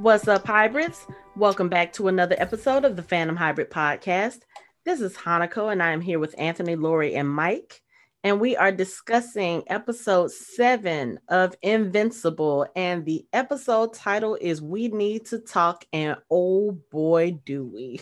[0.00, 1.06] What's up, hybrids?
[1.36, 4.38] Welcome back to another episode of the Phantom Hybrid Podcast.
[4.86, 7.82] This is Hanako, and I am here with Anthony, Lori, and Mike.
[8.24, 12.66] And we are discussing episode seven of Invincible.
[12.74, 18.00] And the episode title is We Need to Talk, and oh boy, do we.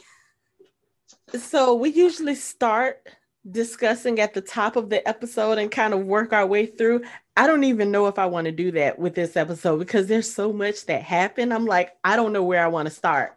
[1.36, 3.08] So we usually start
[3.50, 7.02] discussing at the top of the episode and kind of work our way through.
[7.36, 10.32] I don't even know if I want to do that with this episode because there's
[10.32, 11.54] so much that happened.
[11.54, 13.36] I'm like, I don't know where I want to start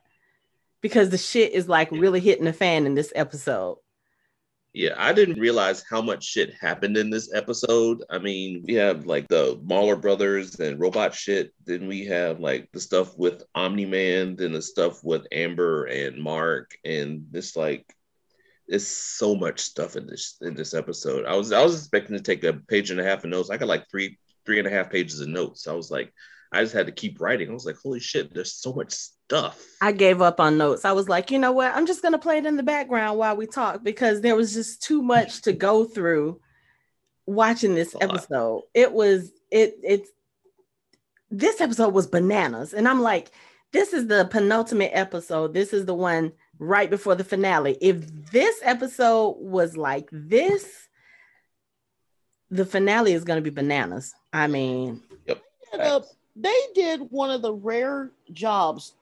[0.81, 3.77] because the shit is like really hitting the fan in this episode.
[4.73, 8.03] Yeah, I didn't realize how much shit happened in this episode.
[8.09, 11.53] I mean, we have like the Mauler brothers and robot shit.
[11.65, 16.23] Then we have like the stuff with Omni Man, then the stuff with Amber and
[16.23, 17.85] Mark, and this like
[18.71, 21.25] there's so much stuff in this in this episode.
[21.25, 23.49] I was I was expecting to take a page and a half of notes.
[23.49, 25.67] I got like three three and a half pages of notes.
[25.67, 26.13] I was like,
[26.53, 27.49] I just had to keep writing.
[27.49, 29.61] I was like, holy shit, there's so much stuff.
[29.81, 30.85] I gave up on notes.
[30.85, 31.75] I was like, you know what?
[31.75, 34.81] I'm just gonna play it in the background while we talk because there was just
[34.81, 36.39] too much to go through
[37.25, 38.61] watching this episode.
[38.73, 40.09] It was it it's
[41.29, 42.73] this episode was bananas.
[42.73, 43.31] And I'm like,
[43.73, 45.53] this is the penultimate episode.
[45.53, 47.75] This is the one right before the finale.
[47.81, 50.87] If this episode was like this,
[52.51, 54.13] the finale is going to be bananas.
[54.31, 55.41] I mean, yep.
[55.73, 56.01] Uh,
[56.35, 58.93] they did one of the rare jobs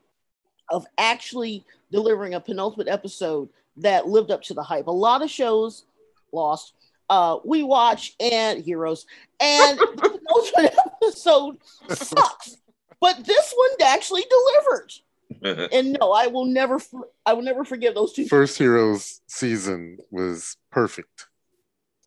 [0.69, 4.87] of actually delivering a penultimate episode that lived up to the hype.
[4.87, 5.83] A lot of shows
[6.31, 6.73] lost.
[7.09, 9.05] Uh, we watch and heroes,
[9.41, 11.57] and the penultimate episode
[11.89, 12.55] sucks.
[13.02, 14.93] But this one actually delivered.
[15.42, 16.80] and no, I will never,
[17.26, 18.28] I will never forgive those two.
[18.28, 21.28] First Heroes season was perfect.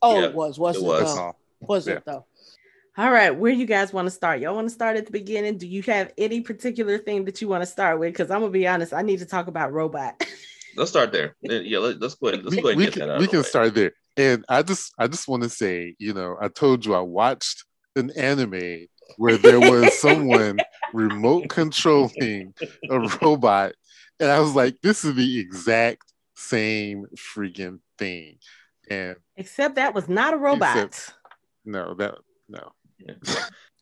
[0.00, 0.90] Oh, yeah, it was, wasn't it?
[0.90, 1.02] Uh-huh.
[1.02, 1.66] Was, it, though?
[1.66, 1.94] was yeah.
[1.94, 2.26] it though?
[2.98, 4.40] All right, where you guys want to start?
[4.40, 5.56] Y'all want to start at the beginning?
[5.56, 8.12] Do you have any particular thing that you want to start with?
[8.12, 10.22] Because I'm gonna be honest, I need to talk about robot.
[10.76, 11.36] let's start there.
[11.40, 12.44] Yeah, let, us go ahead.
[12.44, 12.78] Let's we, go ahead.
[12.78, 13.92] We can, we can start there.
[14.16, 17.64] And I just, I just want to say, you know, I told you I watched
[17.96, 20.58] an anime where there was someone
[20.92, 22.54] remote controlling
[22.90, 23.72] a robot.
[24.20, 28.38] And I was like, this is the exact same freaking thing.
[28.90, 30.76] And except that was not a robot.
[30.76, 31.14] Except,
[31.64, 32.16] no, that
[32.48, 32.72] no.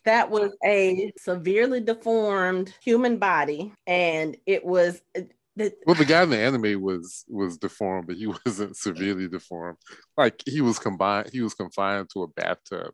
[0.05, 5.01] that was a severely deformed human body, and it was.
[5.17, 5.23] Uh,
[5.57, 9.79] the, well, the guy in the anime was was deformed, but he wasn't severely deformed.
[10.17, 12.93] Like he was combined, he was confined to a bathtub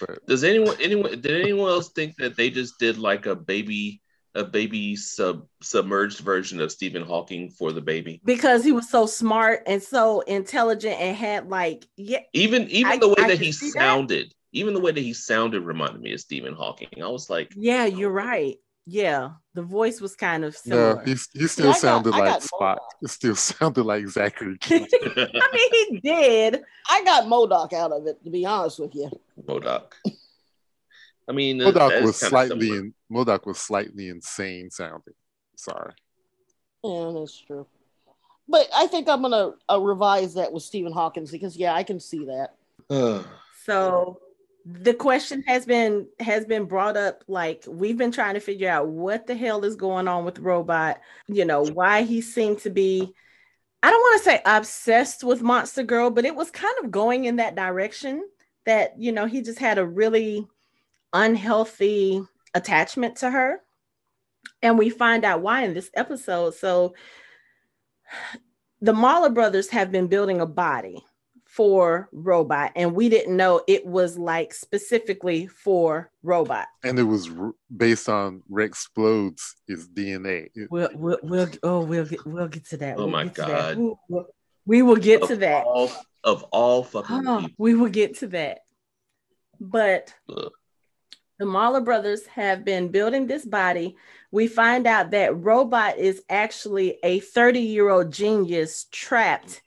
[0.00, 0.24] but.
[0.26, 4.02] Does anyone anyone did anyone else think that they just did like a baby
[4.34, 9.06] a baby sub submerged version of Stephen Hawking for the baby because he was so
[9.06, 13.40] smart and so intelligent and had like yeah even even I, the way I that
[13.40, 14.34] he sounded that.
[14.52, 16.88] even the way that he sounded reminded me of Stephen Hawking.
[17.02, 21.02] I was like, yeah, you're right yeah, the voice was kind of similar.
[21.04, 22.78] Yeah, he, he still sounded got, like Spot.
[23.02, 24.58] It still sounded like Zachary.
[24.70, 26.62] I mean, he did.
[26.88, 29.10] I got MODOK out of it, to be honest with you.
[29.44, 29.92] MODOK.
[31.28, 35.14] I mean, MODOK was slightly in, MODOK was slightly insane sounding.
[35.56, 35.92] Sorry.
[36.84, 37.66] Yeah, that's true.
[38.48, 41.98] But I think I'm gonna uh, revise that with Stephen Hawkins because yeah, I can
[41.98, 42.54] see that.
[43.64, 44.20] so
[44.68, 48.88] the question has been has been brought up like we've been trying to figure out
[48.88, 53.14] what the hell is going on with robot you know why he seemed to be
[53.84, 57.26] i don't want to say obsessed with monster girl but it was kind of going
[57.26, 58.22] in that direction
[58.64, 60.44] that you know he just had a really
[61.12, 62.22] unhealthy
[62.54, 63.60] attachment to her.
[64.62, 66.54] And we find out why in this episode.
[66.54, 66.94] So
[68.80, 71.02] the Mauler brothers have been building a body
[71.56, 76.66] for robot and we didn't know it was like specifically for robot.
[76.84, 82.04] And it was r- based on rex explodes his dna we'll, we'll, we'll oh we'll
[82.04, 82.96] get we'll get to that.
[82.98, 83.78] Oh we'll my god.
[83.78, 84.26] We'll,
[84.66, 85.64] we will get of to that.
[85.64, 85.90] all,
[86.22, 88.58] of all fucking oh, we will get to that.
[89.58, 90.52] But Ugh.
[91.38, 93.96] the Mauler brothers have been building this body.
[94.30, 99.62] We find out that robot is actually a 30 year old genius trapped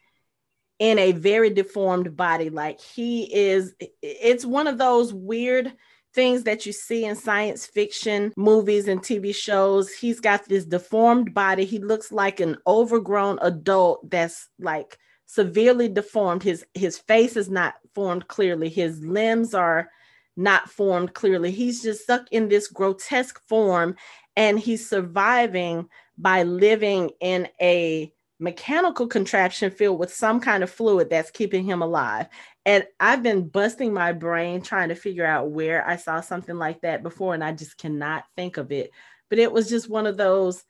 [0.80, 2.50] in a very deformed body.
[2.50, 5.74] Like he is, it's one of those weird
[6.14, 9.94] things that you see in science fiction movies and TV shows.
[9.94, 11.66] He's got this deformed body.
[11.66, 16.42] He looks like an overgrown adult that's like severely deformed.
[16.42, 18.70] His his face is not formed clearly.
[18.70, 19.90] His limbs are
[20.36, 21.52] not formed clearly.
[21.52, 23.96] He's just stuck in this grotesque form
[24.36, 31.10] and he's surviving by living in a mechanical contraption filled with some kind of fluid
[31.10, 32.28] that's keeping him alive.
[32.66, 36.82] And I've been busting my brain trying to figure out where I saw something like
[36.82, 38.92] that before, and I just cannot think of it.
[39.30, 40.64] but it was just one of those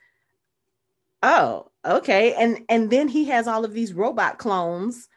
[1.21, 5.07] oh okay and and then he has all of these robot clones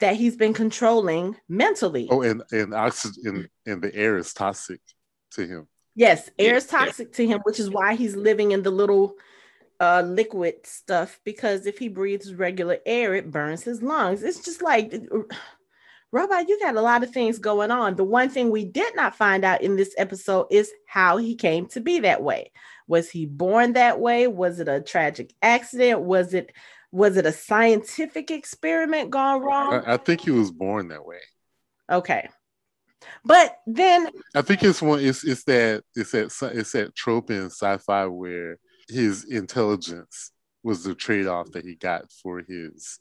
[0.00, 4.80] that he's been controlling mentally Oh, and and oxygen and the air is toxic
[5.32, 5.68] to him.
[5.94, 6.84] yes air is Yeah, yeah.
[6.86, 9.14] toxic to him which is why he's living in the little
[9.80, 14.22] uh liquid stuff because if he breathes regular air it burns his lungs.
[14.22, 14.94] It's just like
[16.12, 17.96] robot you got a lot of things going on.
[17.96, 21.66] The one thing we did not find out in this episode is how he came
[21.68, 22.52] to be that way.
[22.86, 24.26] Was he born that way?
[24.26, 26.00] Was it a tragic accident?
[26.02, 26.52] Was it
[26.92, 29.74] was it a scientific experiment gone wrong?
[29.74, 31.20] I, I think he was born that way.
[31.90, 32.28] okay.
[33.24, 35.00] But then I think it's one.
[35.00, 38.58] It's it's that it's that it's that trope in sci-fi where
[38.90, 40.32] his intelligence
[40.62, 42.98] was the trade-off that he got for his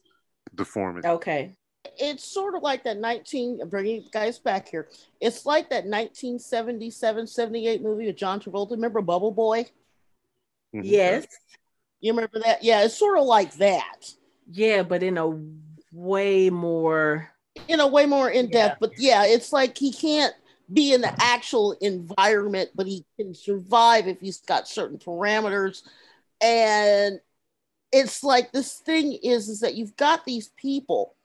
[0.56, 1.08] deformity.
[1.08, 1.56] okay
[1.98, 4.88] It's sort of like that 19, I'm bringing guys back here.
[5.20, 8.72] It's like that 1977 78 movie with John Travolta.
[8.72, 9.66] Remember Bubble Boy?
[10.74, 10.82] Mhm.
[10.84, 11.28] yes
[12.00, 12.64] You remember that?
[12.64, 14.14] Yeah, it's sort of like that
[14.52, 15.40] yeah but in a
[15.92, 17.30] way more
[17.68, 18.80] in a way more in depth.
[18.80, 20.34] But yeah, it's like he can't
[20.72, 25.84] be in the actual environment, but he can survive if he's got certain parameters.
[26.42, 27.20] And
[27.92, 31.16] it's like this thing is is that you've got these people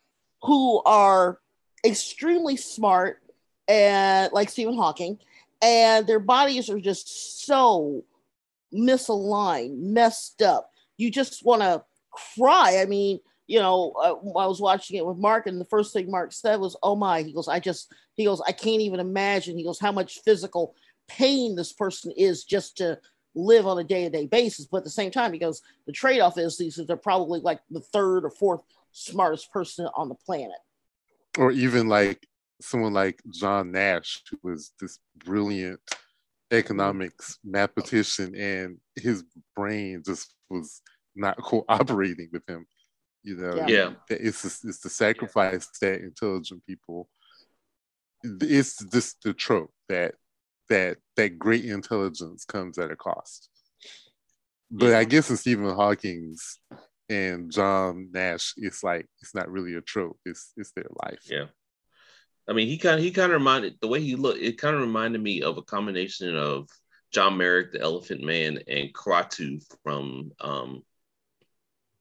[0.42, 1.38] who are
[1.84, 3.20] extremely smart
[3.68, 5.18] and like Stephen Hawking,
[5.62, 8.04] and their bodies are just so
[8.72, 10.70] misaligned, messed up.
[10.96, 12.78] You just want to cry.
[12.80, 16.10] I mean, you know, uh, I was watching it with Mark, and the first thing
[16.10, 19.58] Mark said was, "Oh my!" He goes, "I just," he goes, "I can't even imagine."
[19.58, 20.74] He goes, "How much physical
[21.08, 22.98] pain this person is just to
[23.34, 26.56] live on a day-to-day basis." But at the same time, he goes, "The trade-off is
[26.56, 28.62] these are probably like the third or fourth
[28.92, 30.58] smartest person on the planet."
[31.36, 32.26] Or even like
[32.62, 35.80] someone like John Nash, who was this brilliant
[36.50, 39.24] economics mathematician, and his
[39.54, 40.80] brain just was
[41.14, 42.66] not cooperating with him.
[43.24, 43.66] You know, Yeah.
[43.66, 43.92] Yeah.
[44.10, 47.08] it's the, it's the sacrifice that intelligent people.
[48.22, 50.14] It's just the trope that
[50.68, 53.48] that that great intelligence comes at a cost.
[54.70, 56.58] But I guess in Stephen Hawking's
[57.08, 60.18] and John Nash, it's like it's not really a trope.
[60.24, 61.20] It's it's their life.
[61.26, 61.46] Yeah.
[62.48, 64.40] I mean, he kind of he kind of reminded the way he looked.
[64.40, 66.68] It kind of reminded me of a combination of
[67.10, 70.82] John Merrick, the Elephant Man, and Kuato from um,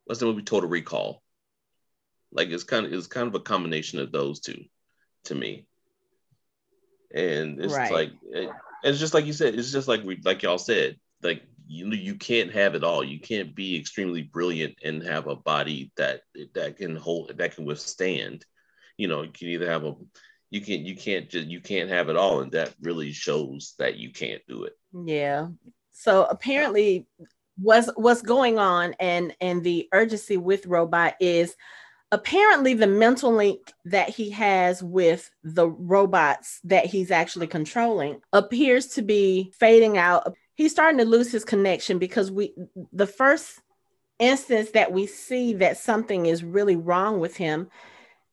[0.05, 1.21] what's the movie Total Recall.
[2.31, 4.63] Like it's kind of it's kind of a combination of those two,
[5.25, 5.67] to me.
[7.13, 7.91] And it's Right.
[7.91, 8.49] like it,
[8.83, 9.55] it's just like you said.
[9.55, 10.97] It's just like we like y'all said.
[11.21, 13.03] Like you you can't have it all.
[13.03, 16.21] You can't be extremely brilliant and have a body that
[16.55, 18.45] that can hold that can withstand.
[18.97, 19.95] You know, you can either have a
[20.49, 23.97] you can't you can't just you can't have it all, and that really shows that
[23.97, 24.73] you can't do it.
[25.05, 25.47] Yeah.
[25.91, 27.07] So apparently
[27.57, 31.55] what's what's going on and and the urgency with robot is
[32.11, 38.87] apparently the mental link that he has with the robots that he's actually controlling appears
[38.87, 40.31] to be fading out.
[40.55, 42.53] He's starting to lose his connection because we
[42.91, 43.59] the first
[44.19, 47.67] instance that we see that something is really wrong with him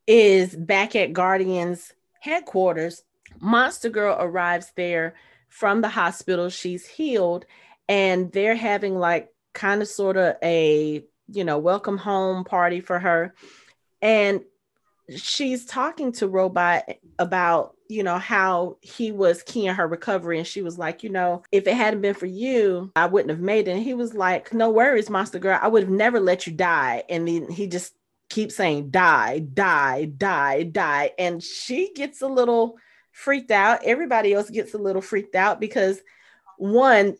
[0.06, 3.02] is back at Guardians headquarters.
[3.40, 5.14] Monster Girl arrives there
[5.48, 6.50] from the hospital.
[6.50, 7.46] She's healed,
[7.90, 12.98] and they're having like kind of sort of a you know welcome home party for
[12.98, 13.34] her.
[14.00, 14.42] And
[15.16, 16.84] she's talking to Robot
[17.18, 21.10] about you know how he was key in her recovery, and she was like, you
[21.10, 23.72] know, if it hadn't been for you, I wouldn't have made it.
[23.72, 27.02] And he was like, no worries, Monster Girl, I would have never let you die.
[27.08, 27.92] And then he just
[28.28, 32.76] keeps saying die, die, die, die, and she gets a little
[33.10, 33.82] freaked out.
[33.82, 36.00] Everybody else gets a little freaked out because
[36.56, 37.16] one,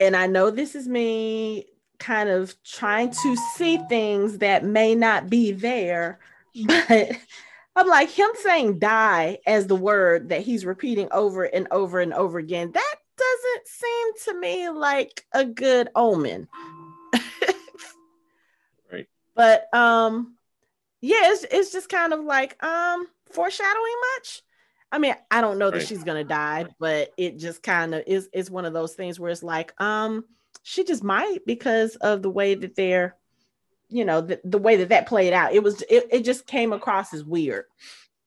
[0.00, 1.66] and I know this is me
[1.98, 6.18] kind of trying to see things that may not be there,
[6.66, 7.12] but
[7.76, 12.14] I'm like him saying die as the word that he's repeating over and over and
[12.14, 12.72] over again.
[12.72, 16.48] That doesn't seem to me like a good omen.
[18.92, 19.06] Right.
[19.36, 20.36] But um
[21.00, 24.42] yeah, it's, it's just kind of like um foreshadowing much.
[24.92, 25.86] I mean, I don't know that Right.
[25.86, 29.30] she's gonna die, but it just kind of is is one of those things where
[29.30, 30.24] it's like, um,
[30.62, 33.16] she just might because of the way that they're,
[33.88, 35.52] you know, the, the way that that played out.
[35.54, 37.64] It was it, it just came across as weird.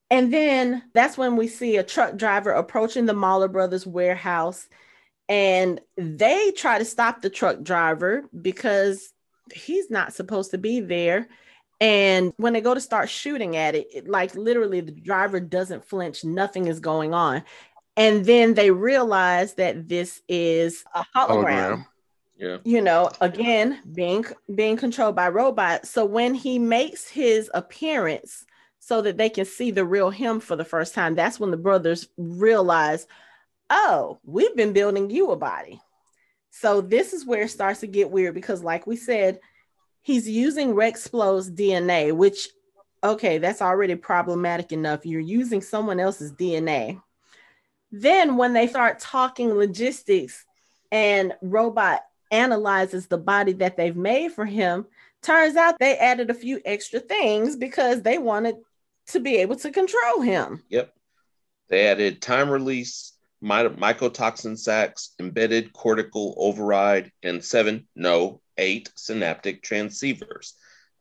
[0.09, 4.67] And then that's when we see a truck driver approaching the Mauler Brothers warehouse,
[5.27, 9.11] and they try to stop the truck driver because
[9.53, 11.27] he's not supposed to be there.
[11.83, 15.83] And when they go to start shooting at it, it, like literally the driver doesn't
[15.83, 17.43] flinch, nothing is going on.
[17.97, 21.27] And then they realize that this is a hologram.
[21.27, 21.85] hologram.
[22.37, 22.57] Yeah.
[22.63, 24.25] You know, again, being
[24.55, 25.89] being controlled by robots.
[25.89, 28.45] So when he makes his appearance
[28.79, 31.57] so that they can see the real him for the first time, that's when the
[31.57, 33.07] brothers realize,
[33.69, 35.81] oh, we've been building you a body.
[36.49, 39.41] So this is where it starts to get weird because, like we said,
[40.03, 42.49] he's using Rex Splode's DNA, which
[43.03, 45.05] okay, that's already problematic enough.
[45.05, 47.01] You're using someone else's DNA.
[47.91, 50.45] Then when they start talking logistics
[50.91, 54.85] and robot analyzes the body that they've made for him,
[55.21, 58.55] turns out they added a few extra things because they wanted
[59.07, 60.63] to be able to control him.
[60.69, 60.93] Yep.
[61.69, 69.63] They added time release, my, mycotoxin sacs, embedded cortical override, and seven, no, eight synaptic
[69.63, 70.53] transceivers.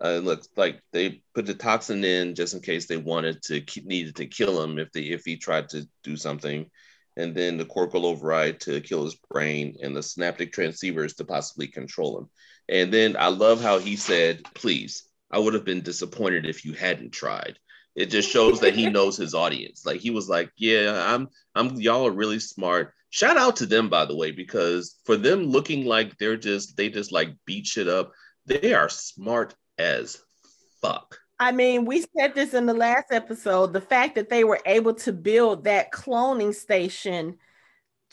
[0.05, 3.63] Uh, it looks like they put the toxin in just in case they wanted to
[3.85, 6.69] needed to kill him if they if he tried to do something,
[7.17, 11.69] and then the cortical override to kill his brain, and the synaptic transceivers to possibly
[11.69, 12.29] control him.
[12.69, 16.73] And then I love how he said, "Please, I would have been disappointed if you
[16.73, 17.59] hadn't tried."
[17.95, 19.87] It just shows that he knows his audience.
[19.87, 23.91] Like he was like, "Yeah, I'm, I'm, y'all are really smart." Shout out to them,
[23.91, 27.87] by the way, because for them looking like they're just they just like beat shit
[27.87, 28.13] up,
[28.47, 30.19] they are smart as
[30.81, 31.19] fuck.
[31.39, 33.75] I mean, we said this in the last episode.
[33.75, 37.37] The fact that they were able to build that cloning station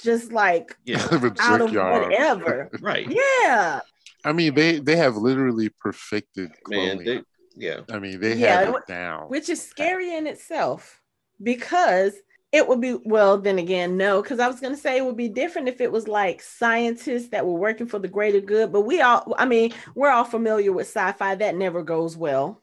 [0.01, 1.01] just like Yeah.
[1.39, 2.03] out of Junkyard.
[2.03, 2.69] whatever.
[2.81, 3.07] Right.
[3.09, 3.79] yeah.
[4.25, 7.05] I mean, they they have literally perfected Man, cloning.
[7.05, 7.21] they,
[7.55, 7.81] yeah.
[7.89, 9.29] I mean, they Yeah, have it it down.
[9.29, 10.99] Which is scary in itself
[11.41, 12.13] because
[12.51, 15.17] it would be, well, then again, no, because I was going to say it would
[15.17, 18.71] be different if it was like scientists that were working for the greater good.
[18.71, 21.35] But we all, I mean, we're all familiar with sci fi.
[21.35, 22.61] That never goes well.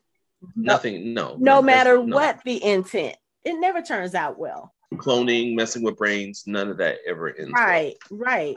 [0.57, 1.37] Nothing, no.
[1.39, 2.17] No That's- matter no.
[2.17, 4.73] what the intent, it never turns out well.
[4.95, 7.53] Cloning, messing with brains, none of that ever ends.
[7.55, 7.65] well.
[7.65, 8.57] Right, right.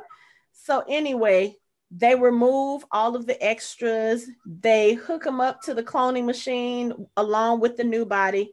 [0.54, 1.56] So anyway,
[1.92, 4.28] they remove all of the extras.
[4.46, 8.52] They hook them up to the cloning machine along with the new body,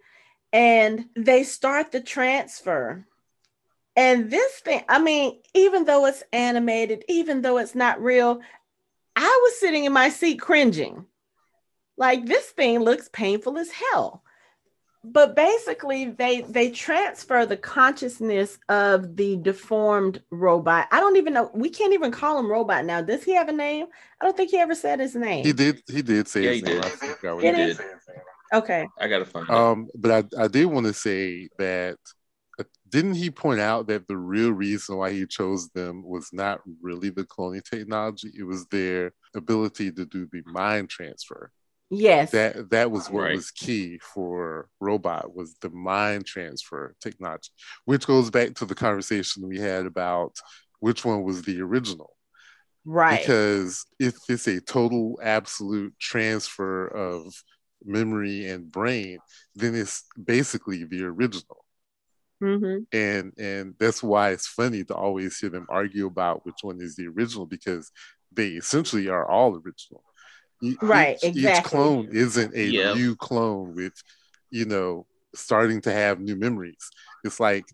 [0.57, 3.07] and they start the transfer.
[3.95, 8.41] And this thing, I mean, even though it's animated, even though it's not real,
[9.15, 11.05] I was sitting in my seat cringing.
[11.99, 14.23] Like this thing looks painful as hell
[15.09, 21.49] but basically they they transfer the consciousness of the deformed robot i don't even know
[21.55, 23.87] we can't even call him robot now does he have a name
[24.21, 25.81] i don't think he ever said his name He did.
[25.87, 26.81] He did say Yeah, his he name.
[26.81, 26.85] did.
[26.87, 27.87] I forgot what He It he is- did.
[28.53, 29.55] Okay I gotta find it.
[29.55, 31.99] Um, but I, I did want to say that
[32.59, 36.61] uh, didn't he point out that the real reason why he chose them was not
[36.83, 41.51] really the cloning technology; it was their ability to do the mind transfer.
[41.91, 43.31] yes That that was what Right.
[43.31, 47.51] was key for robot was the mind transfer technology,
[47.87, 50.37] which goes back to the conversation we had about
[50.81, 52.17] which one was the original.
[52.85, 57.33] right Because if it's a total absolute transfer of
[57.85, 59.19] memory and brain,
[59.55, 61.65] then it's basically the original.
[62.41, 66.81] hmm And and that's why it's funny to always hear them argue about which one
[66.81, 67.91] is the original because
[68.33, 70.03] they essentially are all original.
[70.63, 72.95] E- Right, each, Each clone isn't a Yeah.
[72.95, 73.95] new clone with,
[74.51, 76.91] you know, starting to have new memories.
[77.25, 77.65] It's like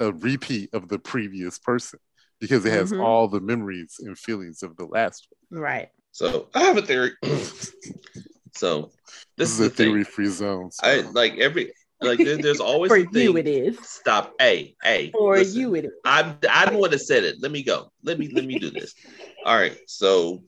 [0.00, 1.98] a repeat of the previous person
[2.40, 3.02] because it has Mhm.
[3.02, 5.62] all the memories and feelings of the last one.
[5.62, 7.12] right So I have a theory.
[8.54, 8.90] so
[9.36, 9.86] This, this, is is a the thing.
[9.88, 10.70] theory free zone.
[10.70, 13.22] so- I like every like there, there's always for a thing.
[13.24, 14.34] you it is Stop.
[14.38, 15.10] Hey, hey.
[15.12, 15.60] for listen.
[15.60, 17.36] you it is I'm I'm the one that said it.
[17.40, 17.90] Let me go.
[18.02, 18.94] Let me let me do this.
[19.46, 19.76] All right.
[19.86, 20.42] So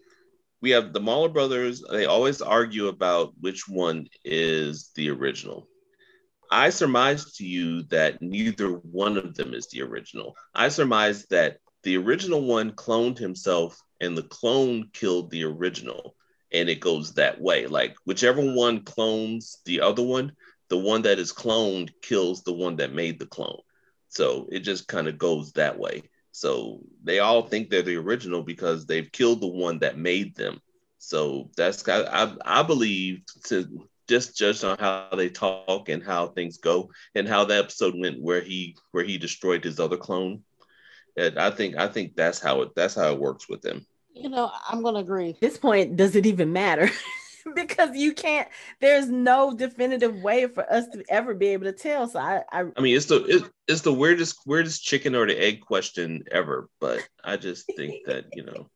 [0.61, 1.83] we have the Mauler brothers.
[1.91, 5.67] They always argue about which one is the original.
[6.51, 10.37] I surmise to you that neither one of them is the original.
[10.55, 16.15] I surmise that the original one cloned himself and the clone killed the original.
[16.53, 17.67] And it goes that way.
[17.67, 20.33] Like whichever one clones the other one,
[20.69, 23.61] the one that is cloned kills the one that made the clone.
[24.09, 26.03] So it just kind of goes that way.
[26.33, 30.61] So they all think they're the original because they've killed the one that made them.
[30.99, 36.59] So that's I, I, believe to just judge on how they talk and how things
[36.59, 40.43] go and how the episode went where he where he destroyed his other clone.
[41.17, 43.85] And I think I think that's how it that's how it works with them.
[44.15, 45.31] You know, I'm going to agree.
[45.31, 46.91] at this point does it even matter
[47.55, 48.49] because you can't
[48.81, 52.65] there's no definitive way for us to ever be able to tell so i, I
[52.77, 56.69] I mean, it's the it, it's the weirdest weirdest chicken or the egg question ever.
[56.81, 58.69] But I just think that you know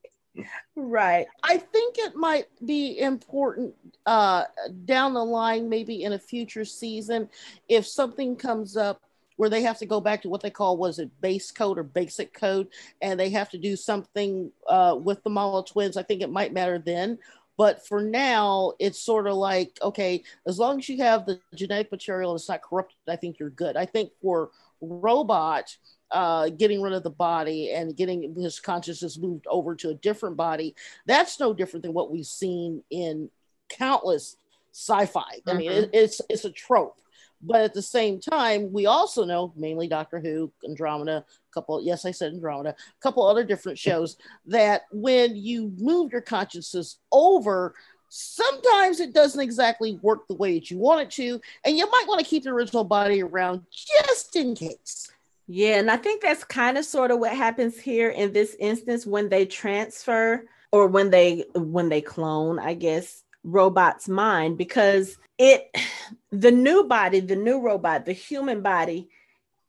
[0.74, 3.74] right I think it might be important
[4.04, 4.44] uh,
[4.84, 7.28] down the line, maybe in a future season,
[7.68, 9.00] if something comes up
[9.36, 11.82] where they have to go back to what they call was it base code or
[11.82, 12.68] basic code,
[13.00, 15.96] and they have to do something uh, with the Mauler twins.
[15.96, 17.18] I think it might matter then.
[17.58, 21.90] But for now, it's sort of like okay, as long as you have the genetic
[21.90, 23.76] material and it's not corrupted, I think you're good.
[23.76, 24.50] I think for
[24.80, 25.74] robot,
[26.10, 30.36] uh, getting rid of the body and getting his consciousness moved over to a different
[30.36, 30.74] body,
[31.06, 33.30] that's no different than what we've seen in
[33.68, 34.36] countless
[34.72, 35.20] sci-fi.
[35.20, 35.50] Mm-hmm.
[35.50, 37.00] I mean, it, it's it's a trope.
[37.42, 42.04] But at the same time, we also know, mainly Doctor Who, Andromeda, a couple, yes,
[42.04, 44.16] I said Andromeda, a couple other different shows,
[44.46, 47.74] that when you move your consciousness over,
[48.08, 51.40] sometimes it doesn't exactly work the way that you want it to.
[51.64, 55.10] And you might want to keep the original body around just in case.
[55.48, 59.06] Yeah, and I think that's kind of sort of what happens here in this instance
[59.06, 65.74] when they transfer or when they when they clone, I guess, robot's mind because it
[66.30, 69.08] the new body, the new robot, the human body,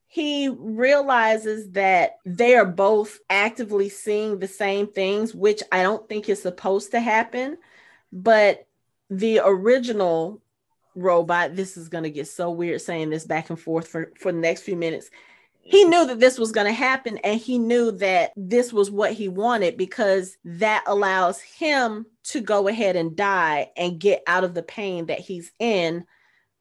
[0.07, 6.27] he realizes that they are both actively seeing the same things, which I don't think
[6.27, 7.57] is supposed to happen.
[8.12, 8.65] But
[9.10, 10.41] the original
[10.96, 14.31] robot, this is going to get so weird saying this back and forth for, for
[14.31, 15.10] the next few minutes
[15.69, 19.12] he knew that this was going to happen and he knew that this was what
[19.12, 24.53] he wanted because that allows him to go ahead and die and get out of
[24.53, 26.05] the pain that he's in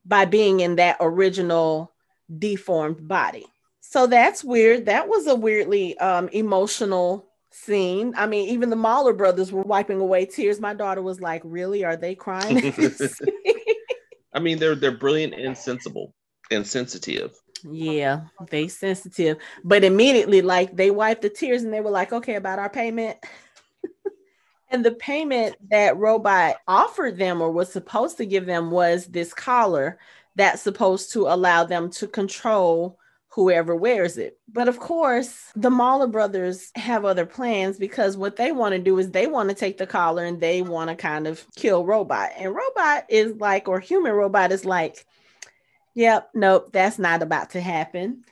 [0.05, 1.93] by being in that original
[2.39, 3.47] deformed body.
[3.81, 4.87] So that's weird.
[4.87, 8.13] That was a weirdly um, emotional scene.
[8.17, 10.61] I mean, even the Mauler brothers were wiping away tears.
[10.61, 11.85] My daughter was like, "Really?
[11.85, 12.75] Are they crying?"
[14.35, 16.13] I mean, they're they're brilliant and sensible
[16.51, 17.33] and sensitive.
[17.71, 19.39] Yeah, they sensitive.
[19.65, 23.19] But immediately, like they wiped the tears and they were like, okay, about our payment.
[24.71, 29.33] and the payment that robot offered them or was supposed to give them was this
[29.35, 29.99] collar
[30.35, 32.99] that's supposed to allow them to control
[33.29, 34.39] whoever wears it.
[34.51, 38.99] But of course, the Mauler brothers have other plans because what they want to do
[38.99, 42.31] is they want to take the collar and they want to kind of kill robot.
[42.39, 45.05] And robot is like, or human robot is like,
[45.97, 48.23] Yep, nope, that's not about to happen.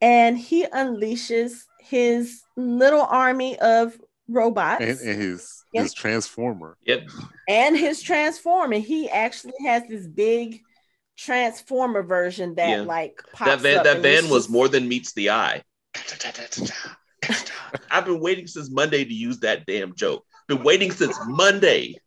[0.00, 3.96] And he unleashes his little army of
[4.28, 5.82] robots and, and his yep.
[5.84, 6.76] his transformer.
[6.86, 7.08] Yep.
[7.48, 8.78] And his transformer.
[8.78, 10.62] He actually has this big
[11.18, 12.80] transformer version that yeah.
[12.80, 14.50] like that van, that van was just...
[14.50, 15.62] more than meets the eye.
[17.90, 20.24] I've been waiting since Monday to use that damn joke.
[20.48, 21.98] Been waiting since Monday.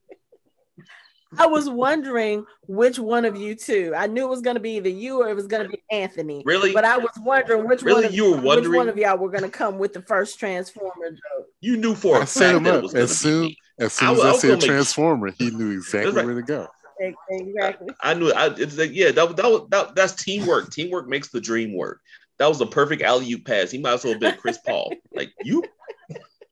[1.38, 3.94] I was wondering which one of you two.
[3.96, 5.84] I knew it was going to be either you or it was going to be
[5.92, 6.44] Anthony.
[6.46, 6.72] Really?
[6.72, 8.04] But I was wondering which really?
[8.04, 8.06] one.
[8.06, 10.40] Of, you were wondering which one of y'all were going to come with the first
[10.40, 11.48] Transformer joke.
[11.62, 14.38] You knew for a fact that it was as soon as soon as I, I
[14.38, 16.26] said Transformer, he knew exactly right.
[16.26, 16.68] where to go.
[17.00, 17.90] Exactly.
[18.02, 18.32] I, I knew.
[18.32, 20.72] I, it's like yeah, that, that was that, that's teamwork.
[20.72, 22.02] teamwork makes the dream work.
[22.38, 23.72] That was a perfect alley oop pass.
[23.72, 24.94] He might as well have been Chris Paul.
[25.14, 25.64] Like you.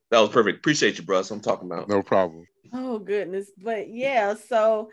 [0.09, 0.59] That was perfect.
[0.59, 1.19] Appreciate you, bro.
[1.19, 1.89] I'm talking about.
[1.89, 2.45] No problem.
[2.73, 4.89] Oh goodness, but yeah, so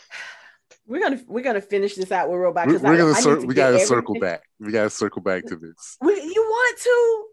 [0.86, 2.66] we're gonna we're gonna finish this out with robot.
[2.66, 4.42] We're, we're I, gonna cir- we gotta circle back.
[4.58, 5.98] We gotta circle back to this.
[6.00, 7.24] We, you want to?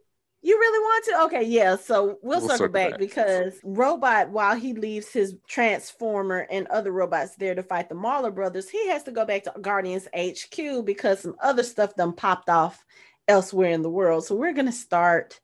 [0.41, 1.37] You really want to?
[1.37, 1.75] Okay, yeah.
[1.75, 6.67] So we'll, we'll circle, circle back, back, because Robot, while he leaves his Transformer and
[6.67, 10.07] other robots there to fight the Mauler brothers, he has to go back to Guardians
[10.15, 12.85] HQ because some other stuff done popped off
[13.27, 14.25] elsewhere in the world.
[14.25, 15.39] So we're gonna start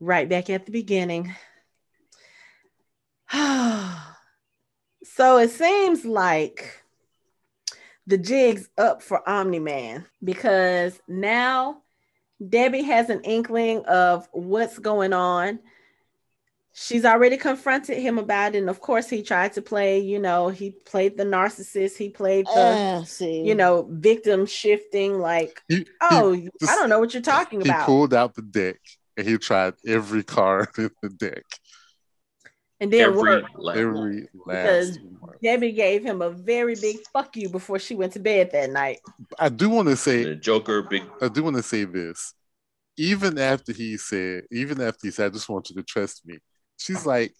[0.00, 1.34] right back at the beginning.
[3.32, 6.82] so it seems like
[8.06, 11.82] the jig's up for Omni Man because now
[12.46, 15.58] Debbie has an inkling of what's going on.
[16.78, 18.58] She's already confronted him about it.
[18.58, 22.46] And of course, he tried to play, you know, he played the narcissist, he played
[22.46, 27.22] the, uh, you know, victim shifting, like, he, oh, he, I don't know what you're
[27.22, 27.80] talking he about.
[27.80, 28.76] He pulled out the deck
[29.16, 31.44] and he tried every card in the deck
[32.80, 33.42] and then every,
[33.74, 34.98] every because
[35.42, 39.00] Debbie gave him a very big fuck you before she went to bed that night.
[39.38, 41.02] I do want to say the Joker big.
[41.20, 42.34] I do want to say this.
[42.98, 46.38] Even after he said, even after he said, "I just want you to trust me,"
[46.76, 47.34] she's like,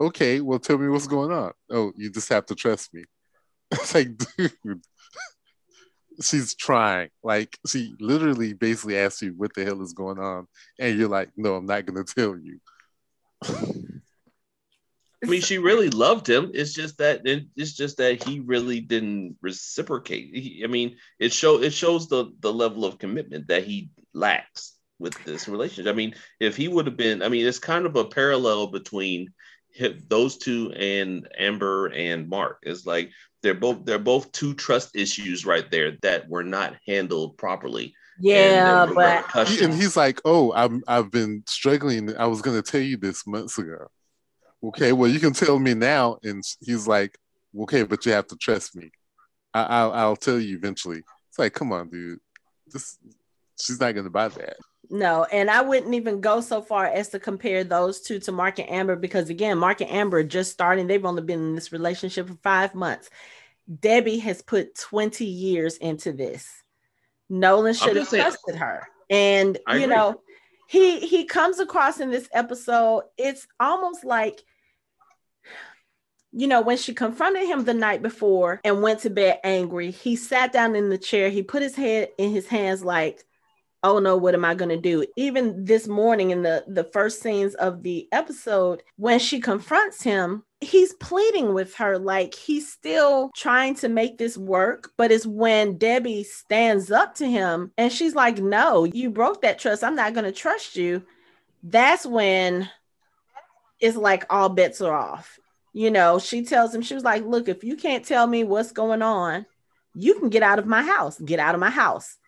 [0.00, 3.04] "Okay, well, tell me what's going on." Oh, you just have to trust me.
[3.70, 4.52] It's like, dude.
[6.20, 7.10] She's trying.
[7.22, 10.48] Like she literally basically asks you what the hell is going on,
[10.78, 12.58] and you're like, "No, I'm not going to tell you."
[15.22, 16.52] I mean, she really loved him.
[16.54, 20.34] It's just that it's just that he really didn't reciprocate.
[20.34, 24.76] He, I mean, it show it shows the the level of commitment that he lacks
[24.98, 25.92] with this relationship.
[25.92, 29.32] I mean, if he would have been, I mean, it's kind of a parallel between
[30.08, 32.58] those two and Amber and Mark.
[32.62, 33.10] It's like
[33.42, 37.94] they're both they're both two trust issues right there that were not handled properly.
[38.20, 42.16] Yeah, the but and he's like, "Oh, I'm I've been struggling.
[42.16, 43.88] I was going to tell you this months ago."
[44.62, 46.18] Okay, well, you can tell me now.
[46.22, 47.16] And he's like,
[47.58, 48.90] "Okay, but you have to trust me.
[49.54, 52.18] I, I'll I'll tell you eventually." It's like, come on, dude.
[52.66, 52.98] This
[53.60, 54.56] she's not going to buy that.
[54.90, 58.58] No, and I wouldn't even go so far as to compare those two to Mark
[58.58, 60.86] and Amber because again, Mark and Amber are just starting.
[60.86, 63.10] They've only been in this relationship for five months.
[63.80, 66.48] Debbie has put 20 years into this.
[67.28, 68.88] Nolan should have just saying- trusted her.
[69.10, 69.94] And I you agree.
[69.94, 70.20] know,
[70.68, 74.42] he he comes across in this episode, it's almost like
[76.32, 80.16] you know, when she confronted him the night before and went to bed angry, he
[80.16, 83.24] sat down in the chair, he put his head in his hands like
[83.84, 85.04] oh no what am i going to do?
[85.16, 90.42] Even this morning in the the first scenes of the episode when she confronts him
[90.60, 95.78] he's pleading with her like he's still trying to make this work but it's when
[95.78, 99.84] debbie stands up to him and she's like no you broke that trust.
[99.84, 101.04] I'm not going to trust you.
[101.62, 102.68] That's when
[103.80, 105.38] it's like all bets are off
[105.72, 108.72] you know she tells him she was like look if you can't tell me what's
[108.72, 109.46] going on
[109.94, 112.18] you can get out of my house get out of my house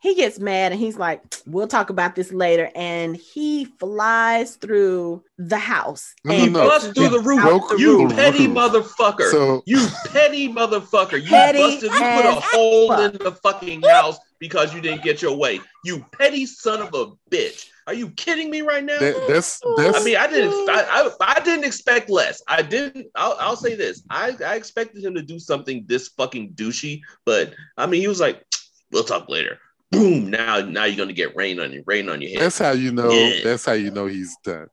[0.00, 2.70] he gets mad and he's like, We'll talk about this later.
[2.74, 6.14] And he flies through the house.
[6.24, 6.68] No, and no, no.
[6.68, 7.42] Bust through the roof.
[7.42, 8.56] broke You the petty roof.
[8.56, 9.30] motherfucker.
[9.30, 11.22] So you petty motherfucker.
[11.22, 11.92] You Petty busted.
[11.92, 13.14] You put a hole fuck.
[13.14, 15.60] in the fucking house because you didn't get your way.
[15.84, 17.68] You petty son of a bitch.
[17.86, 18.98] Are you kidding me right now?
[18.98, 20.52] that, that's that's I mean, I didn't.
[20.68, 22.42] I, I, I didn't expect less.
[22.46, 23.06] I didn't.
[23.16, 24.02] I'll, I'll say this.
[24.10, 28.20] I, I expected him to do something this fucking douchey, but I mean, he was
[28.20, 28.44] like,
[28.92, 29.58] "We'll talk later."
[29.90, 30.30] Boom!
[30.30, 32.40] Now, now you're gonna get rain on you, rain on your head.
[32.42, 33.10] that's how you know.
[33.10, 33.40] Yeah.
[33.42, 34.68] That's how you know he's done.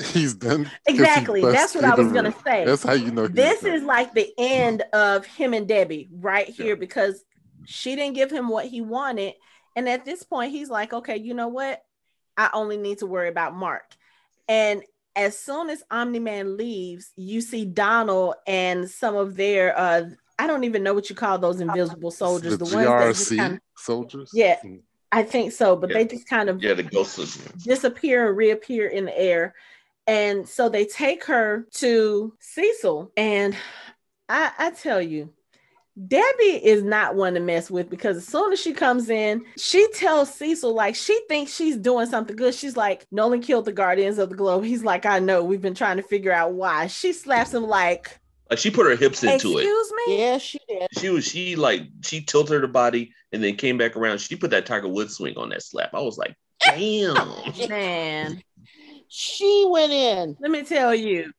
[0.14, 0.70] He's done.
[0.86, 1.42] exactly.
[1.42, 2.42] bust That's what I was the gonna roof.
[2.46, 2.64] say.
[2.64, 3.26] That's how you know.
[3.26, 3.72] He's this done.
[3.72, 6.74] is like the end of him and Debbie right here Yeah.
[6.76, 7.22] because
[7.66, 9.34] she didn't give him what he wanted.
[9.76, 11.82] And at this point, he's like, okay, you know what?
[12.36, 13.96] I only need to worry about Mark.
[14.48, 14.82] And
[15.16, 20.04] as soon as Omni Man leaves, you see Donald and some of their uh
[20.38, 23.54] I don't even know what you call those invisible soldiers, the, the, ones GRC kind
[23.54, 24.30] of, soldiers.
[24.32, 24.56] Yeah.
[24.64, 24.80] Mm.
[25.12, 25.98] I think so, but Yeah.
[25.98, 29.54] they just kind of yeah, the ghosts of disappear and reappear in the air.
[30.06, 33.12] And so they take her to Cecil.
[33.16, 33.54] And
[34.28, 35.30] I, I tell you,
[36.06, 39.86] Debbie is not one to mess with because as soon as she comes in, she
[39.94, 42.54] tells Cecil, like, she thinks she's doing something good.
[42.54, 44.64] She's like, Nolan killed the Guardians of the Globe.
[44.64, 45.42] He's like, I know.
[45.44, 46.86] We've been trying to figure out why.
[46.86, 49.62] She slaps him, like, like she put her hips into it.
[49.62, 50.18] Excuse me?
[50.18, 50.88] Yeah, she did.
[50.98, 54.18] She was she like she tilted her body and then came back around.
[54.20, 55.94] She put that Tiger Woods swing on that slap.
[55.94, 56.34] I was like,
[56.64, 57.14] damn.
[57.68, 58.42] Man,
[59.08, 60.36] She went in.
[60.40, 61.30] let me tell you.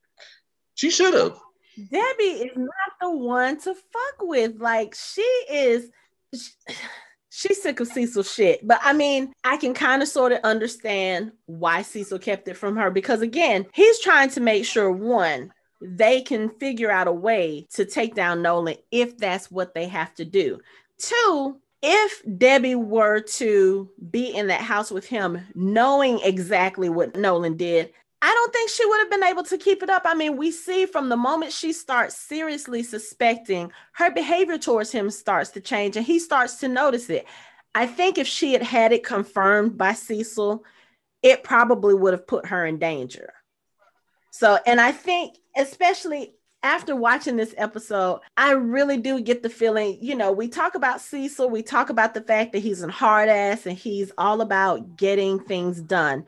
[0.75, 1.37] she should have.
[1.77, 4.59] Debbie is not the one to fuck with.
[4.59, 5.89] Like she is,
[6.35, 6.49] sh-
[7.29, 8.65] she's sick of Cecil shit.
[8.67, 12.75] But I mean, I can kind of sort of understand why Cecil kept it from
[12.77, 17.67] her because again, he's trying to make sure one, they can figure out a way
[17.73, 20.59] to take down Nolan if that's what they have to do.
[20.99, 27.57] Two, if Debbie were to be in that house with him, knowing exactly what Nolan
[27.57, 27.91] did,
[28.23, 30.03] I don't think she would have been able to keep it up.
[30.05, 35.09] I mean, we see from the moment she starts seriously suspecting, her behavior towards him
[35.09, 37.25] starts to change and he starts to notice it.
[37.73, 40.63] I think if she had had it confirmed by Cecil,
[41.23, 43.33] it probably would have put her in danger.
[44.31, 49.97] So, and I think, especially after watching this episode, I really do get the feeling,
[49.99, 53.29] you know, we talk about Cecil, we talk about the fact that he's a hard
[53.29, 56.25] ass and he's all about getting things done.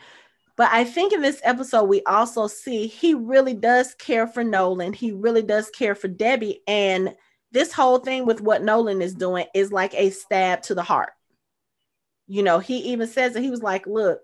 [0.55, 4.93] But I think in this episode, we also see he really does care for Nolan.
[4.93, 6.61] He really does care for Debbie.
[6.67, 7.15] And
[7.51, 11.13] this whole thing with what Nolan is doing is like a stab to the heart.
[12.27, 14.21] You know, he even says that he was like, look,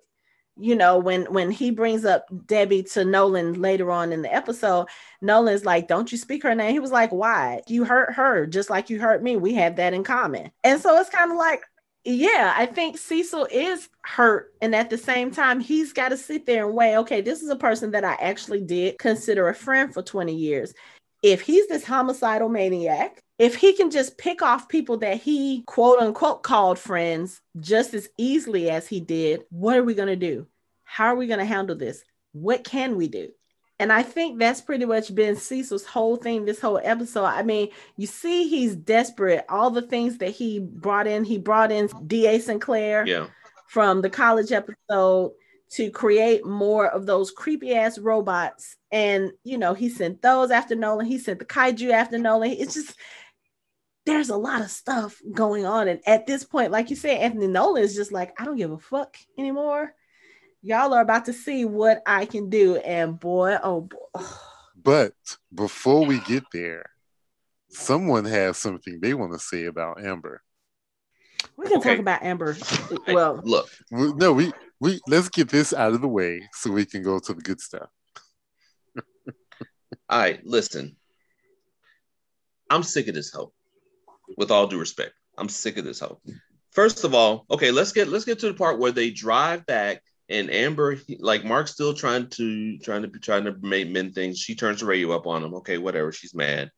[0.60, 4.88] you know, when when he brings up Debbie to Nolan later on in the episode,
[5.22, 7.62] Nolan's like, "Don't you speak her name?" He was like, "Why?
[7.68, 9.38] You hurt her just like you hurt me.
[9.38, 11.64] We have that in common." And so it's kind of like,
[12.06, 16.46] yeah, I think Cecil is hurt, and at the same time, he's got to sit
[16.46, 16.98] there and weigh.
[16.98, 20.74] Okay, this is a person that I actually did consider a friend for twenty years.
[21.22, 26.00] If he's this homicidal maniac, if he can just pick off people that he quote
[26.00, 30.48] unquote called friends just as easily as he did, what are we going to do?
[30.86, 32.04] How are we going to handle this?
[32.32, 33.30] What can we do?
[33.80, 37.24] And I think that's pretty much been Cecil's whole thing this whole episode.
[37.26, 39.46] I mean, you see, he's desperate.
[39.48, 42.40] All the things that he brought in, he brought in D.A.
[42.40, 43.28] Sinclair Yeah.
[43.68, 45.32] from the college episode
[45.72, 48.76] to create more of those creepy ass robots.
[48.92, 51.06] And, you know, he sent those after Nolan.
[51.06, 52.52] He sent the kaiju after Nolan.
[52.52, 52.96] It's just,
[54.06, 55.88] there's a lot of stuff going on.
[55.88, 58.72] And at this point, like you said, Anthony Nolan is just like, I don't give
[58.72, 59.94] a fuck anymore.
[60.62, 62.78] Y'all are about to see what I can do.
[62.78, 64.22] And boy, oh boy.
[64.82, 65.14] But
[65.54, 66.90] before we get there,
[67.70, 70.42] someone has something they want to say about Amber.
[71.58, 71.90] We can Okay.
[71.90, 72.58] talk about Amber.
[73.08, 77.04] Well, Look, No, we we let's get this out of the way so we can
[77.04, 77.90] go to the good stuff.
[80.10, 80.96] all right, listen.
[82.70, 83.52] I'm sick of this hoe.
[84.38, 86.22] With all due respect, I'm sick of this hoe.
[86.72, 90.04] First of all, okay, let's get let's get to the part where they drive back
[90.30, 94.40] and Amber, like Mark's still trying to trying to be trying to make men things.
[94.40, 95.56] She turns the radio up on him.
[95.56, 96.12] Okay, whatever.
[96.12, 96.70] She's mad.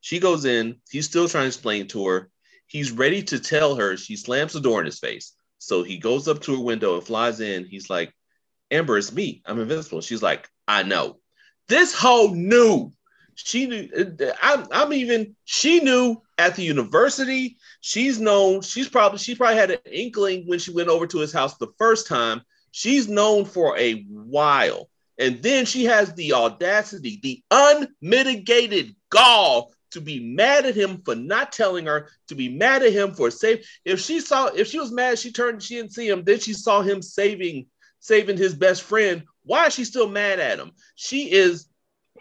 [0.00, 0.76] She goes in.
[0.90, 2.30] He's still trying to explain to her.
[2.66, 3.96] He's ready to tell her.
[3.96, 5.32] She slams the door in his face.
[5.58, 7.66] So he goes up to her window and flies in.
[7.66, 8.12] He's like,
[8.70, 9.42] Amber, it's me.
[9.46, 10.00] I'm invincible.
[10.00, 11.18] She's like, I know.
[11.68, 12.90] This whole knew.
[13.34, 13.88] She knew.
[13.96, 15.36] Uh, I'm, I'm even.
[15.44, 17.58] She knew at the university.
[17.80, 18.62] She's known.
[18.62, 19.18] She's probably.
[19.18, 22.42] She probably had an inkling when she went over to his house the first time.
[22.76, 30.00] She's known for a while, and then she has the audacity, the unmitigated gall to
[30.00, 32.08] be mad at him for not telling her.
[32.28, 33.64] To be mad at him for save.
[33.84, 35.62] If she saw, if she was mad, she turned.
[35.62, 36.24] She didn't see him.
[36.24, 37.66] Then she saw him saving,
[38.00, 39.22] saving his best friend.
[39.44, 40.72] Why is she still mad at him?
[40.96, 41.68] She is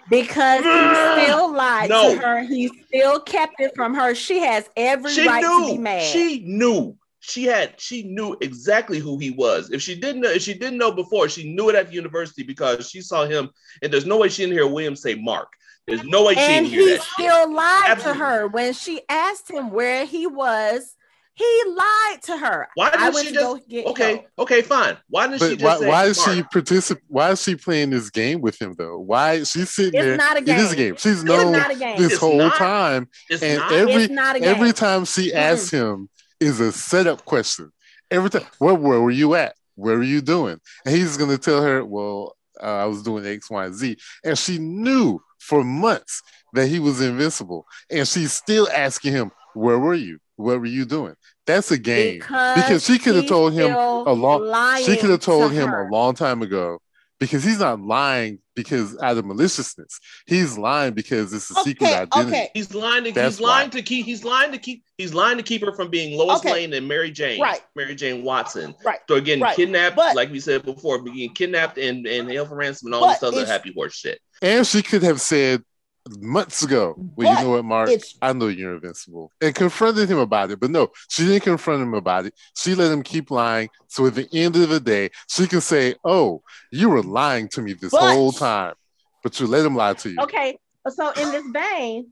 [0.08, 2.14] because he still lied No.
[2.14, 2.44] to her.
[2.44, 4.14] He still kept it from her.
[4.14, 5.66] She has every she right knew.
[5.70, 6.04] to be mad.
[6.04, 6.96] She knew.
[7.26, 7.80] She had.
[7.80, 9.72] She knew exactly who he was.
[9.72, 12.44] If she didn't know, if she didn't know before, she knew it at the university
[12.44, 13.50] because she saw him.
[13.82, 15.48] And there's no way she didn't hear William say Mark.
[15.88, 17.04] There's no way she and didn't hear that.
[17.18, 17.32] he that.
[17.44, 18.20] still lied Absolutely.
[18.20, 20.96] to her when she asked him where he was.
[21.36, 22.68] He lied to her.
[22.76, 23.40] Why didn't she just?
[23.40, 24.26] go get Okay, help.
[24.40, 24.98] okay, fine.
[25.10, 26.52] Why didn't she But just why, say why is she Mark?
[26.54, 29.00] particip- Why is she playing this game with him though?
[29.00, 30.14] Why is she sitting there?
[30.14, 30.60] It's not a game.
[30.60, 30.86] It is a game.
[30.90, 30.96] game.
[30.98, 31.98] She's It's known game.
[31.98, 32.56] this It's whole not.
[32.58, 33.72] time, It's and not.
[33.72, 34.50] every it's not a game.
[34.50, 36.08] every time she asks him
[36.44, 37.72] is a setup question.
[38.12, 39.56] Every time, where, where were you at?
[39.76, 40.60] Where were you doing?
[40.86, 44.38] And he's gonna tell her, well, uh, I was doing X, Y, and Z, and
[44.38, 46.22] she knew for months
[46.54, 50.20] that he was invincible, and she's still asking him, where were you?
[50.36, 51.16] What were you doing?
[51.48, 52.20] That's a game.
[52.56, 53.72] Because she could have told him
[54.08, 54.42] a long-
[54.86, 55.88] She could have told to him her.
[55.88, 56.80] a long time ago
[57.24, 60.00] because he's not lying because out of maliciousness.
[60.28, 62.28] He's lying because it's a secret identity.
[62.28, 62.50] okay.
[62.54, 63.80] He's lying to That's he's lying why.
[63.80, 66.52] to keep he's lying to keep he's lying to keep her from being Lois Okay.
[66.52, 67.40] Lane and Mary Jane.
[67.42, 67.62] Right.
[67.76, 68.76] Mary Jane Watson.
[68.84, 69.00] Right.
[69.08, 69.56] So again, Right.
[69.56, 73.08] kidnapped, But- like we said before, being kidnapped and, and held for ransom and all
[73.08, 74.20] this other happy horse shit.
[74.42, 75.64] And she could have said
[76.10, 77.90] months ago, well, But you know what, Mark?
[78.22, 79.32] I know you're invincible.
[79.42, 80.60] And confronted him about it.
[80.60, 82.34] But no, she didn't confront him about it.
[82.56, 83.70] She let him keep lying.
[83.88, 87.62] So at the end of the day, she can say, Oh, you were lying to
[87.62, 88.76] me this But- whole time.
[89.24, 90.18] But you let him lie to you.
[90.20, 90.58] Okay,
[90.90, 92.10] so in this vein,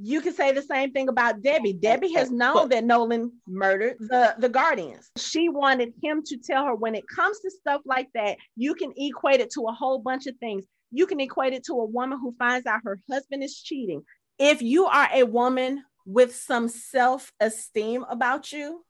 [0.00, 1.72] you can say the same thing about Debbie.
[1.72, 5.10] Debbie has known that Nolan murdered the, the Guardians.
[5.18, 8.92] She wanted him to tell her when it comes to stuff like that, you can
[8.96, 10.64] equate it to a whole bunch of things.
[10.92, 14.02] You can equate it to a woman who finds out her husband is cheating.
[14.38, 18.84] If you are a woman with some self esteem about you,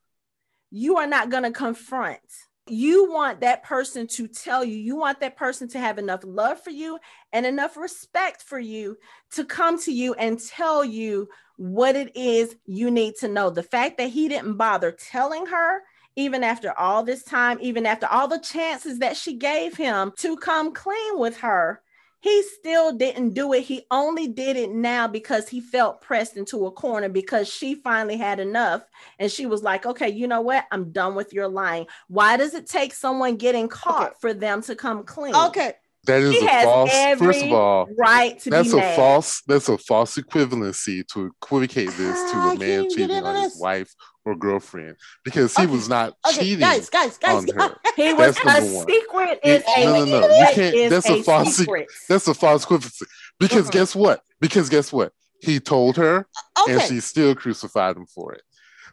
[0.69, 2.19] you are not going to confront.
[2.67, 6.61] You want that person to tell you, you want that person to have enough love
[6.61, 6.97] for you
[7.31, 8.97] and enough respect for you
[9.31, 13.49] to come to you and tell you what it is you need to know.
[13.49, 15.83] The fact that he didn't bother telling her,
[16.15, 20.37] even after all this time, even after all the chances that she gave him to
[20.37, 21.81] come clean with her,
[22.23, 23.63] he still didn't do it.
[23.63, 28.15] He only did it now because he felt pressed into a corner because she finally
[28.15, 28.81] had enough.
[29.19, 30.65] And she was like, okay, you know what?
[30.71, 31.85] I'm done with your lying.
[32.07, 34.13] Why does it take someone getting caught Okay.
[34.21, 35.35] for them to come clean?
[35.35, 35.73] okay.
[36.05, 36.91] That is She a false.
[37.17, 38.95] First of all, right to that's a mad.
[38.95, 39.41] false.
[39.47, 43.93] That's a false equivalency to equivocate this to I a man cheating on his wife
[44.25, 47.35] or girlfriend because he Okay, was not Okay, cheating guys, guys, guys.
[47.49, 47.77] on her.
[47.95, 48.87] He was That's a one.
[48.87, 49.39] secret.
[49.45, 50.27] You- Is a no, no, no.
[50.27, 51.87] You secret can't- that's a false secret.
[52.09, 53.03] That's a false equivalency
[53.39, 53.71] because Mhm.
[53.71, 54.21] guess what?
[54.41, 55.13] Because guess what?
[55.41, 56.25] He told her,
[56.69, 58.41] and she still crucified him for it.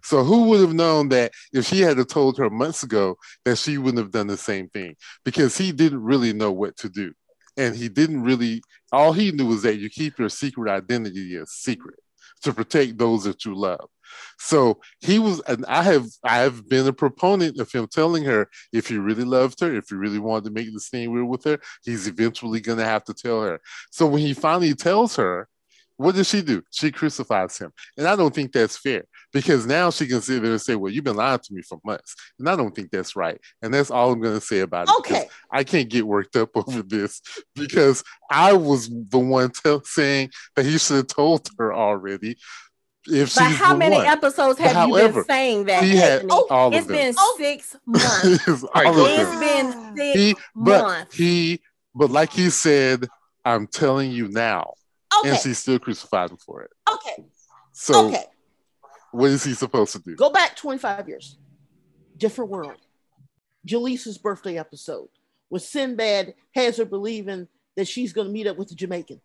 [0.02, 3.78] So who would have known that if she had told her months ago that she
[3.78, 4.96] wouldn't have done the same thing?
[5.24, 7.12] Because he didn't really know what to do.
[7.56, 11.46] And he didn't really all he knew was that you keep your secret identity a
[11.46, 11.98] secret
[12.42, 13.88] to protect those that you love.
[14.38, 18.48] So he was and I have I have been a proponent of him telling her
[18.72, 21.44] if he really loved her, if he really wanted to make this thing real with
[21.44, 23.60] her, he's eventually gonna have to tell her.
[23.90, 25.48] So when he finally tells her,
[26.00, 26.62] what does she do?
[26.70, 27.72] She crucifies him.
[27.96, 30.90] And I don't think that's fair because now she can sit there and say, Well,
[30.92, 32.14] you've been lying to me for months.
[32.38, 33.38] And I don't think that's right.
[33.62, 34.94] And that's all I'm going to say about it.
[35.00, 35.28] Okay.
[35.50, 37.20] I can't get worked up over this
[37.54, 42.36] because I was the one tell saying that he should have told her already.
[43.06, 44.06] if But she's how many one.
[44.06, 45.84] episodes But have you been saying that?
[45.84, 46.32] he had Anthony?
[46.50, 46.96] all it's of them.
[46.96, 47.34] been Oh.
[47.38, 48.24] six months.
[48.48, 49.26] It's All right, all go of ahead.
[49.26, 49.32] them.
[49.34, 51.60] It's been six He, but he,
[51.94, 53.06] but like he said,
[53.44, 54.74] I'm telling you now,
[55.18, 55.30] Okay.
[55.30, 56.70] and she still crucified him for it.
[56.92, 57.24] Okay.
[57.72, 58.24] So okay.
[59.10, 60.14] what is he supposed to do?
[60.16, 61.36] Go back 25 years.
[62.16, 62.76] Different world.
[63.66, 65.08] Jaleesa's birthday episode,
[65.48, 69.20] where Sinbad has her believing that she's going to meet up with the Jamaican.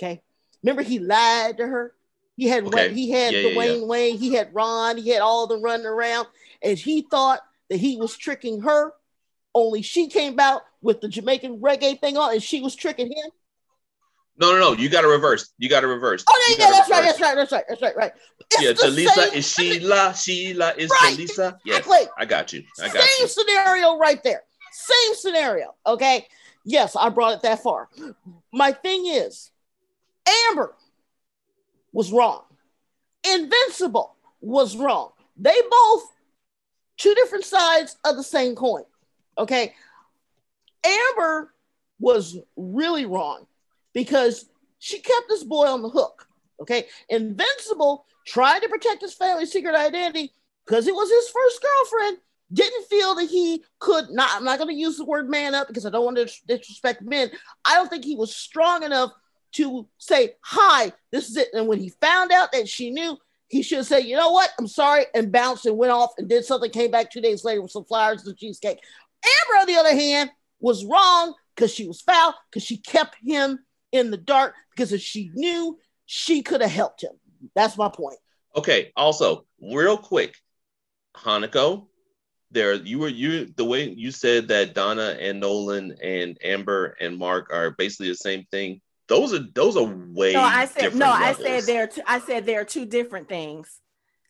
[0.00, 0.22] Okay.
[0.62, 1.94] Remember, he lied to her.
[2.36, 2.92] He had Okay.
[2.92, 6.28] he had Yeah, yeah, Dwayne Wayne, he had Ron, he had all the running around,
[6.62, 8.92] and he thought that he was tricking her.
[9.54, 13.30] Only she came out with the Jamaican reggae thing on, and she was tricking him.
[14.38, 14.72] No, no, no.
[14.72, 15.52] You got to reverse.
[15.58, 16.24] You got to reverse.
[16.28, 18.12] Oh You yeah, yeah, that's right, that's right, that's right, that's right, right.
[18.50, 20.14] It's Yeah, Talisa is Sheila.
[20.14, 21.56] Sheila is Right, Talisa.
[21.64, 22.08] Yes, exactly.
[22.18, 22.62] I got you.
[22.80, 23.28] I got Same you.
[23.28, 24.42] scenario right there.
[24.72, 25.74] Same scenario.
[25.86, 26.26] Okay.
[26.64, 27.88] Yes, I brought it that far.
[28.52, 29.50] My thing is,
[30.48, 30.74] Amber
[31.92, 32.42] was wrong.
[33.24, 35.12] Invincible was wrong.
[35.38, 36.04] They both
[36.98, 38.82] two different sides of the same coin.
[39.38, 39.74] Okay.
[40.84, 41.54] Amber
[41.98, 43.46] was really wrong
[43.96, 44.44] because
[44.78, 46.28] she kept this boy on the hook.
[46.60, 46.84] Okay.
[47.08, 50.34] Invincible tried to protect his family's secret identity
[50.66, 52.18] because it was his first girlfriend.
[52.52, 54.30] Didn't feel that he could not.
[54.34, 57.02] I'm not going to use the word man up because I don't want to disrespect
[57.02, 57.30] men.
[57.64, 59.12] I don't think he was strong enough
[59.52, 61.48] to say, Hi, this is it.
[61.54, 63.16] And when he found out that she knew,
[63.48, 64.50] he should have said, You know what?
[64.58, 67.62] I'm sorry, and bounced and went off and did something, came back two days later
[67.62, 68.78] with some flowers and cheesecake.
[69.24, 70.30] Amber, on the other hand,
[70.60, 73.60] was wrong because she was foul, because she kept him
[73.92, 77.12] in the dark, because if she knew, she could have helped him.
[77.54, 78.18] That's my point.
[78.54, 78.92] Okay.
[78.96, 80.34] Also, real quick,
[81.16, 81.86] Hanako,
[82.50, 87.16] there you were you the way you said that Donna and Nolan and Amber and
[87.18, 88.80] Mark are basically the same thing.
[89.08, 90.32] Those are those are way.
[90.32, 91.10] No, I said different no.
[91.10, 91.84] I said there.
[91.84, 93.80] Are two, I said there are two different things.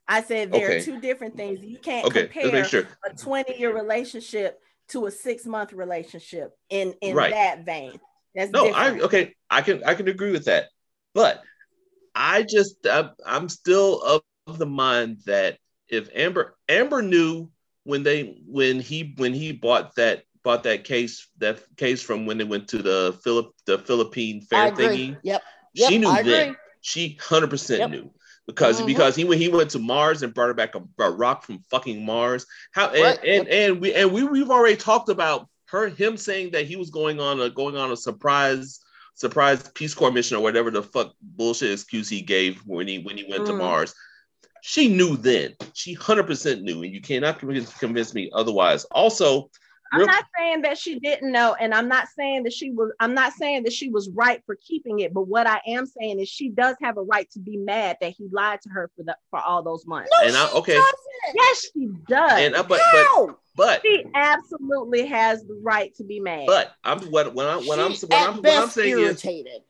[0.08, 0.78] I said there Okay.
[0.78, 1.60] are two different things.
[1.62, 2.88] You can't Okay, compare sure.
[3.04, 7.32] a twenty-year relationship to a six-month relationship in in Right.
[7.32, 8.00] that vein.
[8.36, 9.00] That's No, different.
[9.02, 9.34] I okay.
[9.50, 10.66] I can I can agree with that,
[11.14, 11.42] but
[12.14, 14.02] I just I'm, I'm still
[14.46, 17.50] of the mind that if Amber Amber knew
[17.84, 22.38] when they when he when he bought that bought that case that case from when
[22.38, 25.42] they went to the Philip the Philippine fair thingy, Yep.
[25.74, 25.88] Yep.
[25.90, 26.42] she knew I then.
[26.42, 26.56] agree.
[26.82, 28.10] She hundred percent knew
[28.46, 28.86] because Mhm.
[28.86, 31.60] because he when he went to Mars and brought her back a, a rock from
[31.70, 32.46] fucking Mars.
[32.72, 36.66] How and, and and we and we we've already talked about her him saying that
[36.66, 38.80] he was going on a going on a surprise
[39.14, 43.16] surprise Peace Corps mission or whatever the fuck bullshit excuse he gave when he when
[43.16, 43.58] he went to Mm.
[43.58, 43.94] Mars.
[44.62, 45.54] She knew then.
[45.74, 48.84] She hundred percent knew, and you cannot convince me otherwise.
[48.86, 49.50] Also,
[49.92, 52.92] I'm real- not saying that she didn't know, and I'm not saying that she was.
[53.00, 55.14] I'm not saying that she was right for keeping it.
[55.14, 58.12] But what I am saying is she does have a right to be mad that
[58.12, 60.10] he lied to her for the for all those months.
[60.20, 60.74] No, And I- she okay.
[60.74, 60.94] doesn't.
[61.34, 62.32] Yes, she does.
[62.40, 63.38] and uh, but but How?
[63.54, 66.46] but she absolutely has the right to be mad.
[66.46, 68.98] but I'm what when I when I'm She, what at I'm what I'm best, saying
[68.98, 69.24] is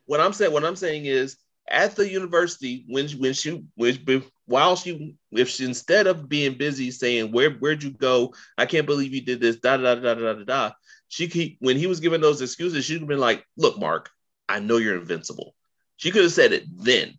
[0.06, 1.36] what I'm saying, what I'm saying is,
[1.68, 3.98] at the university, when when she, when,
[4.46, 8.86] while she, if she instead of being busy saying where where'd you go, I can't
[8.86, 10.70] believe you did this, da da da da da da da,
[11.08, 14.10] she keep when he was giving those excuses, she'd have been like, look, Mark,
[14.48, 15.54] I know you're invincible.
[15.96, 17.18] She could have said it then,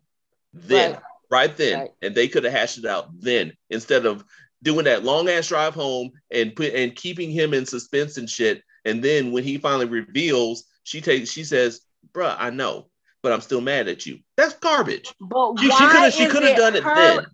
[0.52, 1.02] then, Right.
[1.30, 1.90] right, then, Right.
[2.02, 4.24] and they could have hashed it out then instead of
[4.62, 8.62] doing that long ass drive home and put and keeping him in suspense and shit.
[8.84, 12.88] And then when he finally reveals, she takes she says, "Bruh, I know,
[13.22, 15.12] but I'm still mad at you." That's garbage.
[15.20, 17.26] but She, she why could have she is could have done it her- then.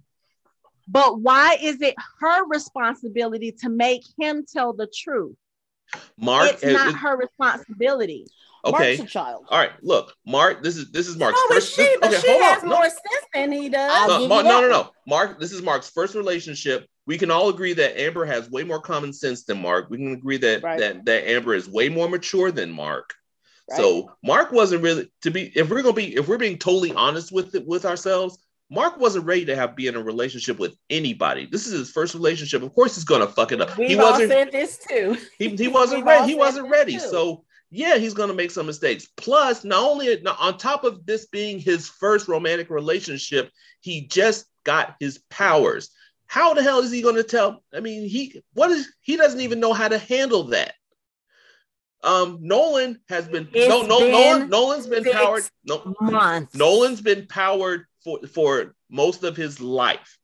[0.86, 5.34] But why is it her responsibility to make him tell the truth?
[6.18, 8.26] Mark, it's not is- her responsibility.
[8.64, 8.96] okay.
[8.98, 9.46] Mark's a child.
[9.48, 10.62] All right, look, Mark.
[10.62, 11.74] This is this is Mark's No, but first.
[11.74, 12.68] she, this- but okay, she hold has on.
[12.70, 14.08] No, sense than he does.
[14.08, 14.90] No, give Mark, no, no, no.
[15.06, 16.86] Mark, this is Mark's first relationship.
[17.06, 19.88] We can all agree that Amber has way more common sense than Mark.
[19.90, 20.78] We can agree that Right.
[20.80, 23.14] that that Amber is way more mature than Mark.
[23.70, 23.78] Right.
[23.78, 25.52] So Mark wasn't really to be.
[25.54, 28.38] If we're gonna be, if we're being totally honest with it with ourselves,
[28.70, 31.46] Mark wasn't ready to have be in a relationship with anybody.
[31.50, 32.62] This is his first relationship.
[32.62, 33.76] Of course, he's gonna fuck it up.
[33.78, 34.30] We've he all wasn't.
[34.30, 35.16] said this too.
[35.38, 36.32] He, he wasn't ready.
[36.32, 36.98] He wasn't ready.
[36.98, 39.08] So yeah, he's gonna make some mistakes.
[39.16, 43.50] Plus, not only on top of this being his first romantic relationship,
[43.80, 45.90] he just got his powers.
[46.26, 47.62] How the hell is he gonna tell?
[47.74, 50.74] I mean, he what is he doesn't even know how to handle that.
[52.04, 55.44] Um, Nolan has been no no been Nolan Nolan's been powered.
[55.64, 56.54] No, Months.
[56.54, 60.18] Nolan's been powered for for most of his life.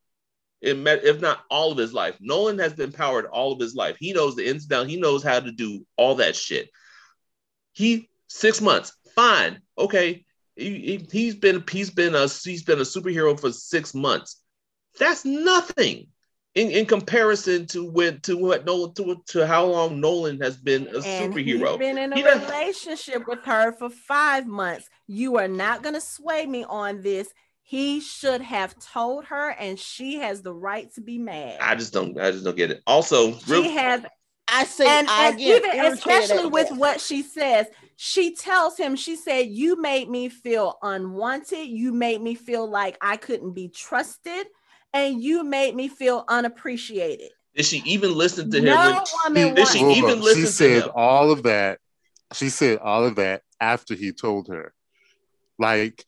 [0.61, 2.19] If not all of his life.
[2.21, 3.97] Nolan has been powered all of his life.
[3.99, 4.91] He knows the ins and downs.
[4.91, 6.69] He knows how to do all that shit.
[7.73, 10.25] He six months, fine, okay.
[10.57, 14.43] he, he, has been he's been a he's been a superhero for six months.
[14.99, 16.09] That's nothing
[16.55, 20.89] in, in comparison to when to what Nolan to, to how long Nolan has been
[20.89, 21.71] a and superhero.
[21.71, 24.89] He's been in a he relationship with her for five months.
[25.07, 27.33] You are not gonna sway me on this.
[27.63, 31.61] He should have told her, and she has the right to be mad.
[31.61, 32.19] I just don't.
[32.19, 32.83] I just don't get it.
[32.87, 34.05] Also, she real- has.
[34.53, 39.15] I say, and, I and even especially with what she says, she tells him, she
[39.15, 41.69] said, "You made me feel unwanted.
[41.69, 44.49] You made me feel like I couldn't be trusted,
[44.93, 48.65] and you made me feel unappreciated." Did she even listen to him?
[48.65, 50.43] No woman did she even listen?
[50.43, 51.79] She said all of that.
[52.33, 54.73] She said all of that after he told her,
[55.59, 56.05] like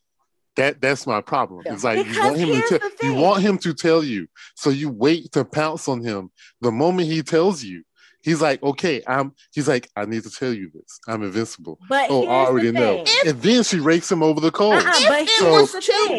[0.55, 1.63] that that's my problem.
[1.65, 4.27] It's like because you want him to tell you want him to tell you.
[4.55, 6.31] So you wait to pounce on him.
[6.61, 7.83] The moment he tells you,
[8.21, 10.99] he's like, okay, I'm he's like, I need to tell you this.
[11.07, 11.77] I'm invincible.
[11.89, 13.03] But oh, I already know.
[13.05, 14.83] If, and then she rakes him over the coals.
[14.85, 15.65] Uh-uh, so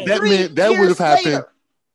[0.07, 1.45] that meant that would have happened.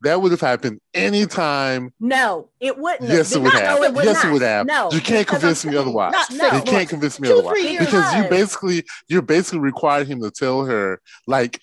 [0.02, 1.94] That would have happened anytime.
[2.00, 3.10] No, it wouldn't.
[3.10, 3.84] Yes, it would have.
[3.84, 4.26] it would yes, not.
[4.26, 4.66] it would have.
[4.66, 6.14] No, you can't convince me otherwise.
[6.14, 10.22] Not, no, you can't convince me two, otherwise because you basically you're basically required him
[10.22, 11.60] to tell her like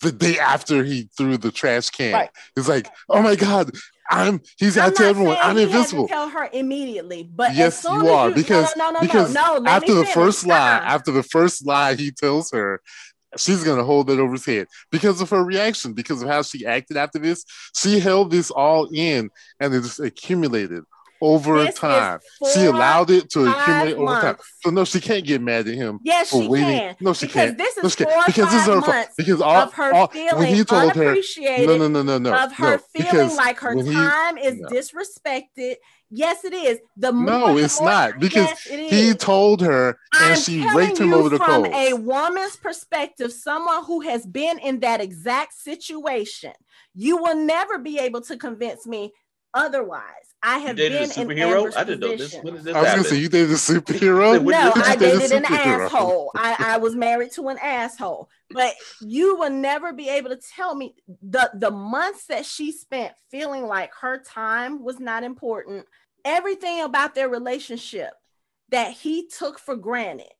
[0.00, 2.12] the day after he threw the trash can.
[2.12, 2.30] Right.
[2.56, 3.70] It's like, oh my god,
[4.10, 4.40] I'm.
[4.56, 6.08] He's got to tell everyone I'm invincible.
[6.08, 9.70] tell her immediately, but yes, you are you, because no, no, no, because no, no,
[9.70, 12.80] after the first lie, after the first lie, he tells her.
[13.36, 16.66] She's gonna hold it over his head because of her reaction, because of how she
[16.66, 17.44] acted after this.
[17.74, 19.30] She held this all in,
[19.60, 20.84] and it just accumulated
[21.20, 22.20] over this time.
[22.52, 24.36] She allowed it to accumulate over time.
[24.60, 26.00] So no, she can't get mad at him.
[26.02, 26.68] Yes, she waiting.
[26.68, 26.96] can.
[27.00, 27.58] No, she because can't.
[27.58, 28.26] This is no, she can't.
[28.26, 29.08] because this is her fault.
[29.16, 32.34] Because all, of her all, feeling when he told her, no, no, no, no, no,
[32.34, 35.76] of her no, feeling like her time is disrespected.
[36.10, 36.78] Yes, it is.
[36.96, 41.12] The no, it's more, not because yes, he told her and I'm she raked him
[41.12, 41.64] over the phone.
[41.64, 41.92] from coals.
[41.92, 46.52] a woman's perspective, someone who has been in that exact situation,
[46.94, 49.12] you will never be able to convince me
[49.54, 50.24] otherwise.
[50.42, 51.74] I have been a superhero.
[51.74, 52.34] I didn't know this.
[52.42, 54.42] When did this I was gonna say you dated a superhero.
[54.44, 56.32] no, I dated an asshole.
[56.34, 58.28] I, I was married to an asshole.
[58.50, 63.14] But you will never be able to tell me the the months that she spent
[63.30, 65.86] feeling like her time was not important.
[66.26, 68.10] Everything about their relationship
[68.68, 70.32] that he took for granted.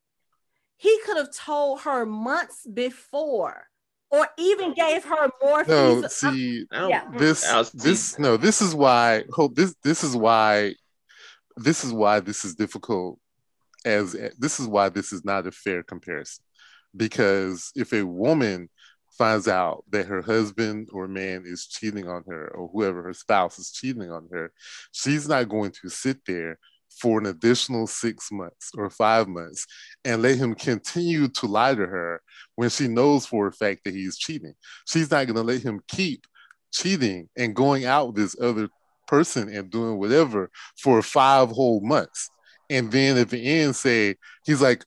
[0.76, 3.68] He could have told her months before
[4.14, 5.64] or even gave her more.
[5.64, 7.04] No, see, yeah.
[7.16, 9.24] this, this, no, this is why.
[9.32, 10.74] Hope this, this is why,
[11.56, 13.18] this is why this is difficult.
[13.84, 16.42] As this is why this is not a fair comparison,
[16.96, 18.70] because if a woman
[19.18, 23.58] finds out that her husband or man is cheating on her, or whoever her spouse
[23.58, 24.52] is cheating on her,
[24.92, 26.58] she's not going to sit there
[27.00, 29.66] for an additional six months or five months
[30.04, 32.20] and let him continue to lie to her
[32.56, 34.54] when she knows for a fact that he's cheating.
[34.86, 36.26] She's not going to let him keep
[36.72, 38.68] cheating and going out with this other
[39.06, 42.30] person and doing whatever for five whole months.
[42.70, 44.84] And then at the end, say, he's like,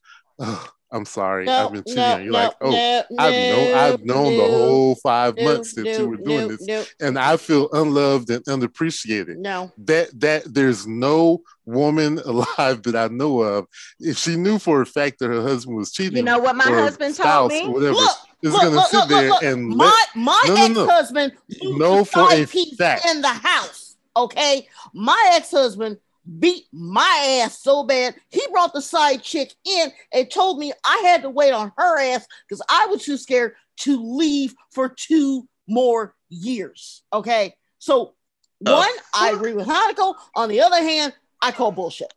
[0.90, 2.02] I'm sorry, no, I've been cheating.
[2.02, 6.08] No, You're no, like, oh, I've known, I've known the whole five months that you
[6.08, 9.38] were doing this, and I feel unloved and unappreciated.
[9.38, 13.66] No, that that there's no woman alive that I know of.
[14.00, 16.64] If she knew for a fact that her husband was cheating, you know what my
[16.64, 17.68] husband told me.
[17.68, 21.32] Whatever, look, is look, gonna look, sit there and my let, my ex-husband
[21.62, 23.96] no, for a fact in the house.
[24.16, 25.98] Okay, my ex-husband
[26.38, 28.14] beat my ass so bad.
[28.28, 31.98] He brought the side chick in and told me I had to wait on her
[31.98, 37.02] ass because I was too scared to leave for two more years.
[37.12, 37.54] Okay.
[37.78, 38.14] So,
[38.60, 40.14] one, I agree with Hanako.
[40.34, 42.12] On the other hand, I call bullshit.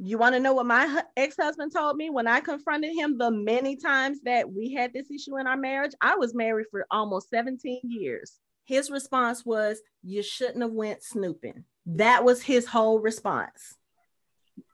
[0.00, 3.30] You want to know what my ex husband told me when I confronted him the
[3.30, 5.92] many times that we had this issue in our marriage?
[6.00, 8.38] I was married for almost 17 years.
[8.64, 11.64] His response was, You shouldn't have went snooping.
[11.96, 13.74] That was his whole response.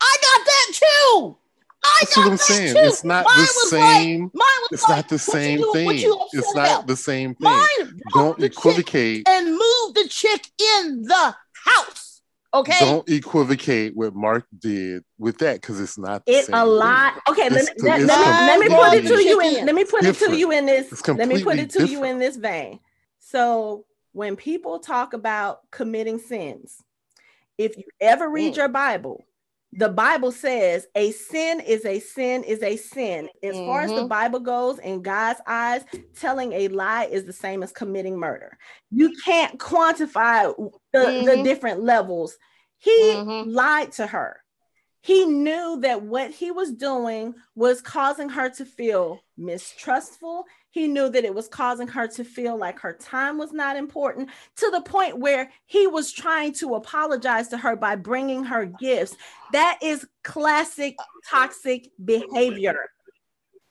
[0.01, 1.37] I got that too.
[1.85, 2.75] I That's what I'm saying.
[2.75, 2.81] Too.
[2.81, 4.31] It's not mine the same.
[4.33, 5.89] Like, it's like, not the same you, thing.
[6.33, 6.87] It's not about?
[6.87, 7.51] the same thing.
[7.51, 11.35] Mine Don't equivocate and move the chick in the
[11.65, 12.23] house.
[12.53, 12.79] Okay.
[12.81, 16.25] Don't equivocate what Mark did with that because it's not.
[16.25, 17.15] The It's a lot.
[17.29, 19.67] Okay, let, let, let, let, me put it to you in.
[19.67, 21.07] Let me put it to you in this.
[21.09, 21.91] Let me put it to different.
[21.91, 22.81] you in this vein.
[23.19, 26.83] So when people talk about committing sins,
[27.59, 28.57] if you ever read mm.
[28.57, 29.25] your Bible,
[29.77, 33.29] the Bible says a sin is a sin is a sin.
[33.43, 33.67] As mm-hmm.
[33.67, 34.09] far as the mm-hmm.
[34.09, 35.85] Bible goes, in God's eyes,
[36.17, 38.57] telling a lie is the same as committing murder.
[38.91, 40.55] You can't quantify
[40.93, 41.27] the, mm-hmm.
[41.27, 42.37] the different levels.
[42.79, 43.51] He mm-hmm.
[43.51, 44.44] lied to her.
[45.05, 50.47] He knew that what he was doing was causing her to feel mistrustful.
[50.71, 54.31] He knew that it was causing her to feel like her time was not important
[54.57, 59.15] to the point where he was trying to apologize to her by bringing her gifts.
[59.53, 60.97] That is classic
[61.29, 62.89] toxic behavior.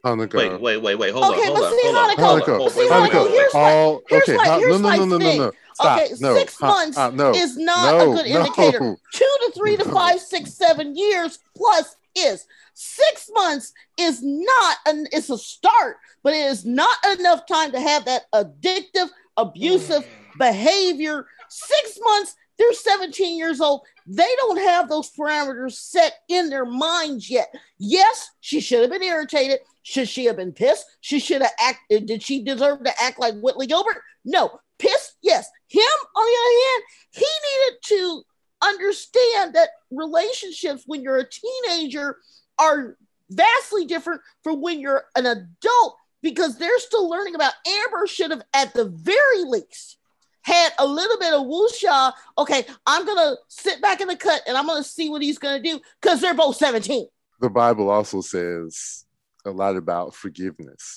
[0.06, 0.36] Hanako.
[0.36, 1.14] Wait, wait, wait, wait.
[1.14, 2.16] Hold okay, on, hold but on, see, hold on.
[2.16, 2.72] Hanako, Hanako.
[2.72, 3.10] see, Hanako.
[3.10, 4.60] Hanako, here's my, Oh, here's okay.
[4.60, 5.52] here's no, no, no, no, no, no.
[5.76, 6.00] Stop.
[6.02, 6.36] Okay, No.
[6.36, 7.32] six Ha- months uh, no.
[7.34, 8.40] is not No, a good no.
[8.40, 8.80] indicator.
[9.14, 9.94] Two to three to No.
[9.94, 12.46] five, six, seven years plus is.
[12.76, 17.80] Six months is not an it's a start, but it is not enough time to
[17.80, 20.06] have that addictive, abusive
[20.40, 21.28] behavior.
[21.50, 23.82] Six months, they're 17 years old.
[24.06, 27.54] They don't have those parameters set in their minds yet.
[27.78, 29.60] Yes, she should have been irritated.
[29.84, 30.86] Should she have been pissed?
[31.02, 32.06] She should have acted.
[32.08, 34.02] Did she deserve to act like Whitley Gilbert?
[34.26, 34.60] No.
[34.80, 35.13] Pissed?
[35.24, 35.50] Yes.
[35.68, 35.82] Him,
[36.16, 38.24] on the other hand, he needed to
[38.62, 42.18] understand that relationships when you're a teenager
[42.60, 42.98] are
[43.30, 48.44] vastly different from when you're an adult because they're still learning about Amber should have
[48.54, 49.98] at the very least
[50.44, 52.12] had a little bit of woosha.
[52.38, 55.62] Okay, I'm gonna sit back in the cut and I'm gonna see what he's gonna
[55.62, 57.08] do because they're both 17.
[57.40, 59.06] The Bible also says
[59.46, 60.96] a lot about forgiveness.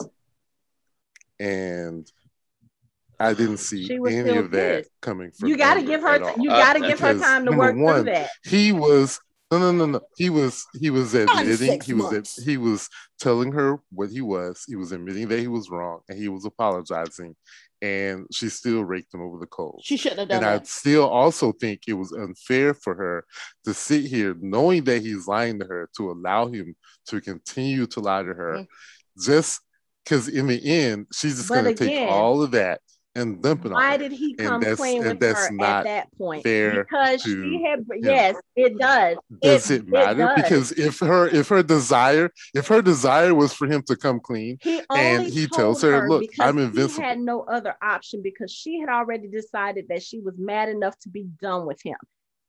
[1.39, 2.11] And
[3.19, 6.19] I didn't see any still of that coming from You got to give her.
[6.39, 8.31] You Uh, got to give her time to work one, through that.
[8.45, 9.21] he was
[9.53, 12.43] no no no no he was he was admitting he was months.
[12.43, 12.89] he was
[13.21, 16.45] telling her what he was he was admitting that he was wrong and he was
[16.45, 17.33] apologizing
[17.81, 21.07] and she still raked him over the coals She shouldn't have done and I still
[21.07, 23.25] also think it was unfair for her
[23.67, 26.75] to sit here knowing that he's lying to her to allow him
[27.07, 28.67] to continue to lie to her Mm.
[29.23, 29.61] just
[30.03, 32.81] because in the end she's just going to take all of that
[33.17, 35.69] and dump it on Why did he And come that's- clean and with her not
[35.79, 36.43] at that point?
[36.45, 37.85] fair Because she had.
[38.01, 39.17] Yes, it does.
[39.43, 40.43] does it, matter does.
[40.43, 44.59] because if her if her desire if her desire was for him to come clean
[44.61, 48.53] He And he tells her, "Look, because I'm He invincible." had no other option because
[48.53, 51.97] she had already decided that she was mad enough to be done with him.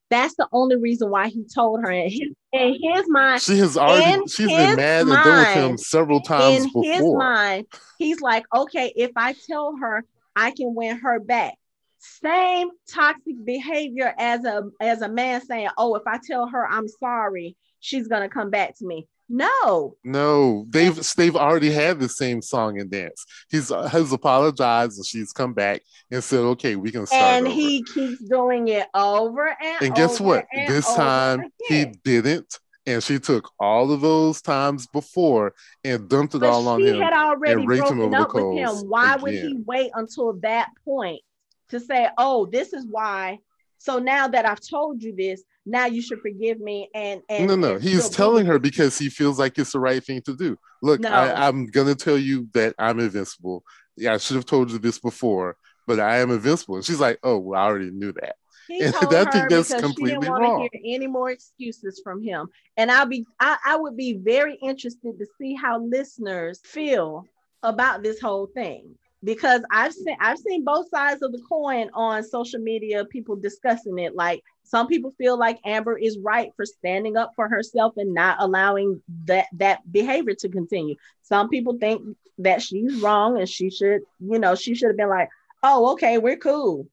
[0.09, 1.91] That's the only reason why he told her.
[1.91, 5.77] And his, in his mind, she has already she's been mad and done with him
[5.77, 7.65] several times in his mind,
[7.97, 10.05] he's like, okay, if I tell her,
[10.37, 11.55] I can win her back.
[11.97, 16.87] Same toxic behavior as a as a man saying, oh, if I tell her I'm
[16.87, 19.07] sorry, she's gonna come back to me.
[19.29, 24.97] No, no they've they've already had the same song and dance he's uh, has apologized
[24.97, 27.53] and she's come back and said okay we can start and over.
[27.53, 29.83] he keeps doing it over and over.
[29.83, 32.57] and guess what this time he didn't
[32.87, 36.87] and she took all of those times before and dumped it But all on him.
[36.87, 38.89] she him had already and him broken over up with him.
[38.89, 41.21] Why would he wait until that point
[41.69, 43.39] to say, "Oh, this is why"?
[43.77, 46.89] So now that I've told you this, now you should forgive me.
[46.95, 50.03] And and no, no, and he's telling her because he feels like it's the right
[50.03, 50.57] thing to do.
[50.81, 51.09] Look, No.
[51.09, 53.63] I, I'm gonna tell you that I'm invincible.
[53.97, 56.75] Yeah, I should have told you this before, but I am invincible.
[56.77, 58.35] And she's like, "Oh, well, I already knew that."
[58.67, 61.07] He And told I her think that's because she completely didn't want to hear any
[61.07, 62.47] more excuses from him.
[62.75, 67.25] And I'll be, I, I would be very interested to see how listeners feel
[67.63, 72.23] about this whole thing because I've seen, I've seen both sides of the coin on
[72.23, 73.05] social media.
[73.05, 74.15] People discussing it.
[74.15, 78.37] Like some people feel like Amber is right for standing up for herself and not
[78.39, 80.95] allowing that that behavior to continue.
[81.23, 85.09] Some people think that she's wrong and she should, you know, she should have been
[85.09, 85.29] like,
[85.63, 86.87] oh, okay, we're cool.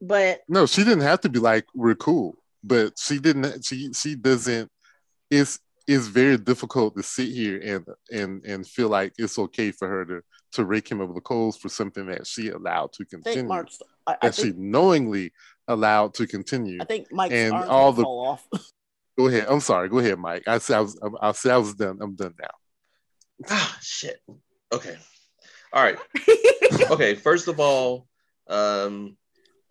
[0.00, 3.64] But No, she didn't have to be like, "We're cool," but she didn't.
[3.64, 4.70] She she doesn't.
[5.30, 9.88] It's it's very difficult to sit here and and and feel like it's okay for
[9.88, 10.22] her to
[10.52, 13.48] to rake him over the coals for something that she allowed to I think continue,
[13.48, 13.78] Mark's.
[14.06, 15.32] I, I that she knowingly
[15.68, 16.78] allowed to continue.
[16.80, 18.48] I think Mike's and arms all all the- fall off.
[19.18, 19.46] Go ahead.
[19.50, 19.88] I'm sorry.
[19.90, 20.44] Go ahead, Mike.
[20.46, 20.98] I said I was.
[21.20, 21.98] I said I was done.
[22.00, 22.48] I'm done now.
[23.50, 24.18] Ah, shit.
[24.72, 24.96] Okay.
[25.72, 25.98] All right.
[26.90, 27.14] Okay.
[27.16, 28.06] First of all,
[28.48, 29.16] um,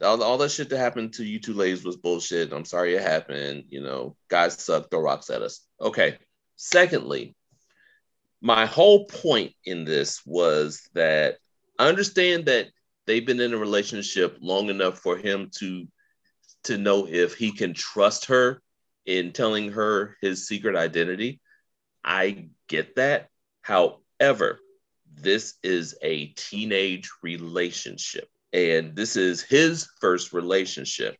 [0.01, 2.53] all, all that shit that happened to you two ladies was bullshit.
[2.53, 3.65] I'm sorry it happened.
[3.69, 5.65] You know, guys suck, throw rocks at us.
[5.81, 6.17] Okay.
[6.55, 7.35] Secondly,
[8.41, 11.37] my whole point in this was that
[11.77, 12.67] I understand that
[13.05, 15.87] they've been in a relationship long enough for him to
[16.65, 18.61] to know if he can trust her
[19.05, 21.39] in telling her his secret identity.
[22.03, 23.29] I get that.
[23.61, 24.59] However,
[25.13, 31.15] this is a teenage relationship and this is his first relationship.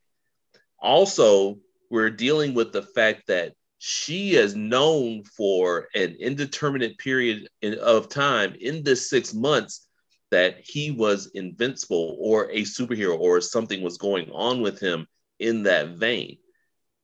[0.79, 1.57] Also,
[1.89, 8.55] we're dealing with the fact that she is known for an indeterminate period of time
[8.59, 9.87] in this six months
[10.31, 15.07] that he was invincible or a superhero or something was going on with him
[15.39, 16.37] in that vein.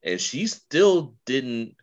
[0.03, 1.75] And she still didn't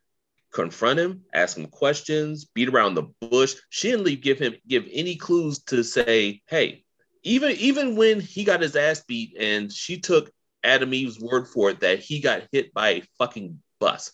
[0.53, 3.55] confront him, ask him questions, beat around the bush.
[3.71, 6.82] She didn't give him give any clues to say, hey,
[7.23, 10.31] even even when he got his ass beat and she took
[10.65, 14.13] Atom Eve's word for it that he got hit by a fucking bus.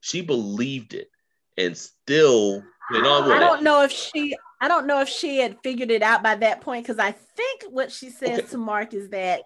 [0.00, 1.08] She believed it
[1.56, 5.58] and still went on I don't know if she I don't know if she had
[5.62, 8.48] figured it out by that point because I think what she says okay.
[8.48, 9.42] to Mark is that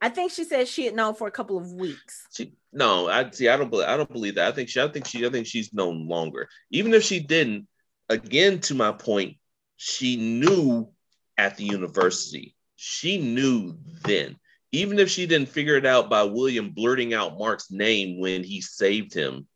[0.00, 2.26] I think she said she had known for a couple of weeks.
[2.34, 3.48] She no, I see.
[3.48, 3.88] I don't believe.
[3.88, 4.48] I don't believe that.
[4.48, 4.80] I think she.
[4.80, 5.24] I think she.
[5.24, 6.48] I think she's known longer.
[6.70, 7.68] Even if she didn't,
[8.08, 9.36] again, to my point,
[9.76, 10.90] she knew
[11.38, 12.54] at the university.
[12.76, 14.36] She knew then.
[14.72, 18.60] Even if she didn't figure it out by William blurting out Mark's name when he
[18.60, 19.46] saved him,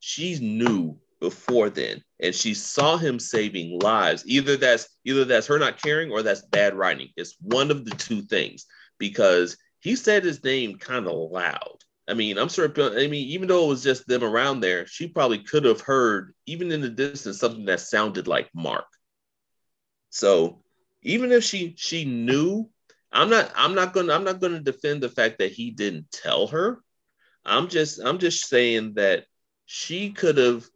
[0.00, 4.22] she knew before then, and she saw him saving lives.
[4.26, 7.08] Either that's either that's her not caring or that's bad writing.
[7.16, 8.66] It's one of the two things
[8.98, 11.78] because he said his name kind of loud.
[12.06, 12.70] I mean, I'm sure.
[12.76, 16.34] I mean, even though it was just them around there, she probably could have heard,
[16.44, 18.84] even in the distance, something that sounded like Mark.
[20.10, 20.62] So,
[21.04, 22.68] even if she she knew,
[23.12, 23.52] I'm not.
[23.54, 24.12] I'm not gonna.
[24.12, 26.80] I'm not gonna defend the fact that he didn't tell her.
[27.44, 28.00] I'm just.
[28.00, 29.26] I'm just saying that
[29.66, 30.66] she could have.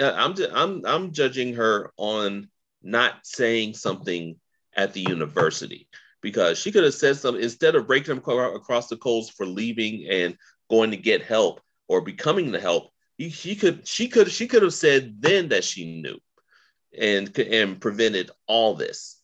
[0.00, 0.34] I'm.
[0.52, 0.84] I'm.
[0.84, 2.48] I'm judging her on
[2.82, 4.36] not saying something
[4.76, 5.88] at the university
[6.20, 10.08] because she could have said something instead of breaking them across the coals for leaving
[10.10, 10.36] and
[10.68, 12.90] going to get help or becoming the help.
[13.30, 16.18] She could she could she could have said then that she knew
[16.98, 19.15] and and prevented all this.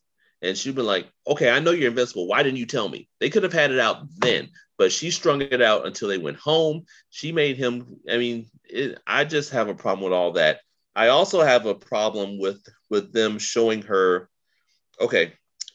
[0.42, 2.26] And she'd been like, okay, I know you're invincible.
[2.26, 3.08] Why didn't you tell me?
[3.20, 6.38] They could have had it out then, but she strung it out until they went
[6.38, 6.84] home.
[7.10, 8.00] She made him.
[8.10, 10.60] I mean, it, I just have a problem with all that.
[10.94, 14.28] I also have a problem with with them showing her.
[15.00, 15.32] Okay,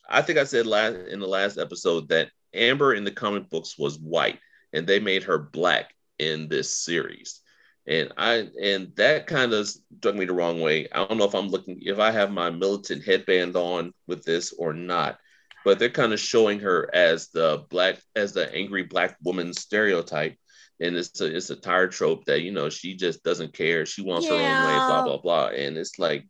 [0.09, 3.77] I think I said last in the last episode that Amber in the comic books
[3.77, 4.39] was white
[4.73, 7.41] and they made her black in this series.
[7.87, 10.87] And I and that kind of struck me the wrong way.
[10.91, 14.53] I don't know if I'm looking if I have my militant headband on with this
[14.57, 15.17] or not,
[15.63, 20.35] but they're kind of showing her as the black as the angry black woman stereotype.
[20.81, 23.85] And it's a it's a tired trope that you know she just doesn't care.
[23.85, 24.33] She wants yeah.
[24.33, 25.47] her own way, blah blah blah.
[25.47, 26.27] And it's like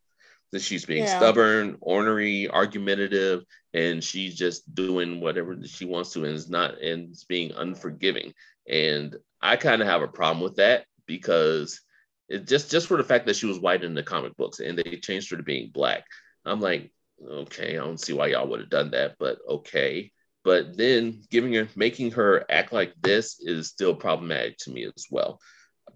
[0.52, 1.18] that she's being yeah.
[1.18, 3.44] stubborn, ornery, argumentative,
[3.74, 8.32] and she's just doing whatever she wants to and is not and it's being unforgiving.
[8.70, 11.82] And I kind of have a problem with that because
[12.30, 14.78] it just just for the fact that she was white in the comic books and
[14.78, 16.06] they changed her to being black.
[16.46, 16.92] I'm like,
[17.26, 20.12] okay, I don't see why y'all would have done that, but okay.
[20.44, 25.08] But then giving her making her act like this is still problematic to me as
[25.10, 25.40] well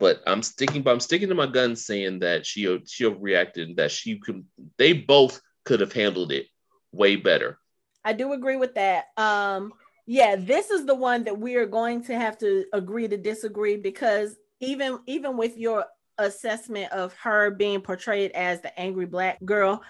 [0.01, 3.91] but I'm sticking, but I'm sticking to my gun saying that she she reacted that
[3.91, 4.43] she could.
[4.77, 6.47] They both could have handled it
[6.91, 7.59] way better.
[8.03, 9.05] I do agree with that.
[9.15, 9.73] Um,
[10.07, 13.77] yeah, this is the one that we are going to have to agree to disagree
[13.77, 15.85] because even even with your
[16.17, 19.83] assessment of her being portrayed as the angry black girl,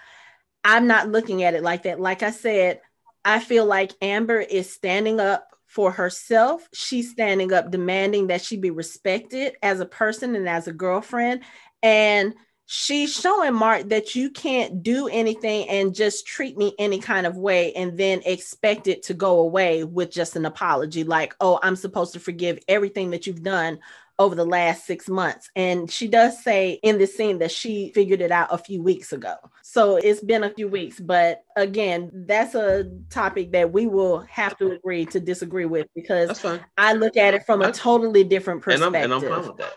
[0.64, 2.00] I'm not looking at it like that.
[2.00, 2.80] Like I said,
[3.24, 6.68] I feel like Amber is standing up for herself.
[6.72, 11.42] She's standing up, demanding that she be respected as a person and as a girlfriend.
[11.82, 12.34] And
[12.66, 17.36] she's showing Mark that you can't do anything and just treat me any kind of
[17.36, 21.76] way and then expect it to go away with just an apology like, oh, I'm
[21.76, 23.78] supposed to forgive everything that you've done
[24.22, 25.50] over the last six months.
[25.56, 29.12] And she does say in this scene that she figured it out a few weeks
[29.12, 29.34] ago.
[29.62, 31.00] So it's been a few weeks.
[31.00, 36.44] But again, that's a topic that we will have to agree to disagree with because
[36.78, 38.94] I look at it from a totally different perspective.
[38.94, 39.72] And I'm, and I'm fine with that.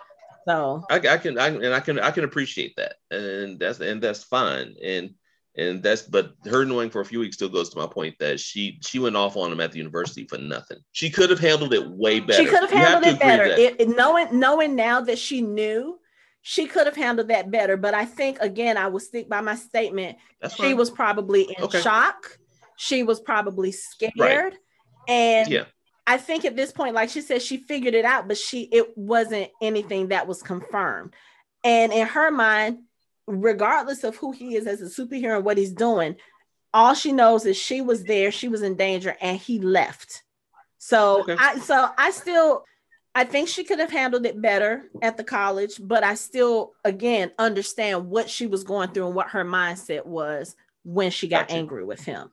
[0.47, 2.97] So I, I can I, and I can I can appreciate that.
[3.09, 4.75] And that's and that's fine.
[4.83, 5.15] And
[5.57, 8.39] and that's but her knowing for a few weeks still goes to my point that
[8.39, 10.77] she she went off on him at the university for nothing.
[10.91, 12.43] She could have handled it way better.
[12.43, 13.45] She could have handled have it better.
[13.45, 15.97] It, it, knowing knowing now that she knew,
[16.41, 17.77] she could have handled that better.
[17.77, 20.17] But I think again, I will stick by my statement.
[20.41, 20.77] That's she fine.
[20.77, 21.81] was probably in okay.
[21.81, 22.37] shock.
[22.77, 24.53] She was probably scared, right.
[25.07, 25.63] and yeah.
[26.05, 28.97] I think at this point, like she said, she figured it out, but she it
[28.97, 31.13] wasn't anything that was confirmed.
[31.63, 32.79] And in her mind,
[33.27, 36.15] regardless of who he is as a superhero and what he's doing,
[36.73, 40.23] all she knows is she was there, she was in danger, and he left.
[40.77, 41.35] So okay.
[41.39, 42.65] I so I still
[43.15, 47.31] I think she could have handled it better at the college, but I still again
[47.39, 51.57] understand what she was going through and what her mindset was when she got gotcha.
[51.57, 52.29] angry with him.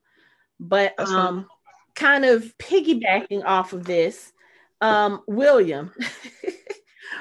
[0.58, 1.46] But That's um
[1.94, 4.32] kind of piggybacking off of this,
[4.80, 5.92] um, William.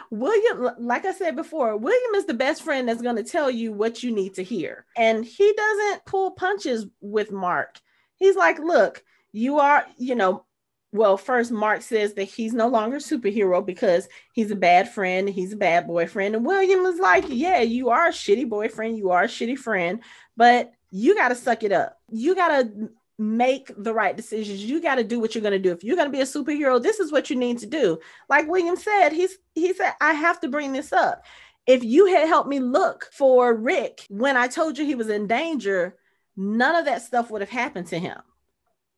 [0.10, 3.72] William, like I said before, William is the best friend that's going to tell you
[3.72, 4.86] what you need to hear.
[4.98, 7.80] And he doesn't pull punches with Mark.
[8.16, 10.46] He's like, look, you are, you know,
[10.94, 15.30] well, first Mark says that he's no longer a superhero because he's a bad friend,
[15.30, 16.36] he's a bad boyfriend.
[16.36, 20.02] And William is like, Yeah, you are a shitty boyfriend, you are a shitty friend,
[20.36, 21.98] but you got to suck it up.
[22.10, 22.90] You got to
[23.22, 24.66] make the right decisions.
[24.66, 25.72] You got to do what you're going to do.
[25.72, 28.00] If you're going to be a superhero, this is what you need to do.
[28.28, 31.24] Like William said, he's he said, I have to bring this up.
[31.68, 35.28] If you had helped me look for Rick when I told you he was in
[35.28, 35.96] danger,
[36.36, 38.18] none of that stuff would have happened to him.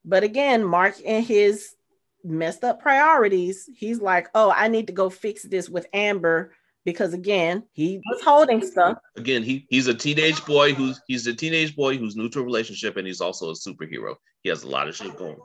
[0.06, 1.76] But again, Mark and his
[2.24, 6.54] messed up priorities, he's like, oh, I need to go fix this with Amber
[6.86, 8.98] because again, he was holding stuff.
[9.16, 12.44] Again, he he's a teenage boy who's he's a teenage boy who's new to a
[12.44, 14.16] relationship and he's also a superhero.
[14.42, 15.38] He has a lot of shit going.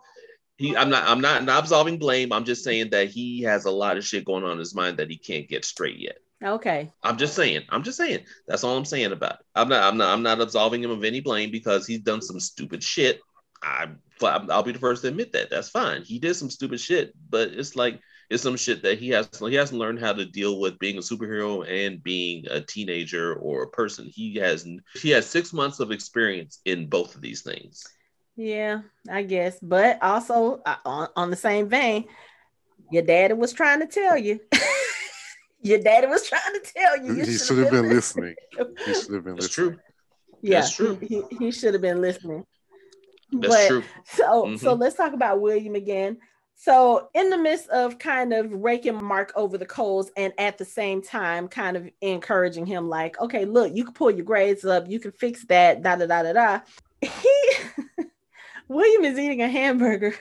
[0.57, 2.33] He, I'm not, I'm not, not absolving blame.
[2.33, 4.97] I'm just saying that he has a lot of shit going on in his mind
[4.97, 6.19] that he can't get straight yet.
[6.43, 6.91] Okay.
[7.03, 7.63] I'm just saying.
[7.69, 8.25] I'm just saying.
[8.49, 9.47] That's all I'm saying about it.
[9.55, 9.85] I'm not.
[9.85, 10.13] I'm not.
[10.13, 13.21] I'm not absolving him of any blame because he's done some stupid shit.
[13.63, 13.89] I,
[14.23, 15.51] I'll be the first to admit that.
[15.51, 16.03] That's fine.
[16.03, 19.29] He did some stupid shit, but it's like it's some shit that he has.
[19.39, 23.63] He hasn't learned how to deal with being a superhero and being a teenager or
[23.63, 24.07] a person.
[24.07, 24.67] He has.
[24.95, 27.85] He has six months of experience in both of these things.
[28.37, 29.59] Yeah, I guess.
[29.61, 32.05] But also uh, on, on the same vein,
[32.93, 34.41] your daddy was trying to tell you.
[35.61, 37.15] Your daddy was trying to tell you.
[37.15, 38.37] you he should have been listening.
[38.87, 39.71] He should have been That's listening.
[39.71, 39.79] true.
[40.41, 40.97] Yeah, That's true.
[41.03, 42.45] He, he should have been listening.
[43.33, 43.83] That's but true.
[44.07, 44.79] so so Mhm.
[44.79, 46.19] let's talk about William again.
[46.61, 50.65] So in the midst of kind of raking Mark over the coals and at the
[50.65, 54.91] same time kind of encouraging him, like, okay, look, you can pull your grades up,
[54.91, 56.61] you can fix that, da da da da da.
[57.01, 57.53] He
[58.69, 60.13] William is eating a hamburger.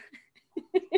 [0.76, 0.92] and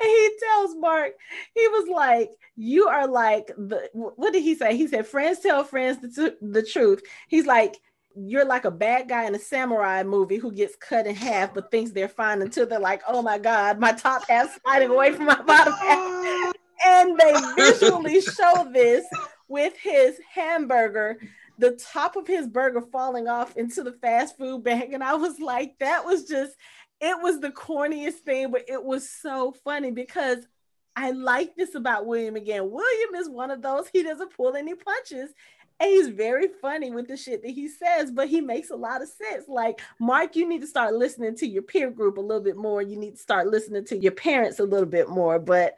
[0.00, 1.12] he tells Mark,
[1.54, 4.78] he was like, You are like the what did he say?
[4.78, 7.02] He said, Friends tell friends the, tru- the truth.
[7.28, 7.76] He's like,
[8.14, 11.70] You're like a bad guy in a samurai movie who gets cut in half but
[11.70, 15.26] thinks they're fine until they're like, Oh my God, my top half sliding away from
[15.26, 16.52] my bottom half.
[16.84, 19.04] And they visually show this
[19.46, 21.16] with his hamburger,
[21.56, 24.92] the top of his burger falling off into the fast food bag.
[24.92, 26.56] And I was like, That was just
[27.02, 30.38] it was the corniest thing, but it was so funny because
[30.94, 32.70] I like this about William again.
[32.70, 35.30] William is one of those, he doesn't pull any punches.
[35.82, 39.02] And he's very funny with the shit that he says, but he makes a lot
[39.02, 39.48] of sense.
[39.48, 42.80] Like, Mark, you need to start listening to your peer group a little bit more.
[42.82, 45.40] You need to start listening to your parents a little bit more.
[45.40, 45.74] But,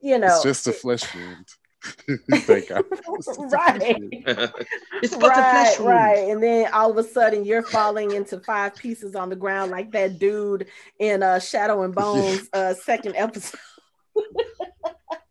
[0.00, 1.46] you know, It's just a flesh wound.
[2.42, 2.84] Thank God.
[2.92, 3.96] It's just a flesh Right.
[5.02, 5.88] it's but the right, flesh wound.
[5.88, 6.28] right.
[6.28, 9.90] And then all of a sudden you're falling into five pieces on the ground like
[9.92, 10.66] that dude
[11.00, 13.58] in uh Shadow and Bones uh second episode.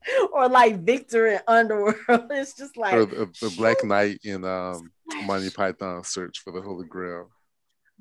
[0.31, 1.97] or like Victor in Underworld.
[2.31, 4.91] It's just like Or the, the Black Knight in um,
[5.25, 7.29] Monty Python Search for the Holy Grail.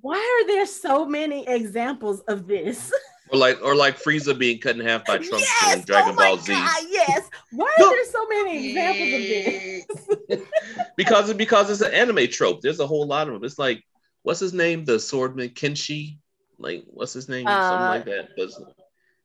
[0.01, 2.93] why are there so many examples of this?
[3.31, 6.15] Or like, or like Frieza being cut in half by Trunks yes, in Dragon oh
[6.15, 6.53] my Ball Z.
[6.53, 7.29] God, yes.
[7.51, 9.13] Why are there so many examples
[10.29, 10.47] of this?
[10.97, 12.61] because it because it's an anime trope.
[12.61, 13.43] There's a whole lot of them.
[13.43, 13.83] It's like,
[14.23, 14.85] what's his name?
[14.85, 16.19] The swordman Kenshi.
[16.61, 17.49] Like, what's his name?
[17.49, 18.29] Uh, something like that.
[18.37, 18.51] But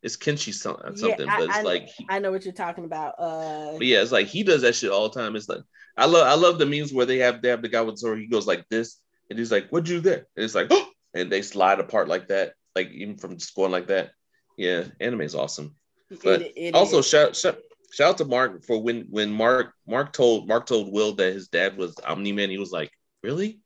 [0.04, 1.30] it's, Kenshi some- something.
[1.30, 3.16] I- but it's I- like, he- I know what you're talking about.
[3.20, 5.36] Uh but yeah, it's like he does that shit all the time.
[5.36, 5.62] It's like
[5.97, 7.99] I love I love the memes where they have they have the guy with the
[7.99, 8.20] sword.
[8.20, 8.97] He goes like this,
[9.30, 12.08] and he's like, "What'd you do there?" And it's like, oh, and they slide apart
[12.08, 14.12] like that, like even from just going like that.
[14.58, 15.76] Yeah, anime is awesome.
[16.24, 17.08] But it- it also is.
[17.08, 17.58] shout, shout
[17.91, 21.49] shout out to Mark for when when Mark Mark told Mark told Will that his
[21.49, 22.49] dad was Omni Man.
[22.49, 22.91] He was like,
[23.22, 23.60] really?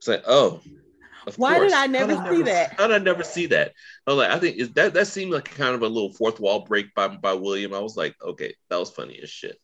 [0.00, 0.60] He's like, oh.
[1.26, 1.72] Of Why did.
[1.72, 2.72] I never How'd see that?
[2.74, 3.72] How did I never see that?
[4.06, 6.40] I was like, I think is that that seemed like kind of a little fourth
[6.40, 7.74] wall break by by William.
[7.74, 9.58] I was like, okay, that was funny as shit.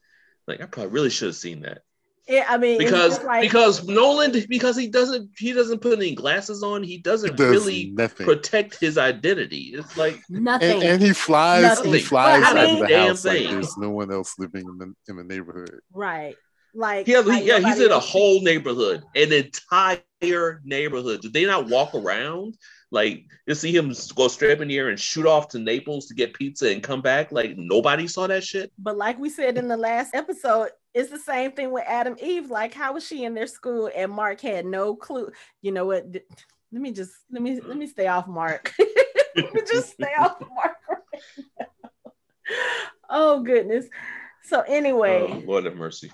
[0.47, 1.83] Like I probably really should have seen that
[2.29, 6.63] Yeah, I mean, because like, because Nolan because he doesn't he doesn't put any glasses
[6.63, 6.83] on.
[6.83, 8.25] He doesn't It does really nothing.
[8.27, 9.73] protect his identity.
[9.75, 10.75] It's like nothing.
[10.75, 11.93] And, and he flies, Nothing.
[11.93, 14.35] he flies But I out mean- of the Damn house like there's no one else
[14.39, 15.81] living in the in the neighborhood.
[15.93, 16.37] right.
[16.79, 21.23] Like, He has, like yeah, he's in a whole neighborhood, an entire neighborhood.
[21.23, 22.57] Did they not walk around?
[22.93, 26.07] Like you see him go straight up in the air and shoot off to Naples
[26.07, 27.33] to get pizza and come back.
[27.33, 28.71] Like nobody saw that shit.
[28.79, 32.49] But like we said in the last episode, it's the same thing with Atom Eve.
[32.49, 35.33] Like, how was she in their school and Mark had no clue?
[35.63, 36.07] You know what?
[36.71, 38.73] Let me just let me let me stay off Mark.
[39.37, 40.77] let me just stay off Mark.
[40.89, 42.13] Right now.
[43.11, 43.87] Oh goodness.
[44.45, 46.13] So anyway, Oh, Lord have mercy.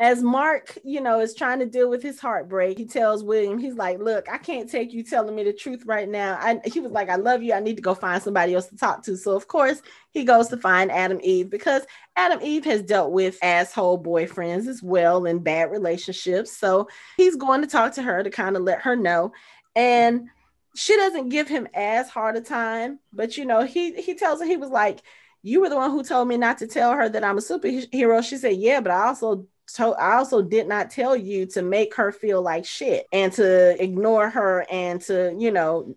[0.00, 3.74] As Mark, you know, is trying to deal with his heartbreak, he tells William, he's
[3.74, 6.58] like, Look, I can't take you telling me the truth right now.
[6.64, 7.52] He was like, I love you.
[7.52, 9.16] I need to go find somebody else to talk to.
[9.16, 11.82] So, of course, he goes to find Atom Eve because
[12.16, 16.56] Atom Eve has dealt with asshole boyfriends as well and bad relationships.
[16.56, 19.32] So, he's going to talk to her to kind of let her know.
[19.76, 20.28] And
[20.74, 24.46] she doesn't give him as hard a time, but you know, he he tells her
[24.46, 25.02] he was like,
[25.42, 28.22] "You were the one who told me not to tell her that I'm a superhero."
[28.24, 31.94] She said, "Yeah, but I also told I also did not tell you to make
[31.96, 35.94] her feel like shit and to ignore her and to, you know,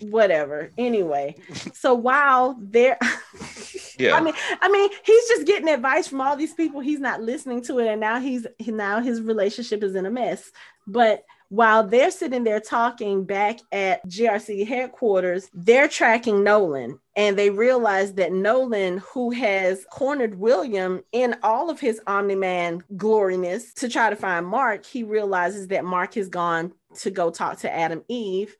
[0.00, 0.72] whatever.
[0.76, 1.36] Anyway,
[1.74, 2.98] so while they're
[3.98, 6.80] yeah, I mean, I mean, he's just getting advice from all these people.
[6.80, 10.50] He's not listening to it, and now he's now his relationship is in a mess.
[10.86, 17.48] But while they're sitting there talking back at GRC headquarters, they're tracking Nolan and they
[17.48, 23.88] realize that Nolan, who has cornered William in all of his Omni Man gloriness to
[23.88, 28.04] try to find Mark, he realizes that Mark has gone to go talk to Atom
[28.08, 28.54] Eve.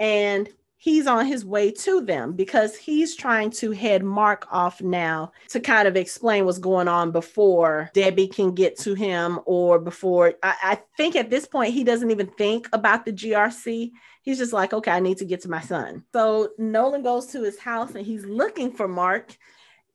[0.00, 0.48] And
[0.80, 5.60] he's on his way to them because he's trying to head Mark off now to
[5.60, 10.54] kind of explain what's going on before Debbie can get to him or before I,
[10.62, 13.90] I, think at this point he doesn't even think about the GRC.
[14.22, 16.04] He's just like, okay, I need to get to my son.
[16.12, 19.36] So Nolan goes to his house and he's looking for Mark.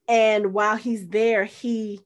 [0.07, 2.01] And while he's there, he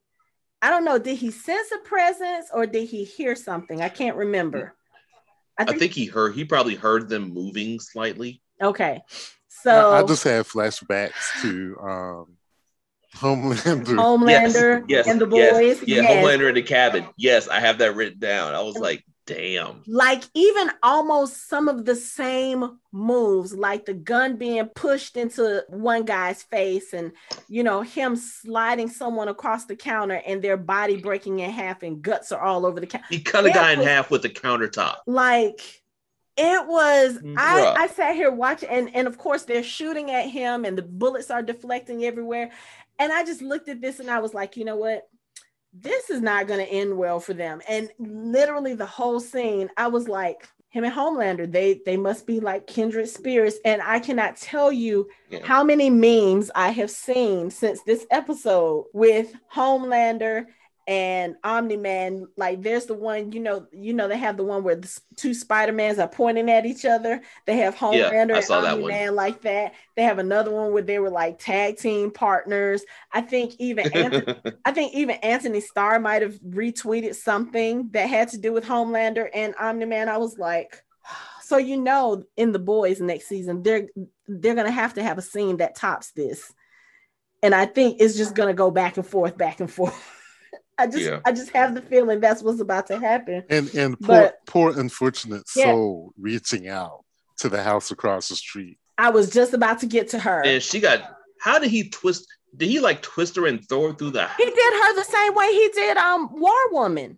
[0.62, 3.82] I don't know, did he sense a presence or did he hear something?
[3.82, 4.76] I can't remember.
[5.58, 9.02] I think, I think he heard he probably heard them moving slightly Okay.
[9.48, 12.36] So I, I just had flashbacks to um
[13.16, 13.96] Homelander.
[13.96, 15.40] Homelander yes, yes, and the boys.
[15.42, 16.12] Yes, yeah, yes.
[16.12, 17.08] Homelander in the cabin.
[17.18, 18.54] Yes, I have that written down.
[18.54, 19.84] I was like, damn.
[19.88, 26.04] Like even almost some of the same moves, like the gun being pushed into one
[26.04, 27.12] guy's face and
[27.48, 32.02] you know, him sliding someone across the counter and their body breaking in half and
[32.02, 33.06] guts are all over the counter.
[33.10, 34.98] He cut a guy in half with the countertop.
[35.06, 35.62] Like
[36.36, 40.66] it was I, I sat here watching and and of course they're shooting at him
[40.66, 42.52] and the bullets are deflecting everywhere
[42.98, 45.10] and i just looked at this and i was like you know what
[45.74, 49.88] this is not going to end well for them and literally the whole scene i
[49.88, 54.36] was like him and homelander they they must be like kindred spirits and i cannot
[54.36, 55.40] tell you yeah.
[55.44, 60.46] how many memes i have seen since this episode with homelander
[60.90, 64.64] and Omni Man, like there's the one, you know, you know, they have the one
[64.64, 67.22] where the two Spider-Mans are pointing at each other.
[67.46, 69.76] They have Homelander yeah, and Omni Man like that.
[69.96, 72.82] They have another one where they were like tag team partners.
[73.14, 74.36] I think even Anthony,
[74.66, 79.30] I think even Anthony Starr might have retweeted something that had to do with Homelander
[79.32, 80.10] and Omni Man.
[80.10, 80.82] I was like,
[81.44, 83.90] so you know, in the boys next season, they're
[84.28, 86.52] they're gonna have to have a scene that tops this.
[87.44, 90.16] And I think it's just gonna go back and forth, back and forth.
[90.80, 91.20] I just yeah.
[91.26, 93.44] I just have the feeling that's what's about to happen.
[93.50, 95.66] And and poor poor unfortunate yeah.
[95.66, 97.04] soul reaching out
[97.40, 98.80] to the house across the street.
[98.98, 100.42] I was just about to get to her.
[100.46, 102.26] And she got how did he twist
[102.56, 105.36] did he like twist her and throw her through the He did her the same
[105.36, 107.18] way he did um War Woman.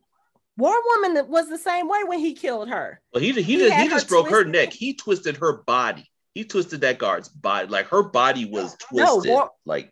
[0.57, 2.99] War Woman was the same way when he killed her.
[3.13, 4.45] Well, he he, he, he just broke twisted.
[4.47, 4.73] her neck.
[4.73, 6.09] He twisted her body.
[6.33, 7.67] He twisted that guard's body.
[7.67, 9.29] Like her body was twisted.
[9.29, 9.91] No, War, like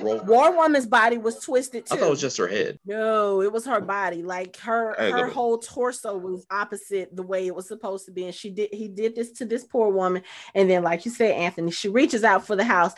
[0.00, 1.94] War Woman's body was twisted too.
[1.94, 2.78] I thought it was just her head.
[2.84, 4.22] No, it was her body.
[4.22, 8.24] Like her her whole torso was opposite the way it was supposed to be.
[8.24, 10.22] And she did he did this to this poor woman.
[10.54, 12.92] And then, like you said, Anthony, she reaches out for the house.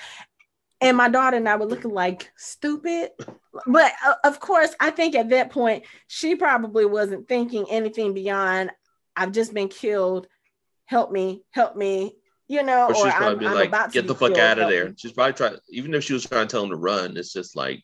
[0.81, 3.13] And my daughter and I were looking like stupid.
[3.67, 8.71] But uh, of course, I think at that point, she probably wasn't thinking anything beyond,
[9.17, 10.27] I've just been killed.
[10.87, 12.17] Help me, help me
[12.49, 14.95] you know, or, she's probably I'm, like, I'm get the fuck out of there.
[14.97, 17.57] She's probably trying, even if she was trying to tell him to run, it's just
[17.57, 17.83] like,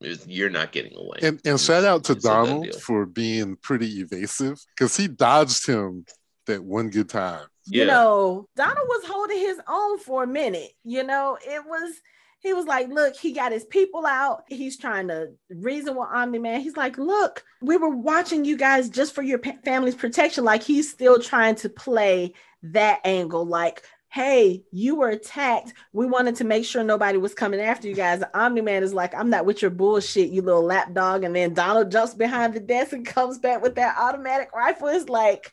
[0.00, 1.18] it's, you're not getting away.
[1.22, 6.04] And, and shout out to Donald for being pretty evasive because he dodged him
[6.46, 7.46] that one good time.
[7.66, 10.72] You know, Donald was holding his own for a minute.
[10.84, 11.94] You know, it was
[12.40, 14.44] he was like, look, he got his people out.
[14.48, 16.60] He's trying to reason with Omni Man.
[16.60, 20.44] He's like, look, we were watching you guys just for your family's protection.
[20.44, 22.34] Like he's still trying to play
[22.64, 23.46] that angle.
[23.46, 23.82] Like,
[24.14, 25.72] hey, you were attacked.
[25.92, 28.22] We wanted to make sure nobody was coming after you guys.
[28.32, 31.24] Omni Man is like, I'm not with your bullshit, you little lapdog.
[31.24, 34.86] And then Donald jumps behind the desk and comes back with that automatic rifle.
[34.86, 35.52] It's like,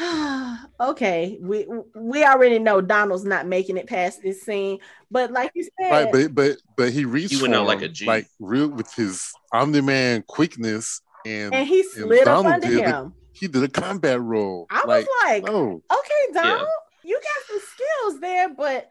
[0.80, 4.78] okay, we we already know Donald's not making it past this scene,
[5.10, 7.88] but like you said, right, but but but he reached he went out like a
[7.88, 12.68] G, like real with his Omni Man quickness, and and he slid and up under
[12.68, 13.12] him.
[13.32, 14.66] he did a combat roll.
[14.70, 16.60] I like, was like, oh, okay, Donald.
[16.60, 16.66] Yeah
[17.08, 17.60] you got some
[18.20, 18.90] there, but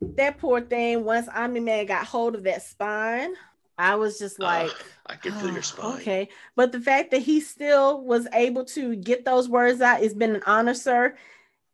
[0.00, 3.34] that poor thing, once Omni Man got hold of that spine,
[3.78, 4.74] I was just like, uh,
[5.06, 6.00] I can feel oh, your spine.
[6.00, 6.28] Okay.
[6.54, 10.34] But the fact that he still was able to get those words out, it's been
[10.34, 11.16] an honor, sir.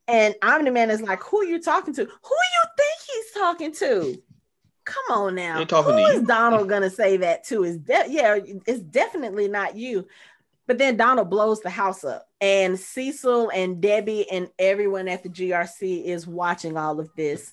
[0.08, 2.04] And Omni Man is like, who are you talking to?
[2.04, 4.22] Who you think he's talking to?
[4.84, 5.64] Come on now.
[5.64, 7.62] Who is Donald gonna say that to?
[7.62, 10.08] Is de- yeah, it's definitely not you.
[10.72, 15.28] But then Donald blows the house up, and Cecil and Debbie and everyone at the
[15.28, 17.52] GRC is watching all of this.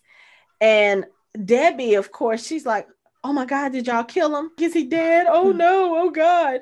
[0.62, 1.04] And
[1.44, 2.88] Debbie, of course, she's like,
[3.22, 4.52] Oh my God, did y'all kill him?
[4.58, 5.28] Is he dead?
[5.30, 5.58] Oh hmm.
[5.58, 6.62] no, oh God.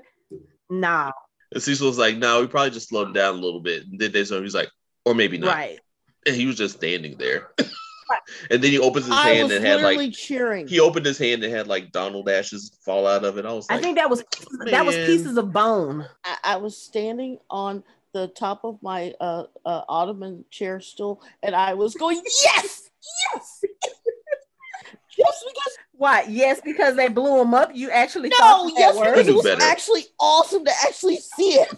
[0.68, 1.12] Nah.
[1.54, 3.84] And Cecil was like, No, we probably just slowed him down a little bit.
[3.84, 4.72] And then they so he's like,
[5.06, 5.54] Or maybe not.
[5.54, 5.80] Right.
[6.26, 7.52] And he was just standing there.
[8.52, 10.68] and then he opens his I hand was and had like cheering.
[10.68, 13.46] he opened his hand and had like Donald ashes fall out of it.
[13.46, 14.24] I was like, I think that was
[14.66, 16.06] that was pieces of bone.
[16.24, 17.84] I, I was standing on
[18.14, 22.90] the top of my uh, uh, ottoman chair stool, and I was going, "Yes,
[23.34, 23.64] yes!"
[25.18, 26.26] Just because, Why?
[26.30, 27.72] Yes, because they blew him up.
[27.74, 29.64] You actually no, thought that yes, because it was better.
[29.64, 31.74] actually awesome to actually see it.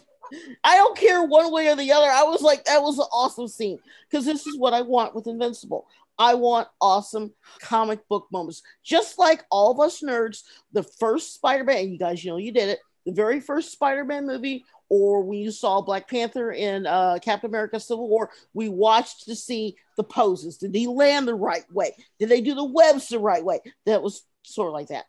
[0.63, 2.07] I don't care one way or the other.
[2.07, 5.27] I was like, that was an awesome scene because this is what I want with
[5.27, 5.87] Invincible.
[6.19, 10.43] I want awesome comic book moments, just like all of us nerds.
[10.73, 12.79] The first Spider-Man, you guys, you know, you did it.
[13.05, 17.79] The very first Spider-Man movie, or when you saw Black Panther in uh, Captain America:
[17.79, 20.57] Civil War, we watched to see the poses.
[20.57, 21.95] Did he land the right way?
[22.19, 23.61] Did they do the webs the right way?
[23.85, 25.05] That was sort of like that.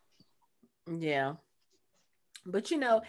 [0.87, 1.33] Yeah.
[2.45, 3.01] But you know,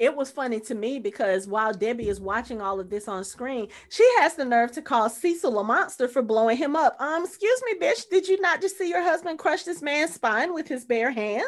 [0.00, 3.68] it was funny to me because while Debbie is watching all of this on screen,
[3.90, 6.96] she has the nerve to call Cecil a monster for blowing him up.
[6.98, 10.54] Um, excuse me, bitch, did you not just see your husband crush this man's spine
[10.54, 11.44] with his bare hands?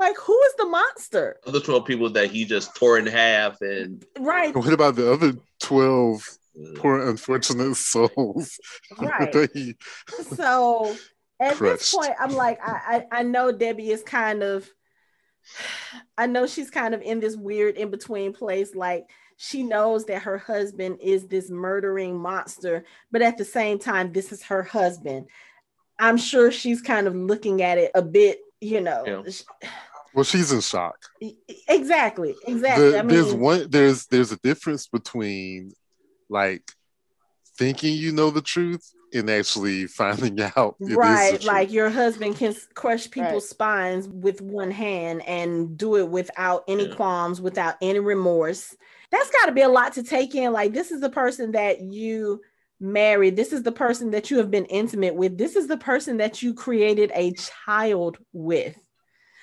[0.00, 1.36] Like, who is the monster?
[1.46, 5.34] The 12 people that he just tore in half and Right, What about the other
[5.60, 8.58] 12 uh, poor unfortunate souls
[8.98, 9.32] right.
[9.32, 9.76] that he
[10.36, 10.94] so
[11.40, 14.68] at this point, I'm like, I, I I know Debbie is kind of,
[16.16, 18.74] I know she's kind of in this weird in between place.
[18.74, 24.12] Like she knows that her husband is this murdering monster, but at the same time,
[24.12, 25.26] this is her husband.
[25.98, 29.04] I'm sure she's kind of looking at it a bit, you know.
[29.06, 29.68] Yeah.
[30.14, 30.96] well she's in shock
[31.68, 32.90] Exactly, exactly.
[32.90, 35.72] The- I mean, there's one there's there's a difference between
[36.28, 36.70] like
[37.58, 41.44] thinking you know the truth and actually finding out it is right truth.
[41.44, 43.50] like your husband can crush people's Right.
[43.50, 46.94] spines with one hand and do it without any Yeah.
[46.94, 48.74] qualms without any remorse
[49.10, 51.80] that's got to be a lot to take in like this is the person that
[51.80, 52.40] you
[52.80, 56.16] married this is the person that you have been intimate with this is the person
[56.16, 58.76] that you created a child with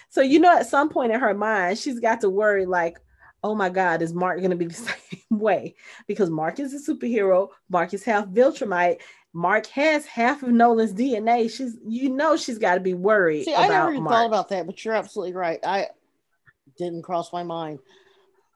[0.09, 2.97] so you know at some point in her mind she's got to worry like
[3.43, 5.73] oh my god is mark going to be the same way
[6.07, 8.97] because mark is a superhero mark is half viltrumite
[9.33, 11.49] Mark has half of Nolan's DNA.
[11.49, 14.15] She's, you know, she's got to be worried See, I never even Mark.
[14.15, 15.59] thought about that, but you're absolutely right.
[15.63, 15.87] I
[16.77, 17.79] didn't cross my mind.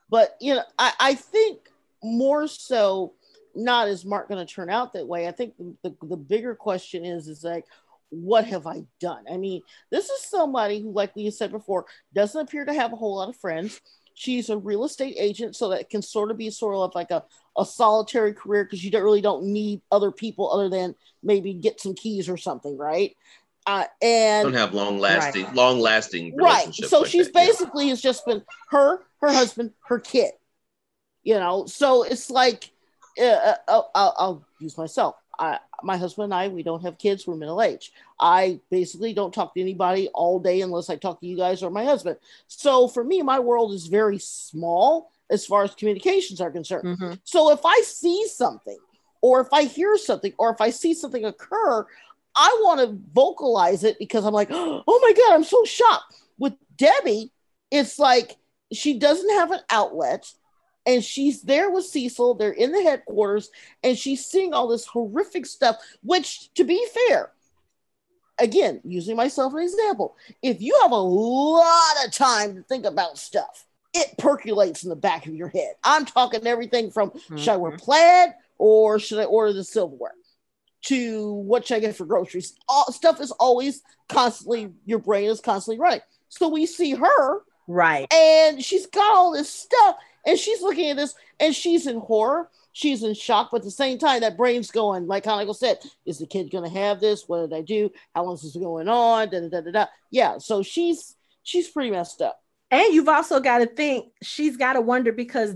[0.09, 1.69] But you know, I, I think
[2.03, 3.13] more so
[3.55, 5.27] not is Mark going to turn out that way.
[5.27, 7.65] I think the, the, the bigger question is is like,
[8.09, 9.25] what have I done?
[9.31, 12.95] I mean, this is somebody who, like we said before, doesn't appear to have a
[12.95, 13.81] whole lot of friends.
[14.13, 17.23] She's a real estate agent, so that can sort of be sort of like a,
[17.57, 21.81] a solitary career because you don't really don't need other people other than maybe get
[21.81, 23.15] some keys or something, right?
[23.65, 25.55] Uh, and don't have long lasting, Right.
[25.55, 27.45] long lasting right so like she's that, yeah.
[27.47, 30.31] basically it's just been her her husband her kid
[31.23, 32.71] you know so it's like
[33.17, 36.97] uh, uh, I'll, I'll, I'll use myself I, my husband and i we don't have
[36.97, 41.19] kids we're middle aged i basically don't talk to anybody all day unless i talk
[41.21, 42.17] to you guys or my husband
[42.47, 47.19] so for me my world is very small as far as communications are concerned Mhm.
[47.23, 48.77] so if I see something,
[49.21, 51.87] or if I hear something, or if I see something occur,
[52.35, 56.13] I want to vocalize it because I'm like, oh my God, I'm so shocked.
[56.37, 57.31] With Debbie,
[57.71, 58.35] it's like
[58.73, 60.29] she doesn't have an outlet
[60.85, 62.35] and she's there with Cecil.
[62.35, 63.49] They're in the headquarters
[63.83, 67.31] and she's seeing all this horrific stuff, which, to be fair,
[68.39, 72.85] again, using myself as an example, if you have a lot of time to think
[72.85, 75.75] about stuff, it percolates in the back of your head.
[75.83, 77.83] I'm talking everything from should I wear mm-hmm.
[77.83, 80.13] plaid or should I order the silverware
[80.83, 82.55] to what should I get for groceries?
[82.67, 86.01] All, stuff is always constantly, your brain is constantly running.
[86.29, 88.11] So we see her Right.
[88.11, 89.95] and she's got all this stuff
[90.25, 92.49] and she's looking at this and she's in horror.
[92.75, 96.17] She's in shock but at the same time that brain's going like Hanako said is
[96.17, 97.27] the kid going to have this?
[97.27, 97.91] What did i do?
[98.15, 99.29] How long is this going on?
[99.29, 99.85] Da, da, da, da, da.
[100.09, 102.41] yeah so she's she's pretty messed up.
[102.71, 105.55] And you've also got to think she's got to wonder because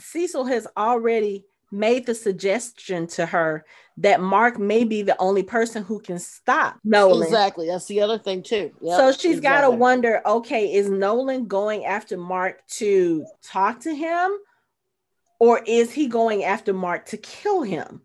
[0.00, 1.44] Cecil has already
[1.76, 3.64] made the suggestion to her
[3.98, 7.22] that Mark may be the only person who can stop Nolan.
[7.22, 11.46] exactly that's the other thing too Yep, so she's got to wonder okay, is Nolan
[11.46, 14.36] going after Mark to talk to him
[15.38, 18.02] or is he going after Mark to kill him?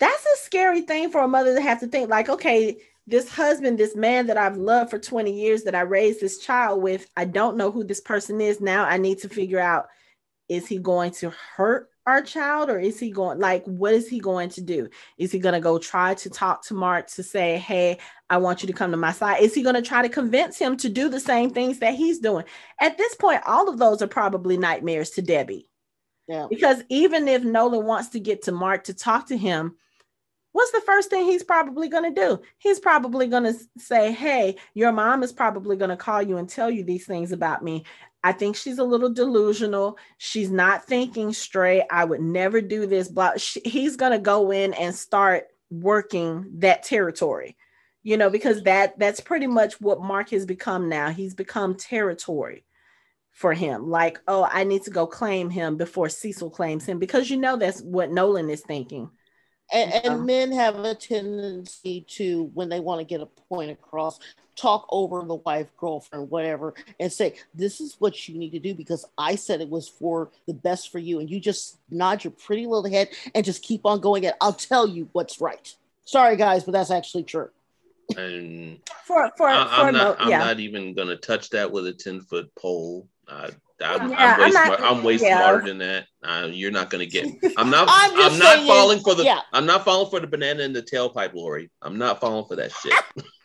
[0.00, 2.76] That's a scary thing for a mother to have to think like, okay,
[3.06, 6.82] this husband, this man that I've loved for 20 years that I raised this child
[6.82, 8.84] with, I don't know who this person is now.
[8.84, 9.86] I need to figure out
[10.48, 14.18] is he going to hurt our child or is he going like what is he
[14.18, 14.88] going to do?
[15.18, 17.98] Is he going to go try to talk to mark to say hey
[18.30, 19.42] i want you to come to my side.
[19.42, 22.18] Is he going to try to convince him to do the same things that he's
[22.18, 22.44] doing?
[22.80, 25.68] At this point all of those are probably nightmares to debbie.
[26.26, 26.46] Yeah.
[26.50, 29.76] because even if nolan wants to get to mark to talk to him
[30.52, 32.40] what's the first thing he's probably going to do?
[32.58, 36.48] He's probably going to say hey your mom is probably going to call you and
[36.48, 37.84] tell you these things about me
[38.24, 39.96] I think she's a little delusional.
[40.18, 41.84] She's not thinking straight.
[41.90, 43.08] I would never do this.
[43.08, 47.56] But he's going to go in and start working that territory,
[48.02, 51.10] you know, because that that's pretty much what Mark has become now.
[51.10, 52.64] He's become territory
[53.30, 53.88] for him.
[53.88, 57.56] Like, oh, I need to go claim him before Cecil claims him because you know
[57.56, 59.10] that's what Nolan is thinking.
[59.72, 64.18] And, and men have a tendency to, when they want to get a point across,
[64.58, 68.74] talk over the wife, girlfriend, whatever, and say, This is what you need to do
[68.74, 71.20] because I said it was for the best for you.
[71.20, 74.26] And you just nod your pretty little head and just keep on going.
[74.26, 75.74] And I'll tell you what's right.
[76.04, 77.50] Sorry, guys, but that's actually true.
[78.16, 80.18] And For for I, for I'm not.
[80.18, 80.38] Mo- I'm yeah.
[80.38, 83.06] not even gonna touch that with a ten foot pole.
[83.28, 83.50] I,
[83.84, 85.38] I'm, Yeah, I'm way, I'm not- I'm way yeah.
[85.38, 86.06] smarter than that.
[86.24, 87.26] Uh, you're not gonna get.
[87.58, 87.86] I'm not.
[87.90, 89.24] I'm I'm, not saying, falling for the.
[89.24, 89.40] yeah.
[89.52, 91.70] I'm not falling for the banana in the tailpipe, Lori.
[91.82, 92.94] I'm not falling for that shit.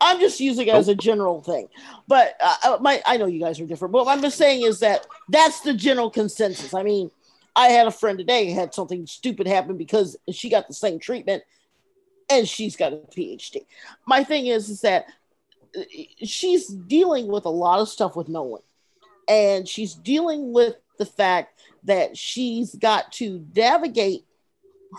[0.00, 1.68] I'm just using it as a general thing,
[2.06, 3.92] but uh, uh, my I know you guys are different.
[3.92, 6.74] But what I'm just saying is that that's the general consensus.
[6.74, 7.10] I mean,
[7.56, 11.42] I had a friend today had something stupid happen because she got the same treatment,
[12.30, 13.66] and she's got a PhD.
[14.06, 15.06] My thing is, is that
[15.76, 15.82] uh,
[16.22, 18.62] she's dealing with a lot of stuff with Nolan,
[19.28, 24.24] and she's dealing with the fact that she's got to navigate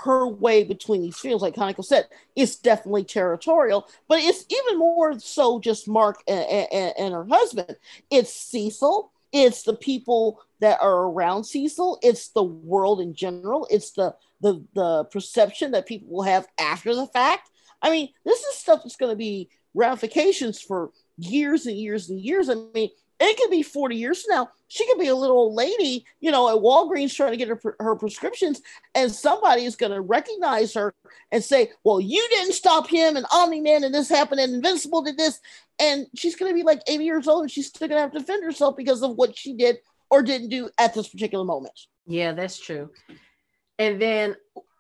[0.04, 5.20] her way between these fields, like Hanako said, it's definitely territorial, but it's even more
[5.20, 7.76] so just Mark and, and, and her husband.
[8.10, 13.92] It's Cecil, it's the people that are around Cecil, it's the world in general, it's
[13.92, 17.50] the the the perception that people will have after the fact.
[17.82, 22.20] I mean, this is stuff that's going to be ramifications for years and years and
[22.20, 22.50] years.
[22.50, 22.90] I mean,
[23.24, 24.50] it could be 40 years from now.
[24.68, 27.76] She could be a little old lady, you know, at Walgreens trying to get her,
[27.80, 28.62] her prescriptions,
[28.96, 30.94] and somebody is going to recognize her
[31.32, 35.04] and say, Well, you didn't stop him, and Omni Man, and this happened, and Invincible
[35.04, 35.40] did this.
[35.80, 38.12] And she's going to be like 80 years old, and she's still going to have
[38.12, 39.78] to defend herself because of what she did
[40.10, 41.80] or didn't do at this particular moment.
[42.06, 42.90] Yeah, that's true.
[43.80, 44.36] And then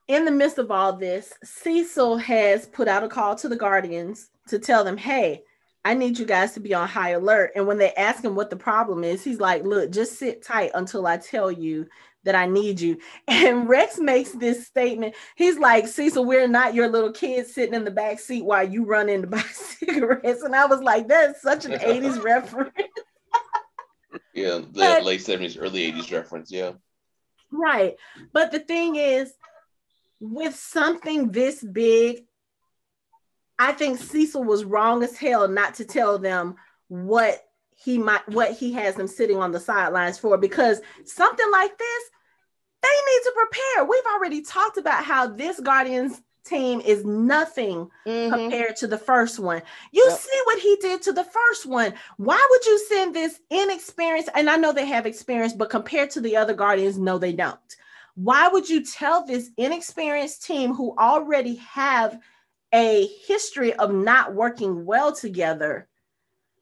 [0.07, 4.29] in the midst of all this, Cecil has put out a call to the Guardians
[4.47, 5.43] to tell them, hey,
[5.85, 7.51] I need you guys to be on high alert.
[7.55, 10.71] And when they ask him what the problem is, he's like, look, just sit tight
[10.73, 11.87] until I tell you
[12.23, 12.99] that I need you.
[13.27, 15.13] And Rex makes this statement.
[15.35, 18.85] He's like, Cecil, we're not your little kids sitting in the back seat while you
[18.85, 20.41] run in to buy cigarettes.
[20.43, 22.71] And I was like, that's such an 80s reference.
[24.33, 26.51] yeah, the But- late seventies, early eighties reference.
[26.51, 26.73] Yeah.
[27.51, 27.95] Right.
[28.31, 29.33] But the thing is,
[30.19, 32.23] with something this big,
[33.63, 36.55] I think Cecil was wrong as hell not to tell them
[36.89, 37.45] what
[37.75, 42.03] he might what he has them sitting on the sidelines for because something like this,
[42.81, 43.85] they need to prepare.
[43.85, 48.29] We've already talked about how this Guardians team is nothing Mhm.
[48.29, 49.61] compared to the first one.
[49.93, 50.19] You Yep.
[50.19, 51.93] see what he did to the first one.
[52.17, 54.29] Why would you send this inexperienced?
[54.35, 57.77] And I know they have experience, but compared to the other Guardians, no, they don't.
[58.15, 62.19] Why would you tell this inexperienced team who already have
[62.73, 65.87] a history of not working well together?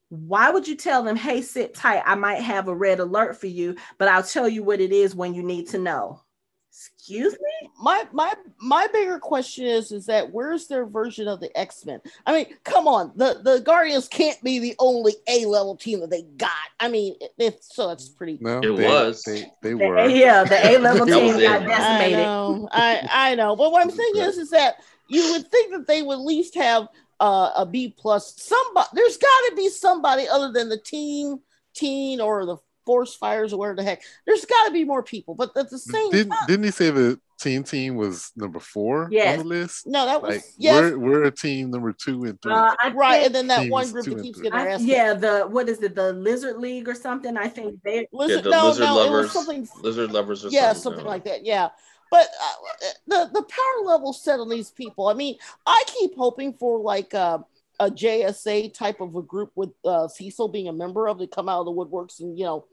[0.10, 2.04] Why would you tell them, hey, sit tight?
[2.06, 5.16] I might have a red alert for you, but I'll tell you what it is
[5.16, 6.22] when you need to know.
[6.74, 7.70] Excuse me?
[7.82, 12.32] my my my bigger question is is that where's their version of the x-men i
[12.34, 16.22] mean come on the the guardians can't be the only a level team that they
[16.38, 19.22] got i mean it, it's so that's pretty No, It they, was.
[19.24, 20.08] They, they The- were.
[20.08, 21.70] yeah, the A level team got it.
[21.70, 24.76] I know, I I know, but what I'm saying is, is that
[25.12, 26.88] you would think that they would at least have
[27.20, 28.34] uh, a B plus.
[28.42, 31.38] Somebody, there's got to be somebody other than the team,
[31.76, 34.02] teen, or the force fires, or whatever the heck.
[34.26, 36.90] There's got to be more people, but at the same Didn't, time, didn't he say
[36.90, 39.40] the team team was number four Yes.
[39.40, 39.88] on the list?
[39.88, 42.54] no, that was Like yes, we're we're a team number two and three.
[42.54, 44.90] Uh, right, and then that one group that keeps getting their I- ass kicked.
[44.90, 47.38] yeah, the what is it, the Lizard League or something?
[47.38, 50.44] I think they Listen, yeah, the no, lizard no, it lovers, was something lizard lovers,
[50.46, 51.10] or yeah, something, something no.
[51.10, 51.46] like that.
[51.46, 51.70] Yeah,
[52.12, 55.08] but uh, the the power level set on these people.
[55.08, 57.40] I mean, I keep hoping for like uh,
[57.80, 61.50] a JSA type of a group with uh, Cecil being a member of to come
[61.50, 62.66] out of the woodworks and you know,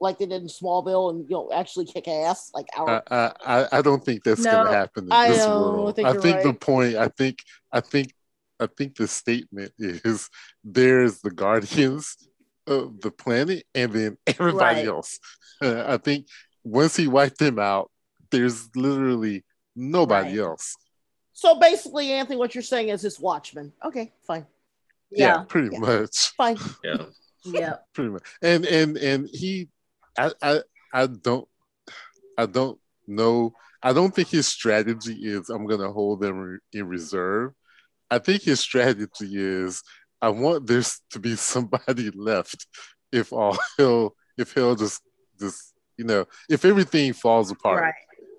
[0.00, 3.02] like they did in Smallville and you know actually kick ass like our.
[3.10, 5.58] I, I I- I don't think that's No, gonna happen in I this know, I
[5.58, 5.96] world.
[5.96, 6.96] think I you're think the point.
[6.96, 7.38] I think
[7.72, 8.12] I think
[8.60, 10.28] I think the statement is
[10.62, 12.16] there's the Guardians
[12.66, 14.86] of the planet and then everybody Right.
[14.86, 15.18] else.
[15.62, 16.26] I think
[16.64, 17.90] once he wiped them out,
[18.32, 19.44] there's literally
[19.76, 20.48] nobody Right.
[20.48, 20.74] else.
[21.34, 23.72] So basically, Anthony, what you're saying is it's Watchmen.
[23.84, 24.46] Okay, fine,
[25.10, 25.44] Yeah.
[25.48, 25.78] pretty Yeah.
[25.78, 26.28] much.
[26.36, 26.58] fine.
[26.82, 27.06] Yeah.
[27.44, 27.74] Yeah.
[27.94, 29.68] pretty much and and and he
[30.16, 30.62] I, I
[30.94, 31.48] i don't
[32.38, 32.78] i don't
[33.08, 33.52] know
[33.82, 37.52] i don't think his strategy is i'm gonna hold them in reserve
[38.12, 39.82] i think his strategy is
[40.20, 42.64] i want there to be somebody left
[43.10, 45.02] if all hell if hell just
[45.40, 47.94] just you know if everything falls apart Right.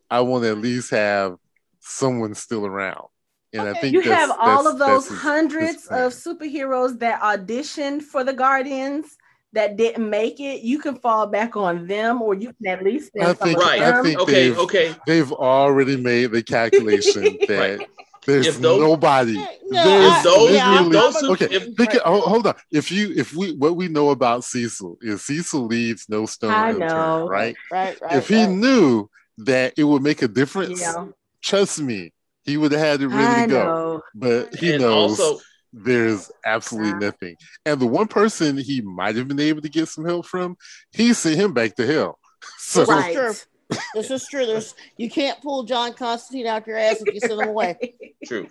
[0.10, 1.36] I want to at least have
[1.80, 3.06] someone still around
[3.54, 7.22] and i think You that's- have all of those his- hundreds his of superheroes that
[7.22, 9.18] auditioned for the Guardians
[9.52, 10.62] that didn't make it.
[10.64, 13.84] You can fall back on them, or you can at least I think- Right.
[13.84, 14.04] I them.
[14.04, 14.32] think Okay.
[14.50, 14.96] they've- Okay.
[15.06, 17.90] they've already made the calculation that Right.
[18.26, 19.36] there's If those- nobody.
[19.36, 22.56] No, there's I- those- yeah, I'm- those I'm- okay, if- think it, hold, hold on.
[22.72, 26.70] If you, if we, what we know about Cecil is Cecil leaves no stone I
[26.70, 27.28] unturned, know.
[27.28, 27.56] right?
[27.72, 28.14] right, right.
[28.16, 28.50] if he right.
[28.50, 29.08] knew
[29.40, 31.08] that it would make a difference, Yeah,
[31.42, 32.12] trust me,
[32.46, 33.66] he would have had it ready I to go.
[33.66, 34.02] know.
[34.16, 35.40] But he and knows also,
[35.72, 37.36] there's absolutely nothing.
[37.66, 40.56] And the one person he might have been able to get some help from,
[40.92, 42.20] he sent him back to hell.
[42.58, 43.16] So Right.
[43.16, 43.16] right.
[43.16, 43.78] true.
[43.94, 44.46] this is true.
[44.46, 47.78] There's you can't pull John Constantine out your ass if you send him away.
[48.26, 48.48] true.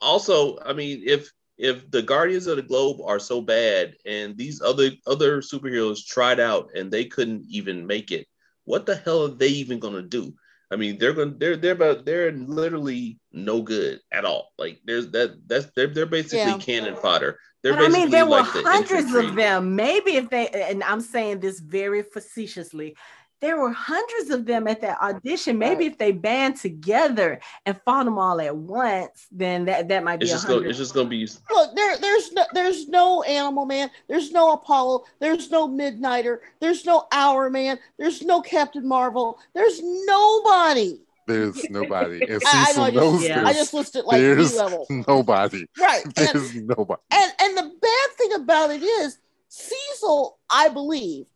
[0.00, 4.60] Also, I mean, if if the Guardians of the Globe are so bad and these
[4.60, 8.26] other other superheroes tried out and they couldn't even make it,
[8.68, 10.34] what the hell are they even gonna do?
[10.70, 14.52] I mean, they're gonna they're they're about they're literally no good at all.
[14.58, 16.58] Like there's that that's they're they're basically Yeah.
[16.58, 17.38] cannon fodder.
[17.62, 19.26] They're But I mean, there were the hundreds infantry.
[19.30, 19.74] of them.
[19.74, 22.96] Maybe if they, and I'm saying this very facetiously,
[23.40, 25.58] there were hundreds of them at that audition.
[25.58, 25.92] Maybe Right.
[25.92, 30.24] if they band together and fought them all at once, then that, that might be
[30.24, 33.90] It's just gonna it's just gonna be Look, there, there's no, there's no Animal Man,
[34.08, 39.80] there's no Apollo, there's no Midnighter, there's no Hour Man, there's no Captain Marvel, there's
[39.82, 41.00] nobody.
[41.26, 42.20] there's nobody.
[42.28, 42.82] And I, I know.
[42.84, 43.44] I knows just, Yeah.
[43.46, 44.86] I just listed like there's three level.
[45.08, 45.66] nobody.
[45.78, 46.04] Right.
[46.04, 47.00] And, There's nobody.
[47.12, 51.26] and and the bad thing about it is Cecil, I believe,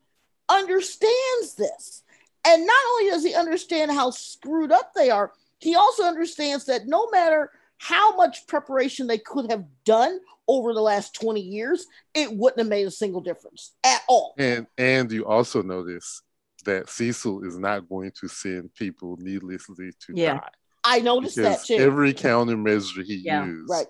[0.49, 2.03] understands this.
[2.47, 6.87] And not only does he understand how screwed up they are, he also understands that
[6.87, 12.33] no matter how much preparation they could have done over the last 20 years, it
[12.33, 14.35] wouldn't have made a single difference at all.
[14.39, 16.23] And and you also notice
[16.65, 20.35] that Cecil is not going to send people needlessly to Yeah.
[20.35, 20.49] die.
[20.85, 21.77] I noticed that too.
[21.77, 23.87] every countermeasure he Yeah, used right.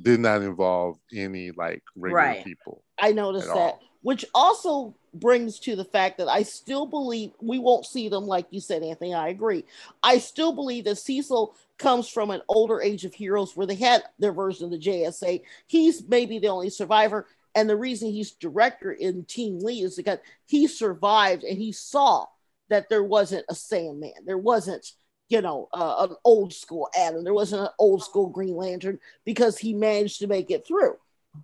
[0.00, 2.44] did not involve any like regular Right.
[2.44, 2.82] people.
[2.98, 3.82] I noticed at that, all.
[4.04, 8.46] Which also brings to the fact that I still believe we won't see them like
[8.50, 9.14] you said, Anthony.
[9.14, 9.64] I agree.
[10.02, 14.02] I still believe that Cecil comes from an older age of heroes where they had
[14.18, 15.40] their version of the JSA.
[15.66, 17.26] He's maybe the only survivor.
[17.54, 22.26] And the reason he's director in Team Lee is because he survived and he saw
[22.68, 24.12] that there wasn't a Sandman.
[24.26, 24.92] There wasn't,
[25.28, 27.24] you know, uh, an old school Atom.
[27.24, 30.96] There wasn't an old school Green Lantern because he managed to make it through.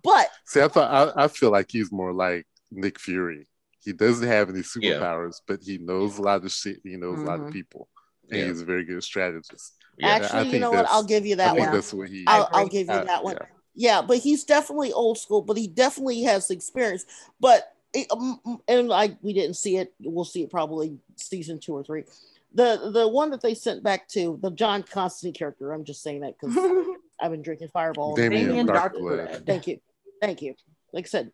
[0.03, 3.47] But See, I thought I, I feel like he's more like Nick Fury.
[3.83, 4.93] He doesn't have any Yeah.
[4.93, 6.79] superpowers, but he knows a lot of shit.
[6.83, 7.53] He knows a lot of Mhm.
[7.53, 7.89] people,
[8.29, 8.47] and yeah.
[8.47, 9.73] he's a very good strategist.
[9.97, 10.07] yeah.
[10.07, 10.85] I actually, you think know what?
[10.89, 11.73] I'll give you I that think one.
[11.75, 12.23] that's what he.
[12.27, 13.37] I'll, I I'll give you uh, that one.
[13.39, 13.47] yeah.
[13.73, 17.05] Yeah, but he's definitely old school, but he definitely has experience.
[17.39, 21.73] But it, um, and like we didn't see it, we'll see it probably season two
[21.73, 22.03] or three.
[22.53, 25.71] The the one that they sent back to the John Constantine character.
[25.71, 26.55] I'm just saying that because
[27.21, 28.15] I've been drinking Fireball.
[28.15, 29.29] Damien Damien Darkblood.
[29.29, 29.45] Darkblood.
[29.45, 29.79] Thank you,
[30.21, 30.55] thank you.
[30.91, 31.31] Like I said,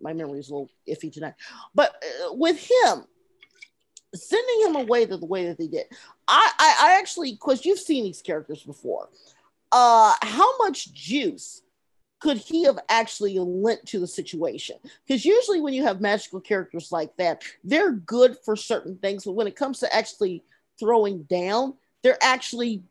[0.00, 1.34] my memory is a little iffy tonight.
[1.74, 3.04] But uh, with him,
[4.14, 5.86] sending him away the, the way that they did,
[6.28, 9.08] I I, I actually because you've seen these characters before.
[9.72, 11.62] Uh, how much juice
[12.20, 14.76] could he have actually lent to the situation?
[15.06, 19.32] Because usually when you have magical characters like that, they're good for certain things, but
[19.32, 20.42] when it comes to actually
[20.78, 22.82] throwing down, they're actually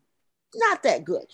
[0.54, 1.26] not that good.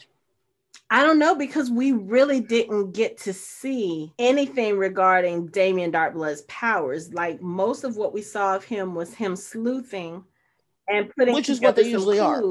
[0.92, 7.14] I don't know because we really didn't get to see anything regarding Damien Darkblood's powers.
[7.14, 10.24] Like most of what we saw of him was him sleuthing
[10.88, 12.42] and putting Which is what they usually are.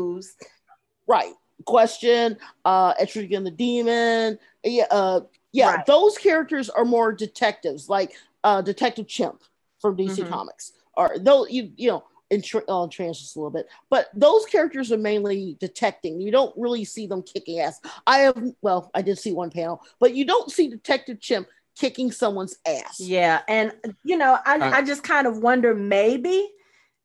[1.08, 1.32] Right.
[1.66, 4.38] Question, uh Etrigan the Demon.
[4.62, 5.20] Yeah, uh
[5.50, 5.86] yeah, Right.
[5.86, 8.12] those characters are more detectives, like
[8.44, 9.42] uh Detective Chimp
[9.80, 10.28] from DC Mhm.
[10.28, 10.72] Comics.
[10.96, 14.92] Or though you you know, in tra- uh, trans a little bit, but those characters
[14.92, 16.20] are mainly detecting.
[16.20, 17.80] You don't really see them kicking ass.
[18.06, 21.48] I have well, I did see one panel, but you don't see Detective Chimp
[21.78, 23.00] kicking someone's ass.
[23.00, 23.72] Yeah, and
[24.04, 26.48] you know, I, I- I just kind of wonder maybe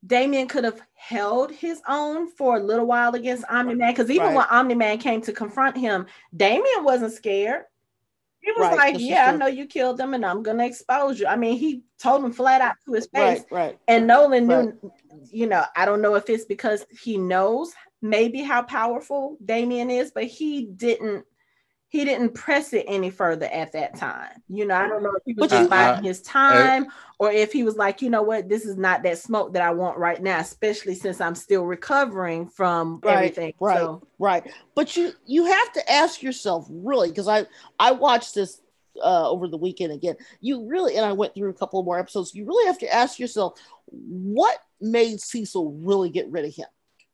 [0.05, 4.27] Damien could have held his own for a little while against Omni Man because even
[4.27, 4.35] Right.
[4.35, 7.63] when Omni Man came to confront him, Damien wasn't scared.
[8.43, 11.27] He was Right, like, "Yeah, I know you killed them, and I'm gonna expose you."
[11.27, 13.39] I mean, he told him flat out to his face.
[13.39, 13.79] Right, right.
[13.87, 14.91] And Nolan knew,
[15.31, 20.11] you know, I don't know if it's because he knows maybe how powerful Damien is,
[20.11, 21.25] but he didn't.
[21.93, 24.41] He didn't press it any further at that time.
[24.49, 26.87] You know, I don't know if he was just biding his time
[27.19, 29.69] or if he was like, you know what, this is not that smoke that I
[29.69, 33.53] want right now, especially since I'm still recovering from Right, everything.
[33.59, 33.77] right.
[33.77, 34.43] So, Right.
[34.73, 37.45] But you you have to ask yourself really because I
[37.79, 38.59] I watched this
[38.99, 40.15] uh over the weekend again.
[40.41, 42.33] You really and I went through a couple more episodes.
[42.33, 46.65] You really have to ask yourself what made Cecil really get rid of him?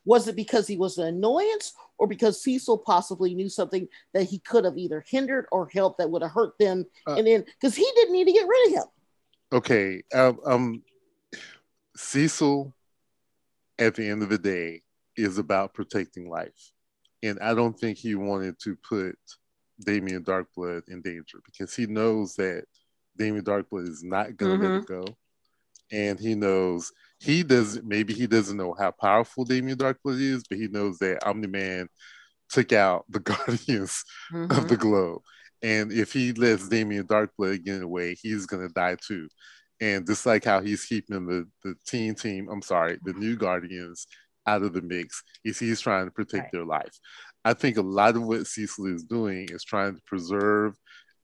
[0.05, 4.39] Was it because he was an annoyance or because Cecil possibly knew something that he
[4.39, 6.85] could have either hindered or helped that would have hurt them.
[7.05, 8.83] Uh, and then because he didn't need to get rid of him.
[9.51, 10.83] okay um, um
[11.95, 12.73] cecil
[13.77, 14.81] at the end of the day
[15.15, 16.71] is about protecting life.
[17.21, 19.15] And i don't think he wanted to put
[19.85, 22.65] damien darkblood in danger because he knows that
[23.17, 25.05] damien darkblood is not going to let it go.
[25.91, 30.57] And he knows he doesn't maybe he doesn't know how powerful damien darkblood is but
[30.57, 31.87] he knows that omni-man
[32.49, 34.57] took out the guardians mhm.
[34.57, 35.21] of the globe.
[35.61, 39.27] And if he lets Damien Darkblood get away, he's gonna die too.
[39.81, 44.07] And just like how he's keeping the, the teen team, I'm sorry, the new Guardians
[44.47, 46.51] out of the mix, is he's trying to protect Right.
[46.51, 46.97] their life.
[47.45, 50.75] I think a lot of what Cecil is doing is trying to preserve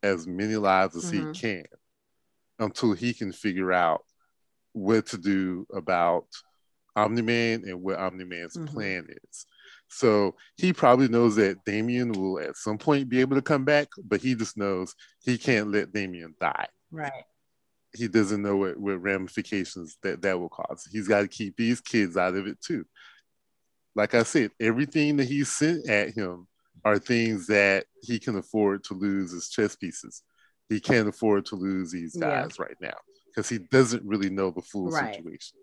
[0.04, 1.34] as many lives as Mhm.
[1.34, 1.66] he can
[2.60, 4.06] until he can figure out
[4.76, 6.28] what to do about
[6.98, 8.68] Omni Man and what Omni Man's Mhm.
[8.68, 9.46] plan is.
[9.88, 13.88] So he probably knows that Damien will at some point be able to come back,
[14.04, 14.94] but he just knows
[15.24, 16.68] he can't let Damien die.
[16.92, 17.24] right.
[17.94, 20.86] He doesn't know what, what ramifications that that will cause.
[20.92, 22.86] He's got to keep these kids out of it too.
[23.96, 26.48] Like I said, everything that he sent at him
[26.84, 30.24] are things that he can afford to lose as chess pieces.
[30.68, 32.42] He can't afford to lose these Yeah.
[32.44, 32.98] guys right now
[33.36, 35.16] because he doesn't really know the full Right.
[35.16, 35.60] situation.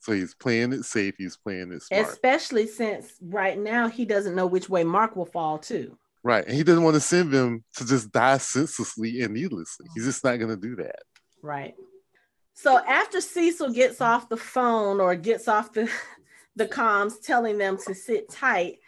[0.00, 1.14] So he's playing it safe.
[1.18, 2.06] He's playing it smart.
[2.06, 5.98] Especially since right now he doesn't know which way Mark will fall too.
[6.22, 6.46] Right.
[6.46, 9.86] And he doesn't want to send them to just die senselessly and needlessly.
[9.94, 11.00] He's just not going to do that.
[11.42, 11.74] Right.
[12.54, 15.90] So after Cecil gets off the phone or gets off the
[16.56, 18.78] the comms telling them to sit tight,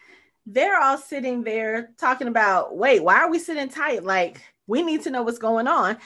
[0.47, 4.03] they're all sitting there talking about, wait, why are we sitting tight?
[4.03, 5.99] Like, we need to know what's going on.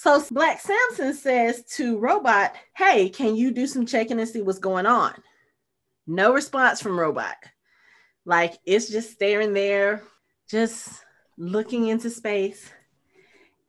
[0.00, 4.60] So Black Samson says to Robot, hey, can you do some checking and see what's
[4.60, 5.12] going on?
[6.06, 7.34] No response from Robot.
[8.24, 10.04] Like it's just staring there,
[10.48, 10.88] just
[11.36, 12.70] looking into space.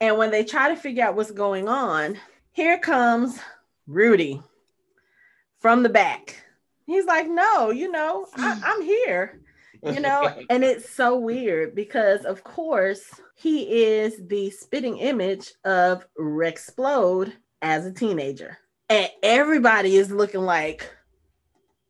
[0.00, 2.16] And when they try to figure out what's going on,
[2.52, 3.36] here comes
[3.88, 4.40] Rudy
[5.58, 6.44] from the back.
[6.86, 9.40] He's like, No, you know, I, I'm here,
[9.82, 16.04] you know, and it's so weird because, of course, he is the spitting image of
[16.18, 18.58] Rex Splode as a teenager.
[18.90, 20.86] And everybody is looking like,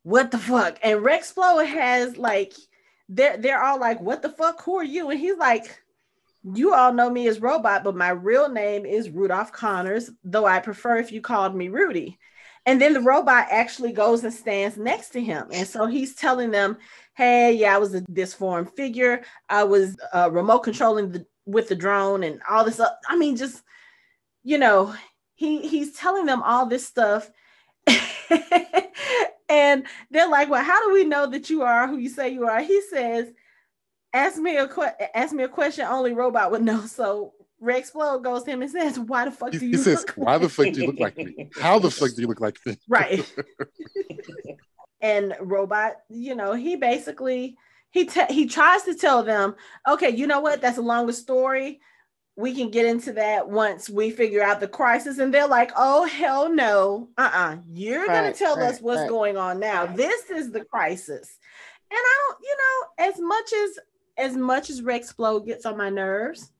[0.04, 0.78] What the fuck?
[0.80, 2.52] And Rex Splode has like,
[3.08, 4.62] they're, they're all like, What the fuck?
[4.62, 5.10] Who are you?
[5.10, 5.82] And he's like,
[6.44, 10.60] you all know me as Robot, but my real name is Rudolph Connors, though I
[10.60, 12.18] prefer if you called me Rudy.
[12.66, 15.48] And then the robot actually goes and stands next to him.
[15.52, 16.76] And so he's telling them,
[17.14, 19.22] hey, yeah, I was a disformed figure.
[19.48, 22.80] I was uh, remote controlling the, with the drone and all this.
[22.80, 23.62] Uh, I mean, just,
[24.42, 24.94] you know,
[25.34, 27.30] he he's telling them all this stuff.
[29.48, 32.46] and they're like, well, how do we know that you are who you say you
[32.46, 32.60] are?
[32.60, 33.32] He says,
[34.12, 36.86] ask me a que- ask me a question only robot would know.
[36.86, 39.78] So Rex Splode goes to him and says, "Why the fuck He, do he you
[39.78, 41.50] says, look Why the fuck do you look like me?
[41.60, 42.76] How the fuck do you look like me?
[42.88, 43.32] right?"
[45.00, 47.56] and robot, you know, he basically
[47.90, 49.56] he te- he tries to tell them,
[49.88, 50.60] "Okay, you know what?
[50.60, 51.80] That's a longer story.
[52.36, 56.04] We can get into that once we figure out the crisis." And they're like, "Oh
[56.06, 57.08] hell no!
[57.18, 57.52] Uh uh-uh.
[57.52, 57.56] uh!
[57.68, 59.08] you are gonna tell right, us what's right.
[59.08, 59.86] going on now.
[59.86, 61.38] This is the crisis."
[61.90, 63.78] And I don't, you know, as much as
[64.16, 66.52] as much as Rex Splode gets on my nerves,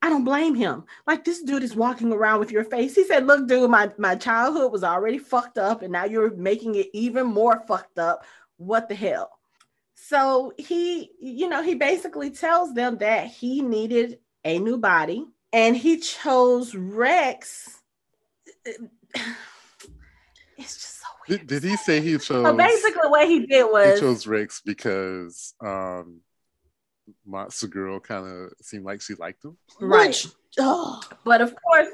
[0.00, 0.84] I don't blame him.
[1.06, 2.94] Like this dude is walking around with your face.
[2.94, 6.76] He said, "Look, dude, my my childhood was already fucked up, and now you're making
[6.76, 8.24] it even more fucked up.
[8.56, 9.39] What the hell?"
[10.06, 15.76] So he, you know, he basically tells them that he needed a new body, and
[15.76, 17.78] he chose Rex.
[20.56, 21.46] It's just so weird.
[21.46, 22.26] Did, did he say he chose?
[22.26, 26.20] So basically, what he did was he chose Rex because um,
[27.24, 29.56] Monster Girl kind of seemed like she liked him.
[29.80, 30.08] right.
[30.08, 30.26] Which,
[30.58, 31.88] oh, But of course,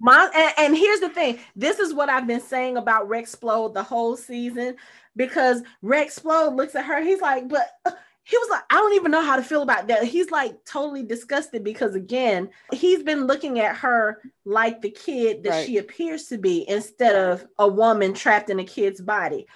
[0.00, 1.38] my and, and here's the thing.
[1.56, 4.76] This is what I've been saying about Rex Splode the whole season
[5.16, 7.02] because Rex Splode looks at her.
[7.02, 7.92] He's like, but uh,
[8.24, 10.04] he was like, I don't even know how to feel about that.
[10.04, 15.50] He's like totally disgusted because again, he's been looking at her like the kid that
[15.50, 15.66] Right.
[15.66, 19.46] she appears to be instead of a woman trapped in a kid's body.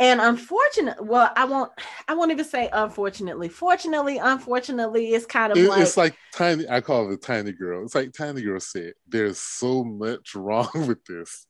[0.00, 1.70] And unfortunately, well, I won't
[2.08, 3.50] I won't even say unfortunately.
[3.50, 6.66] Fortunately, unfortunately, it's kind of It- like it's like tiny.
[6.68, 7.84] I call it a tiny girl.
[7.84, 8.94] It's like tiny girl said.
[9.06, 11.46] There's so much wrong with this.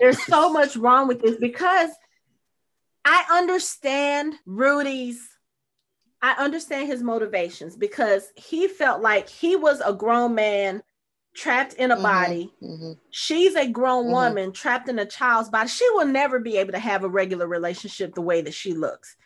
[0.00, 1.90] There's so much wrong with this because
[3.04, 5.28] I understand Rudy's
[6.20, 10.82] I understand his motivations because he felt like he was a grown man
[11.34, 12.02] trapped in a Mhm.
[12.02, 12.54] body.
[12.62, 12.98] Mhm.
[13.10, 14.12] She's a grown Mhm.
[14.12, 15.68] woman trapped in a child's body.
[15.68, 19.16] She will never be able to have a regular relationship the way that she looks.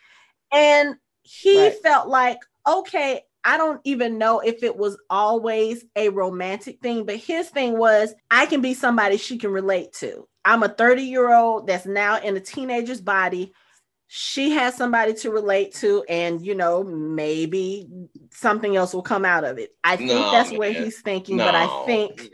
[0.51, 1.81] And he Right.
[1.83, 7.15] felt like, okay, I don't even know if it was always a romantic thing, but
[7.15, 10.27] his thing was, I can be somebody she can relate to.
[10.43, 13.53] I'm a 30 year old that's now in a teenager's body.
[14.09, 17.87] She has somebody to relate to, and you know, maybe
[18.31, 19.75] something else will come out of it.
[19.83, 20.83] I think No, that's where man.
[20.83, 22.29] he's thinking, but I think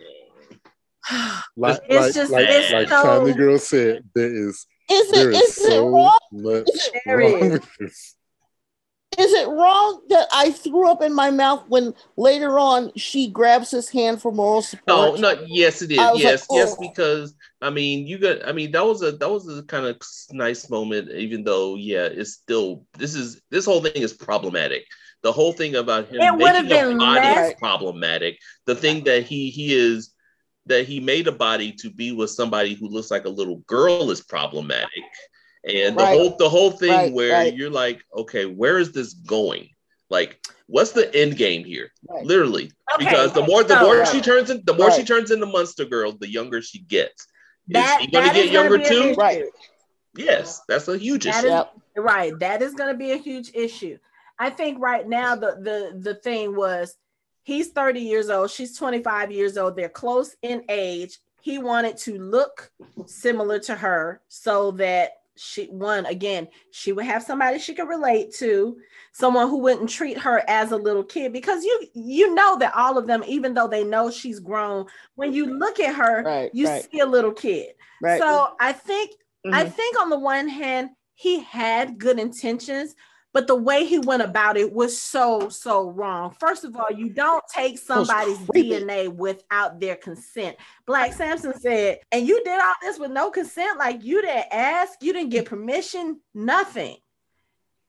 [1.58, 5.28] Like, It's like, just- like, it's like so- tiny girl said, there is Is it
[5.34, 6.18] is is it wrong?
[6.32, 6.70] much
[7.06, 8.16] There wrong is.
[9.16, 13.70] Is it wrong that I threw up in my mouth when later on she grabs
[13.70, 15.20] his hand for moral No, support?
[15.20, 15.98] no, yes, it is.
[15.98, 16.82] Yes, like, yes, oh.
[16.82, 18.48] because I mean, you got.
[18.48, 19.98] I mean, that was a that was a kind of
[20.32, 21.10] nice moment.
[21.12, 24.84] Even though, yeah, it's still this is this whole thing is problematic.
[25.24, 28.38] The whole thing about him It making a body less- is problematic.
[28.66, 30.12] The thing that he he is
[30.66, 34.12] that he made a body to be with somebody who looks like a little girl
[34.12, 34.90] is problematic.
[35.66, 36.18] And the Right.
[36.18, 37.56] whole the whole thing Right, where right.
[37.56, 39.70] you're like, okay, where is this going?
[40.10, 41.92] Like, what's the end game here?
[42.24, 42.66] Literally,
[42.96, 45.86] Okay, because the more the more she turns in, the more she turns into Monster
[45.86, 47.28] Girl, the younger she gets.
[47.70, 49.14] That, is he gonna that get is gonna younger too?
[49.16, 49.44] Right.
[50.16, 51.48] Yes, that's a huge That issue.
[51.48, 51.74] is- Yep.
[51.96, 52.38] Right.
[52.40, 53.98] That is going to be a huge issue.
[54.40, 56.96] I think right now the the the thing was
[57.44, 59.76] he's 30 years old, she's 25 years old.
[59.76, 61.20] They're close in age.
[61.42, 62.72] He wanted to look
[63.06, 68.34] similar to her so that she one again, she would have somebody she could relate
[68.36, 68.78] to,
[69.14, 72.98] someone who wouldn't treat her as a little kid because you you know that all
[72.98, 74.86] of them even though they know she's grown,
[75.16, 76.52] when you look at her, Right.
[76.54, 76.88] you right.
[76.92, 77.74] see a little kid.
[78.02, 78.20] Right.
[78.20, 79.12] So I think
[79.52, 79.74] I Mhm.
[79.74, 82.96] think on the one hand, he had good intentions,
[83.34, 86.36] but the way he went about it was so, so wrong.
[86.40, 88.38] First of all, you don't take somebody's.
[88.54, 90.56] DNA without their consent.
[90.86, 95.02] Black Samson said, and you did all this with no consent, like you didn't ask,
[95.02, 96.98] you didn't get permission, nothing.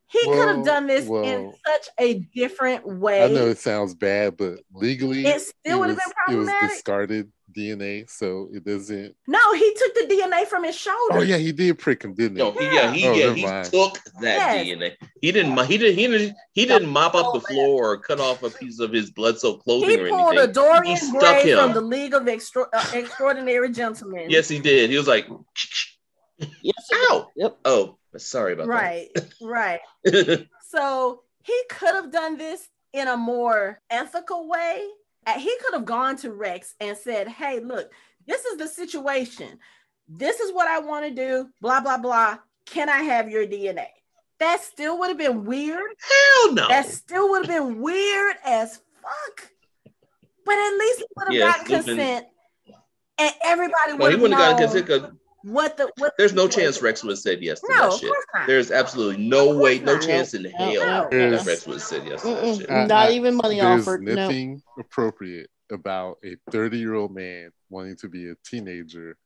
[0.06, 3.24] He could have done this in such a different way.
[3.24, 7.32] I know it sounds bad, but legally, It still would have been It was discarded
[7.54, 9.14] DNA, so it doesn't.
[9.26, 10.98] No, he took the DNA from his shoulder.
[11.12, 12.42] Oh yeah, he did prick him, didn't he?
[12.42, 13.66] No, he, yeah, he, Oh, yeah, he mind.
[13.70, 14.66] took that Yes.
[14.66, 14.92] DNA.
[15.20, 18.42] He didn't, he didn't, he didn't, he didn't mop up the floor or cut off
[18.42, 20.46] a piece of his blood-soaked clothing He or pulled a.
[20.46, 21.58] Dorian He Gray him.
[21.58, 24.26] from the League of Extra- uh, Extraordinary Gentlemen.
[24.28, 24.90] Yes, he did.
[24.90, 25.26] He was like,
[26.38, 26.74] Yes.
[26.90, 27.58] it- "Ow!" Yep.
[27.64, 28.72] Oh, sorry about that.
[28.72, 29.08] Right,
[29.40, 29.80] right.
[30.68, 34.82] So he could have done this in a more ethical way.
[35.38, 37.90] He could have gone to Rex and said, Hey, look,
[38.26, 39.58] this is the situation.
[40.08, 41.48] This is what I want to do.
[41.60, 42.38] Blah, blah, blah.
[42.66, 43.86] Can I have your DNA?
[44.40, 45.80] That still would have been weird.
[45.98, 46.68] Hell no.
[46.68, 49.50] That still would have been weird as fuck.
[50.44, 52.26] But at least he would have Yeah, gotten it's been- consent.
[53.16, 56.36] And everybody would he have wouldn't have known gotten consent what the what there's the
[56.36, 58.12] no chance Rex would have said yes to No, that shit.
[58.34, 58.46] not.
[58.46, 60.02] There's absolutely no way, no not.
[60.02, 61.08] chance in hell no.
[61.10, 62.70] that Rex would have said yes to that shit.
[62.88, 64.02] Not even money There's offered.
[64.02, 64.14] No.
[64.14, 69.16] nothing appropriate about a 30 year old man wanting to be a teenager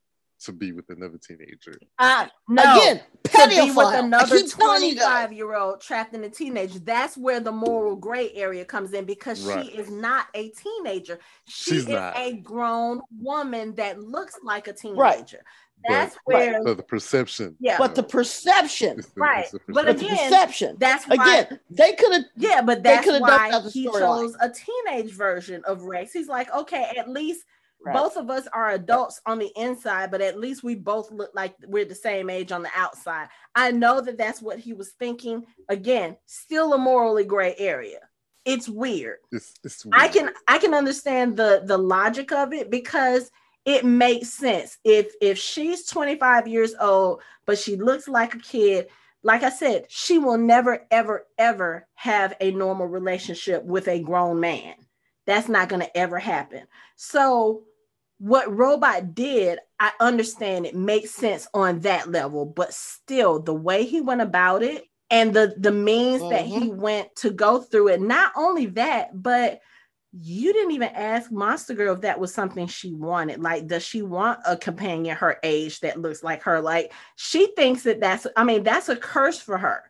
[0.40, 1.74] to be with another teenager.
[1.98, 2.62] Uh, no.
[2.62, 5.26] Again, to be with another keep telling you guys.
[5.26, 6.78] 25 year old trapped in a teenager.
[6.78, 9.66] That's where the moral gray area comes in because Right.
[9.66, 11.18] she is not a teenager.
[11.48, 12.16] She She's is not.
[12.16, 15.00] a grown woman that looks like a teenager.
[15.00, 15.34] Right.
[15.86, 17.56] That's But- where, But the perception.
[17.60, 19.50] yeah, But the perception, it's the- Right.
[19.50, 20.06] the But but perception.
[20.08, 20.76] the Again, perception.
[20.78, 21.14] that's why.
[21.14, 22.24] Again, they could have.
[22.36, 23.98] yeah, but they that's coulda done why he storyline.
[24.00, 26.12] chose a teenage version of Rex.
[26.12, 27.44] He's like, okay, at least
[27.80, 27.94] Right.
[27.94, 31.54] both of us are adults on the inside, but at least we both look like
[31.64, 33.28] we're the same age on the outside.
[33.54, 35.46] I know that that's what he was thinking.
[35.68, 38.00] Again, still a morally gray area.
[38.44, 39.18] It's weird.
[39.30, 43.30] It's, it's I can I can understand the the logic of it because
[43.68, 44.78] it makes sense.
[44.84, 48.88] If if she's 25 years old but she looks like a kid,
[49.22, 54.40] like I said, she will never ever ever have a normal relationship with a grown
[54.40, 54.74] man.
[55.26, 56.66] That's not going to ever happen.
[56.96, 57.64] So
[58.18, 63.84] what robot did, I understand it makes sense on that level, but still the way
[63.84, 66.76] he went about it and the the means that he Mhm.
[66.76, 68.00] went to go through it.
[68.00, 69.60] Not only that, but
[70.12, 73.40] you didn't even ask Monster Girl if that was something she wanted.
[73.40, 76.60] Like, does she want a companion her age that looks like her?
[76.60, 79.82] Like, she thinks that that's, I mean, that's a curse for her.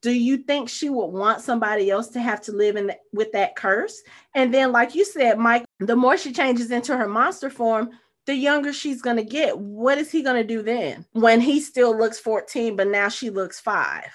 [0.00, 3.32] Do you think she would want somebody else to have to live in th- with
[3.32, 4.02] that curse?
[4.34, 7.90] And then, like you said, Mike, the more she changes into her monster form,
[8.26, 9.58] the younger she's going to get.
[9.58, 13.30] What is he going to do then when he still looks 14, but now she
[13.30, 14.10] looks five?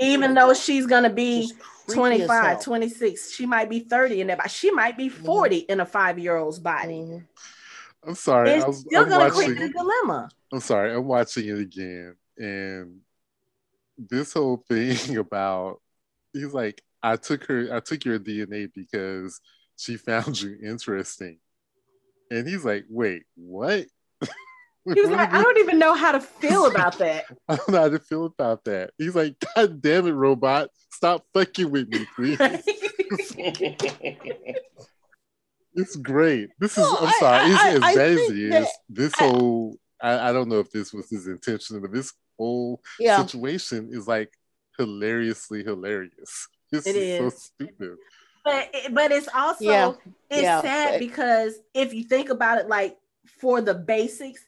[0.00, 1.50] Even though she's going to be
[1.86, 2.58] 25, hell.
[2.60, 6.18] 26, she might be 30 in that, but she might be 40 in a five
[6.18, 7.00] year old's body.
[7.00, 7.24] Mhm.
[8.06, 8.50] I'm sorry.
[8.50, 10.28] I It's was, still I'm going to create the dilemma.
[10.52, 10.94] I'm sorry.
[10.94, 13.00] I'm watching it again, and
[13.98, 15.80] this whole thing about
[16.32, 19.40] he's like, I took her, I took your DNA because
[19.76, 21.38] she found you interesting,
[22.30, 23.86] and he's like, wait, what?
[24.92, 27.24] He was like, I don't even know how to feel about that.
[27.48, 28.90] I don't know how to feel about that.
[28.98, 32.38] He's like, God damn it, robot, stop fucking with me, please.
[35.76, 36.50] It's great.
[36.60, 36.78] This is.
[36.78, 37.38] No, I'm sorry.
[37.40, 38.68] I- It's, I- as I bad as it is.
[38.88, 39.76] This I- whole.
[40.00, 43.20] I, I don't know if this was his intention, but this whole Yeah.
[43.22, 44.32] situation is like
[44.78, 46.48] hilariously hilarious.
[46.70, 47.96] This It is, so stupid.
[48.44, 49.92] but but it's also Yeah.
[50.30, 50.60] it's Yeah.
[50.60, 52.96] sad because if you think about it like
[53.40, 54.44] for the basics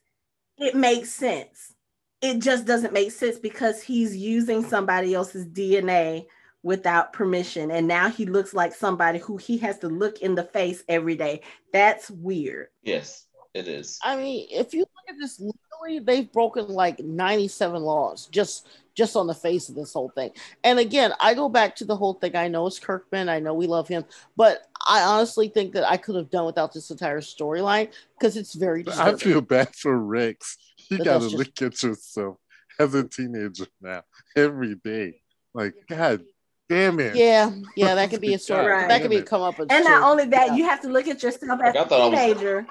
[0.59, 1.75] it makes sense.
[2.23, 6.27] It just doesn't make sense because he's using somebody else's dna
[6.63, 7.71] without permission.
[7.71, 11.15] And now he looks like somebody who he has to look in the face every
[11.15, 11.43] day.
[11.73, 12.69] That's weird.
[12.83, 13.99] Yes, it is.
[14.03, 15.41] I mean, if you look at this
[15.83, 20.31] legally, they've broken like 97 laws just just on the face of this whole thing.
[20.65, 22.35] And again, I go back to the whole thing.
[22.35, 23.29] I know it's Kirkman.
[23.29, 24.07] I know we love him,
[24.39, 28.55] but I honestly think that I could have done without this entire storyline because it's
[28.55, 30.57] very But I feel bad for Rex.
[30.89, 32.39] You But got to look at yourself
[32.79, 34.03] as a teenager now
[34.35, 35.21] every day.
[35.53, 36.23] Like, God
[36.69, 37.17] damn it.
[37.17, 38.67] yeah, yeah, that could be a story.
[38.67, 38.89] Right.
[38.89, 39.59] That could be a come up.
[39.59, 40.55] and not only that Yeah.
[40.55, 42.67] you have to look at yourself as Like, I a thought I was- teenager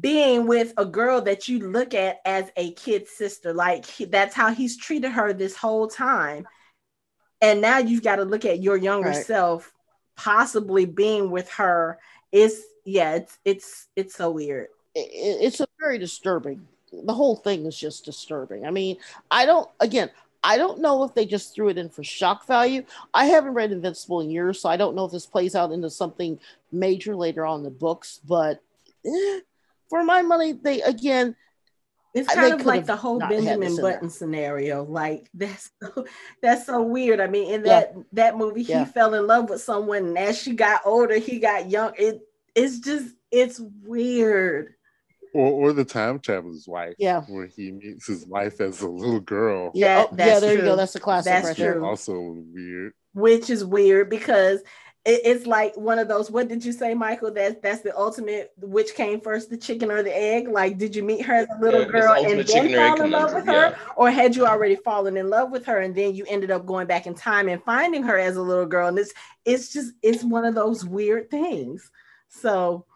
[0.00, 4.34] being with a girl that you look at as a kid sister like he- that's
[4.34, 6.46] how he's treated her this whole time
[7.40, 9.26] and now you've got to look at your younger Right.
[9.26, 9.72] self
[10.16, 11.98] possibly being with her
[12.32, 16.66] it's yeah it's it's it's so weird it, it's a very disturbing.
[16.92, 18.64] The whole thing is just disturbing.
[18.66, 18.96] I mean,
[19.30, 19.68] I don't.
[19.80, 20.10] Again,
[20.42, 22.82] I don't know if they just threw it in for shock value.
[23.12, 25.90] I haven't read Invincible in years, so I don't know if this plays out into
[25.90, 26.40] something
[26.72, 28.20] major later on in the books.
[28.26, 28.62] But
[29.04, 29.40] eh,
[29.90, 31.34] for my money, they again,
[32.14, 33.92] it's kind of like the whole benjamin this in there.
[33.92, 36.06] button scenario like that's so,
[36.40, 37.80] that's so weird i mean in Yeah.
[37.80, 38.86] that that movie he Yeah.
[38.86, 42.22] fell in love with someone and as she got older he got young it
[42.54, 44.72] it's just it's weird
[45.34, 46.94] Or, or the time traveler's wife.
[46.98, 47.20] Yeah.
[47.28, 49.66] Where he meets his wife as a little girl.
[49.66, 50.76] Oh, yeah, oh, that's yeah, there you go.
[50.76, 51.74] That's a classic That's right there.
[51.74, 51.84] true.
[51.84, 52.14] Also
[52.54, 52.94] weird.
[53.12, 54.66] which is weird because it,
[55.08, 56.30] it's like one of those.
[56.30, 57.32] What did you say, Michael?
[57.32, 58.52] That that's the ultimate.
[58.60, 60.48] Which came first, the chicken or the egg?
[60.48, 63.32] Like, did you meet her as a little Yeah, girl and then fall in love
[63.32, 66.50] with her, or had you already fallen in love with her and then you ended
[66.50, 68.88] up going back in time and finding her as a little girl?
[68.88, 69.12] And it's
[69.44, 71.88] it's just it's one of those weird things.
[72.28, 72.86] So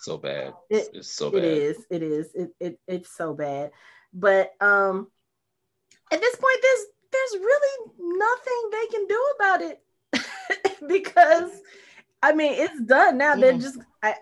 [0.00, 0.52] So bad.
[0.68, 1.44] It- it's so it bad.
[1.44, 1.86] is.
[1.90, 2.34] It is.
[2.34, 3.70] It, it it's so bad.
[4.12, 5.10] But um
[6.10, 9.83] at this point there's there's really nothing they can do about it
[10.88, 11.50] because
[12.22, 13.36] I mean it's done now.
[13.36, 14.14] They're just I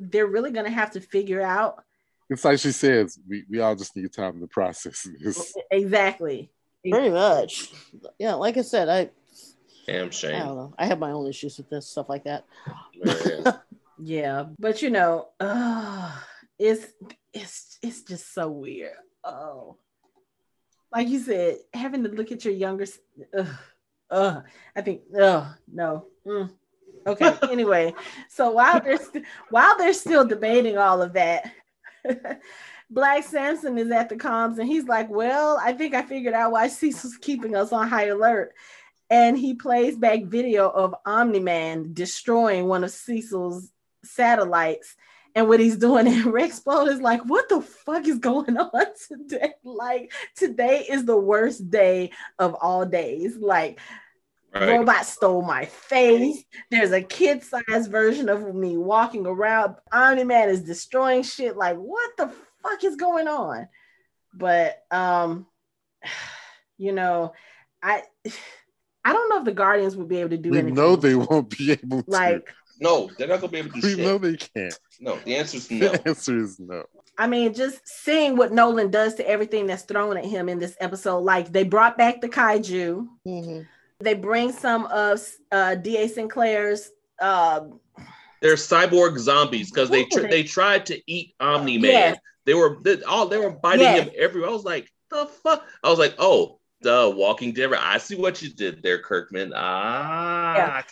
[0.00, 1.82] they're really gonna have to figure out
[2.30, 5.54] It's like she says, we, we all just need time to process this.
[5.70, 6.50] exactly.
[6.88, 7.72] Pretty much.
[8.18, 9.10] Yeah, like I said, I
[9.86, 10.38] Damn I shame.
[10.40, 10.74] don't know.
[10.78, 12.44] I have my own issues with this stuff like that.
[13.98, 16.12] Yeah, but you know, uh,
[16.58, 16.86] it's
[17.32, 18.92] it's it's just so weird.
[19.24, 19.78] Oh,
[20.92, 22.82] like you said, having to look at your younger.
[22.84, 22.98] s-
[24.10, 24.40] Uh,
[24.74, 25.02] I think.
[25.18, 26.06] Oh no.
[26.26, 26.50] Mm.
[27.06, 27.34] Okay.
[27.50, 27.94] anyway,
[28.28, 31.52] so while they're st- while they're still debating all of that.
[32.88, 36.52] Black Samson is at the comms and he's like, Well, I think I figured out
[36.52, 38.54] why Cecil's keeping us on high alert.
[39.10, 43.70] And he plays back video of Omni Man destroying one of Cecil's
[44.04, 44.96] satellites
[45.36, 46.08] and what he's doing.
[46.08, 49.52] And Rex Splode is like, What the fuck is going on today?
[49.62, 52.10] Like, today is the worst day
[52.40, 53.36] of all days.
[53.36, 53.78] Like,
[54.54, 54.78] Right.
[54.78, 56.42] Robot stole my face.
[56.70, 59.74] There's a kid sized version of me walking around.
[59.92, 61.58] Omni Man is destroying shit.
[61.58, 62.32] Like, what the
[62.62, 63.68] fuck is going on?
[64.32, 65.46] But um,
[66.78, 67.34] you know,
[67.82, 68.02] I
[69.04, 70.74] I don't know if the Guardians would be able to do We anything.
[70.74, 72.10] know they won't be able to.
[72.10, 72.48] like
[72.80, 74.04] No, they're not gonna be able to do we shit.
[74.04, 74.78] know they can't.
[75.00, 75.88] No, the answer is no.
[75.88, 76.84] The answer is no.
[77.18, 80.76] I mean, just seeing what Nolan does to everything that's thrown at him in this
[80.80, 81.20] episode.
[81.20, 83.06] Like they brought back the kaiju.
[83.26, 83.60] Mm-hmm.
[84.00, 85.20] They bring some of
[85.50, 86.08] uh, D.A.
[86.08, 86.90] Sinclair's.
[87.18, 87.60] Uh,
[88.42, 91.90] They're cyborg zombies because they tr- they tried to eat Omni Man.
[91.90, 92.18] Yes.
[92.44, 94.08] They were they, all they were biting Yes.
[94.08, 94.50] him everywhere.
[94.50, 95.64] I was like, the fuck.
[95.82, 97.72] I was like, oh, the Walking Dead.
[97.72, 99.52] I see what you did there, Kirkman.
[99.56, 100.82] Ah, Yeah.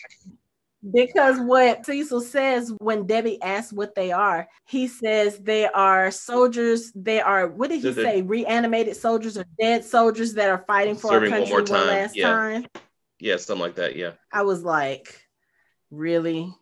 [0.93, 6.93] Because what Cecil says when Debbie asks what they are, he says they are soldiers.
[6.95, 8.23] They are what did he They're- say?
[8.23, 12.17] Reanimated soldiers or dead soldiers that are fighting for our country more one, time, last
[12.17, 12.29] yeah.
[12.29, 12.67] time.
[13.19, 13.97] yeah, something like that.
[13.97, 14.13] Yeah.
[14.33, 15.21] I was like,
[15.91, 16.55] really?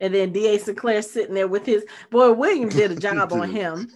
[0.00, 0.58] And then D.A.
[0.58, 3.90] Sinclair sitting there with his boy William did a job on him.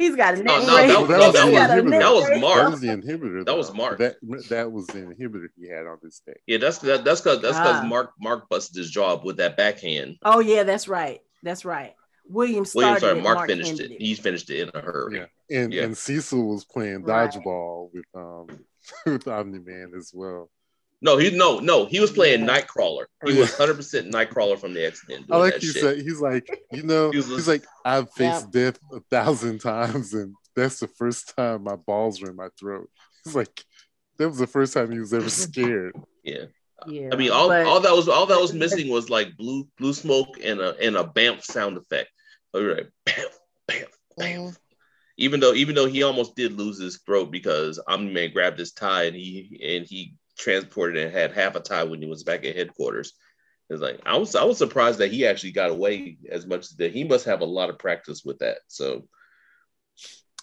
[0.00, 2.40] He's got a neck Oh, no, that- Well, no, that was- got a that was.
[2.40, 2.56] Mark.
[2.56, 3.44] That was the inhibitor.
[3.44, 3.74] That was.
[3.74, 3.98] Mark.
[3.98, 4.16] That
[4.48, 6.34] that was the inhibitor he had on this day.
[6.46, 7.86] Yeah, that's that, that's because that's because Ah.
[7.86, 10.16] Mark Mark busted his job with that backhand.
[10.24, 11.20] Oh yeah, that's right.
[11.42, 11.94] That's right.
[12.28, 14.00] William started William, sorry, it, Mark, finished ended it.
[14.00, 15.18] He finished it in a hurry.
[15.18, 15.82] Yeah, and Yeah.
[15.82, 17.30] and Cecil was playing Right.
[17.30, 18.46] dodgeball with um
[19.06, 20.50] with Omni Man as well.
[21.02, 22.60] No, he no no he was playing Yeah.
[22.60, 23.06] Nightcrawler.
[23.24, 25.24] He was hundred percent Nightcrawler from the X Men.
[25.30, 25.82] I like you shit.
[25.82, 30.12] said he's like you know He was- he's like I've faced death a thousand times
[30.14, 32.90] and that's the first time my balls were in my throat.
[33.24, 33.64] He's like
[34.18, 35.94] that was the first time he was ever scared.
[36.22, 36.44] Yeah,
[36.86, 37.08] Yeah.
[37.12, 39.94] I mean all, but- all that was all that was missing was like blue blue
[39.94, 42.10] smoke and a and a bamf sound effect.
[42.52, 43.24] We were like, bamf
[43.70, 43.84] bamf
[44.18, 44.36] bamf.
[44.50, 44.56] Mhm.
[45.16, 48.72] Even though even though he almost did lose his throat because Omni Man grabbed his
[48.72, 52.44] tie and he and he transported and had half a tie when he was back
[52.44, 53.12] at headquarters.
[53.68, 56.76] It's like I was I was surprised that he actually got away as much as
[56.78, 56.92] that.
[56.92, 58.58] He must have a lot of practice with that.
[58.66, 59.06] So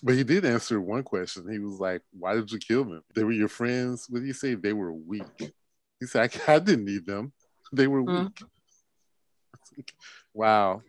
[0.01, 1.51] But he did answer one question.
[1.51, 3.03] He was like, Why did you kill them?
[3.15, 4.05] They were your friends.
[4.09, 4.55] What did he say?
[4.55, 5.25] They were weak.
[5.99, 7.33] He said, I, I didn't need them.
[7.73, 8.23] They were Mm.
[8.23, 8.41] weak.
[9.59, 9.93] It's like,
[10.33, 10.83] wow.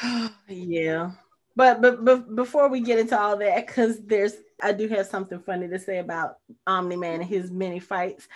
[0.48, 1.12] yeah.
[1.58, 5.66] But, but before we get into all that, because there's I do have something funny
[5.66, 6.36] to say about
[6.68, 8.28] Omni Man and his many fights.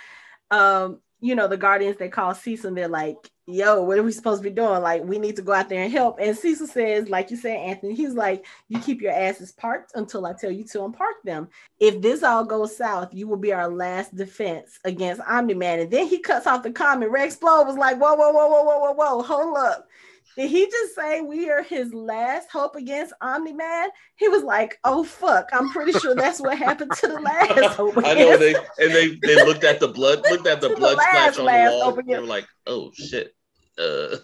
[0.51, 4.43] Um, you know, the Guardians they call Cecil they're like, yo, what are we supposed
[4.43, 4.82] to be doing?
[4.82, 6.19] Like, we need to go out there and help.
[6.20, 10.27] And Cecil says, like you said, Anthony, he's like, you keep your asses parked until
[10.27, 11.49] I tell you to unpark them.
[11.78, 15.78] If this all goes south, you will be our last defense against Omni Man.
[15.78, 17.12] And then he cuts off the comment.
[17.12, 19.89] Rex Splode was like, whoa, whoa, whoa, whoa, whoa, whoa, whoa, hold up.
[20.36, 23.90] Did he just say we are his last hope against Omni Man?
[24.16, 27.94] He was like, "Oh fuck!" I'm pretty sure that's what happened to the last hope
[28.04, 30.96] I know they and they they looked at the blood, looked at the the blood
[30.96, 32.02] last, splash on the wall.
[32.06, 33.34] They were like, "Oh shit!"
[33.78, 34.16] Uh,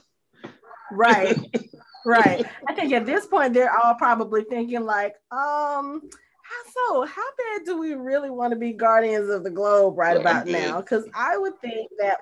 [0.92, 1.36] right,
[2.06, 2.44] right.
[2.68, 6.02] I think at this point they're all probably thinking like, um,
[6.42, 7.04] how so?
[7.04, 10.46] How bad do we really want to be guardians of the globe right Well, about
[10.46, 10.80] now?
[10.80, 12.18] Because I would think that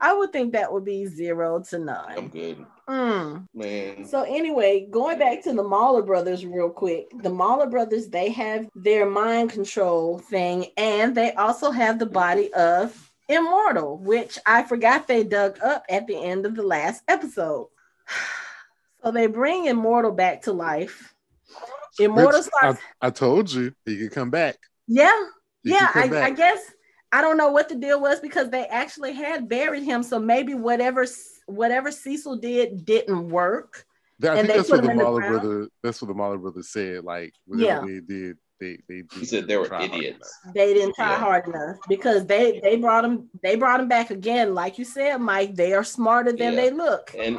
[0.00, 3.46] I would think that would be zero to I'm good, Mm.
[3.54, 4.04] man.
[4.04, 7.06] So anyway, going back to the Mauler brothers real quick.
[7.22, 12.52] The Mauler brothers, they have their mind control thing and they also have the body
[12.52, 17.68] of Immortal, which I forgot they dug up at the end of the last episode.
[19.02, 21.14] So they bring Immortal back to life.
[21.98, 24.58] Immortal Which starts I, I told you he could come back.
[24.86, 25.24] Yeah.
[25.62, 26.70] He yeah, could come I, I guess
[27.10, 30.02] I don't know what the deal was because they actually had buried him.
[30.02, 31.06] So maybe whatever
[31.50, 33.84] whatever Cecil did didn't work.
[34.22, 35.68] I And think they that's put what the him in the Mauler brother.
[35.82, 37.04] That's what the Mauler brothers said.
[37.04, 37.80] Like whatever Yeah.
[37.80, 40.30] they did, they they He said they were idiots.
[40.54, 41.18] they didn't try Yeah.
[41.18, 45.16] hard enough because they they brought him they brought him back again like you said
[45.18, 46.60] mike they are smarter than Yeah.
[46.60, 47.38] they look And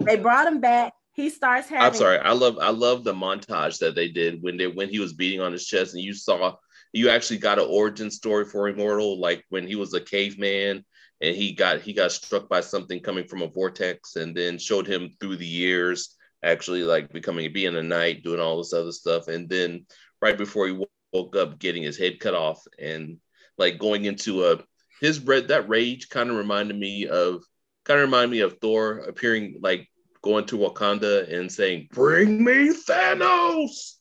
[0.00, 3.78] they brought him back he starts having I'm sorry, I love I love the montage
[3.78, 6.56] that they did when they when he was beating on his chest, and you saw
[6.92, 10.84] you actually got an origin story for Immortal, like when he was a caveman
[11.20, 14.86] and he got he got struck by something coming from a vortex, and then showed
[14.86, 19.28] him through the years actually like becoming being a knight, doing all this other stuff,
[19.28, 19.86] and then
[20.20, 23.18] right before he woke up, getting his head cut off, and
[23.58, 24.58] like going into a
[25.00, 27.42] his bread that rage kind of reminded me of
[27.84, 29.88] kind of reminded me of Thor appearing like
[30.22, 33.94] going to Wakanda and saying, "Bring me Thanos."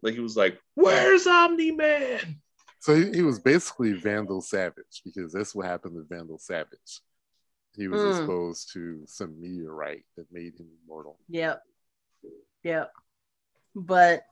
[0.00, 2.41] Like he was like, "Where's Omni Man?"
[2.82, 7.00] So he, he was basically Vandal Savage because that's what happened to Vandal Savage.
[7.76, 8.08] He was Mm.
[8.10, 11.16] exposed to some meteorite that made him immortal.
[11.28, 11.62] yep
[12.64, 12.90] yep
[13.76, 14.22] but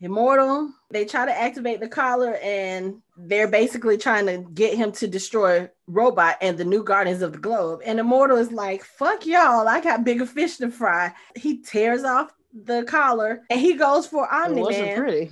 [0.00, 5.06] immortal they try to activate the collar and they're basically trying to get him to
[5.06, 9.68] destroy robot and the new guardians of the globe and immortal is like fuck y'all
[9.68, 12.32] i got bigger fish to fry he tears off
[12.64, 15.30] the collar and he goes for It omni wasn't man pretty.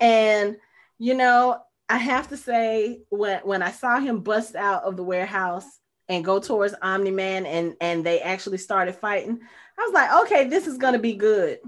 [0.00, 0.56] And
[0.98, 1.58] you know,
[1.90, 5.66] I have to say, when when I saw him bust out of the warehouse
[6.08, 9.40] and go towards Omni Man, and and they actually started fighting,
[9.78, 11.58] I was like, okay, this is gonna be good.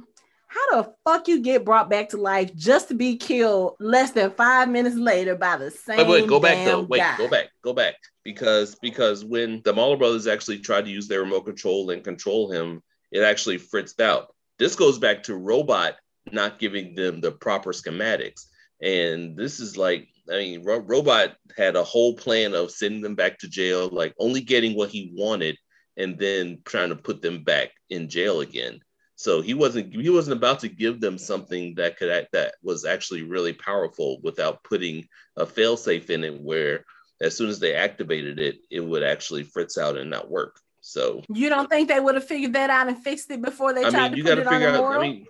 [0.47, 4.31] how the fuck you get brought back to life just to be killed less than
[4.31, 5.99] five minutes later by the same?
[5.99, 6.83] Wait, wait, go back though.
[6.83, 7.17] Wait, guy.
[7.17, 7.95] go back, go back.
[8.23, 12.51] Because because when the Mauler brothers actually tried to use their remote control and control
[12.51, 14.35] him, it actually fritzed out.
[14.59, 15.97] This goes back to Robot
[16.31, 18.47] not giving them the proper schematics.
[18.81, 23.15] And this is like, I mean, Ro- Robot had a whole plan of sending them
[23.15, 25.57] back to jail, like only getting what he wanted
[25.97, 28.81] and then trying to put them back in jail again.
[29.17, 32.85] So he wasn't he wasn't about to give them something that could act, that was
[32.85, 36.85] actually really powerful without putting a failsafe in it where
[37.21, 40.59] as soon as they activated it, it would actually fritz out and not work.
[40.81, 43.85] So you don't think they would have figured that out and fixed it before they
[43.85, 45.27] I tried mean, to you put it figure on out, I mean,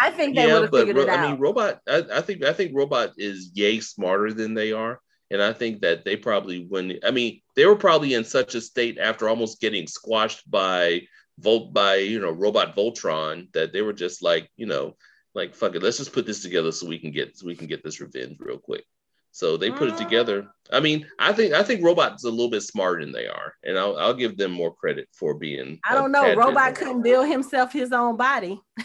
[0.00, 1.18] I think they yeah, would have figured ro- it out.
[1.18, 1.80] I mean, robot.
[1.86, 4.98] I, I, think I think robot is yay smarter than they are,
[5.30, 8.60] and I think that they probably when I mean they were probably in such a
[8.60, 11.02] state after almost getting squashed by
[11.38, 14.96] Volt by you know robot Voltron that they were just like you know
[15.34, 17.66] like fuck it let's just put this together so we can get so we can
[17.66, 18.84] get this revenge real quick.
[19.32, 19.98] So they put it mm.
[19.98, 20.48] together.
[20.72, 23.78] I mean, I think I think robots a little bit smarter than they are, and
[23.78, 25.78] I'll I'll give them more credit for being.
[25.88, 26.34] I don't uh, know.
[26.34, 28.60] Robot couldn't build himself his own body.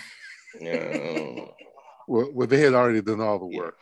[0.60, 1.46] Yeah.
[2.08, 3.78] well, well, they had already done all the work.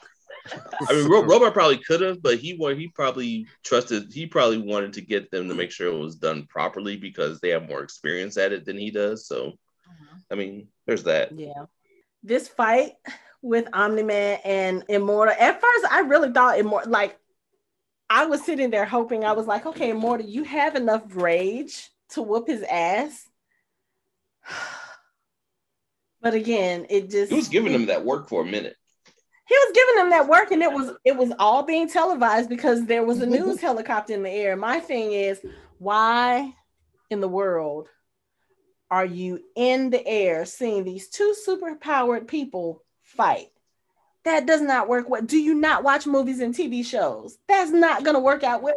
[0.89, 1.23] I mean, so.
[1.23, 4.11] Robot probably could have, but he he probably trusted.
[4.11, 7.49] He probably wanted to get them to make sure it was done properly because they
[7.49, 9.27] have more experience at it than he does.
[9.27, 10.17] So, uh-huh.
[10.31, 11.37] I mean, there's that.
[11.37, 11.65] Yeah,
[12.23, 12.93] this fight
[13.41, 15.35] with Omni Man and Immortal.
[15.39, 16.91] At first, I really thought Immortal.
[16.91, 17.17] Like,
[18.09, 19.23] I was sitting there hoping.
[19.23, 23.29] I was like, okay, Immortal, you have enough rage to whoop his ass.
[26.23, 28.77] But again, it just he was giving them that work for a minute.
[29.45, 32.85] He was giving them that work and it was it was all being televised because
[32.85, 34.55] there was a news helicopter in the air.
[34.55, 35.41] My thing is
[35.79, 36.53] why
[37.09, 37.89] in the world
[38.89, 43.47] are you in the air seeing these two super powered people fight?
[44.23, 45.09] That does not work.
[45.09, 47.37] What do you not watch movies and tv shows?
[47.49, 48.75] That's not going to work out well.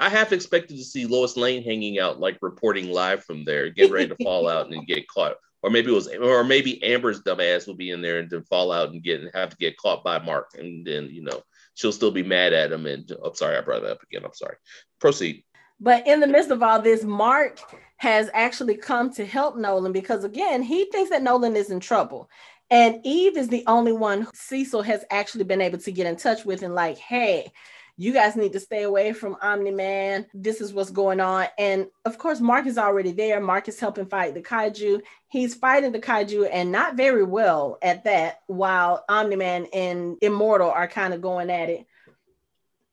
[0.00, 3.92] I half expected to see lois lane hanging out like reporting live from there getting
[3.92, 7.66] ready to fall out and get caught or maybe it was, or maybe Amber's dumbass
[7.66, 10.02] will be in there and then fall out and get and have to get caught
[10.02, 11.42] by Mark, and then you know
[11.74, 12.86] she'll still be mad at him.
[12.86, 14.24] And I'm oh, sorry, I brought that up again.
[14.24, 14.56] I'm sorry.
[15.00, 15.44] Proceed.
[15.80, 17.58] But in the midst of all this, Mark
[17.96, 22.28] has actually come to help Nolan because again, he thinks that Nolan is in trouble.
[22.70, 26.44] And Eve is the only one Cecil has actually been able to get in touch
[26.44, 27.52] with and like, hey,
[27.96, 30.26] you guys need to stay away from Omni Man.
[30.34, 31.46] This is what's going on.
[31.58, 33.40] And of course, Mark is already there.
[33.40, 35.02] Mark is helping fight the kaiju.
[35.28, 40.70] He's fighting the kaiju and not very well at that, while Omni Man and Immortal
[40.70, 41.86] are kind of going at it.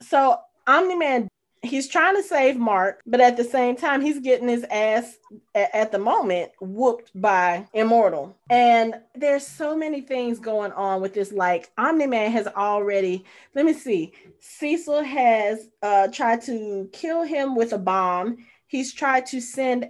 [0.02, 1.28] So Omni Man
[1.62, 5.18] he's trying to save Mark, but at the same time, he's getting his ass
[5.54, 8.38] at, the moment whooped by Immortal.
[8.50, 11.32] And there's so many things going on with this.
[11.32, 13.26] Like Omni Man has already,
[13.56, 18.38] let me see, Cecil has uh, tried to kill him with a bomb.
[18.68, 19.90] He's tried to send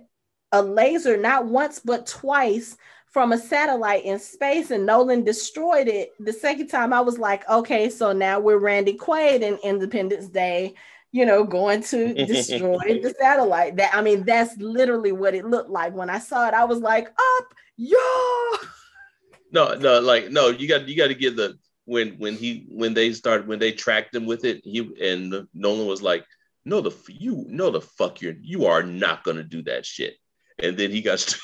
[0.51, 2.75] a laser not once but twice
[3.05, 6.13] from a satellite in space and Nolan destroyed it.
[6.19, 10.75] The second time I was like, okay, so now we're Randy Quaid in Independence Day
[11.11, 13.77] you know, going to destroy the satellite.
[13.77, 15.93] That I mean, that's literally what it looked like.
[15.93, 17.97] When I saw it, I was like, up, yo.
[19.51, 22.93] No, no, like no, you got you got to give the when when he when
[22.93, 26.23] they started when they tracked him with it, he and Nolan was like,
[26.65, 30.15] no, the you know the fuck you're you are not gonna do that shit.
[30.61, 31.35] And then he got,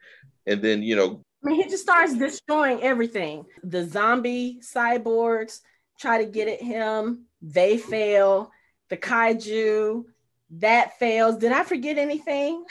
[0.46, 3.46] and then you know, I mean, he just starts destroying everything.
[3.62, 5.60] The zombie cyborgs
[5.98, 8.50] try to get at him, they fail
[8.88, 10.04] the kaiju,
[10.50, 11.36] that fails.
[11.38, 12.64] Did I forget anything?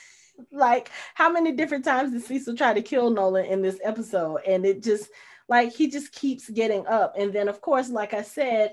[0.52, 4.40] like, how many different times did Cecil try to kill Nolan in this episode?
[4.46, 5.08] And it just,
[5.48, 7.14] like, he just keeps getting up.
[7.18, 8.72] And then, of course, like I said,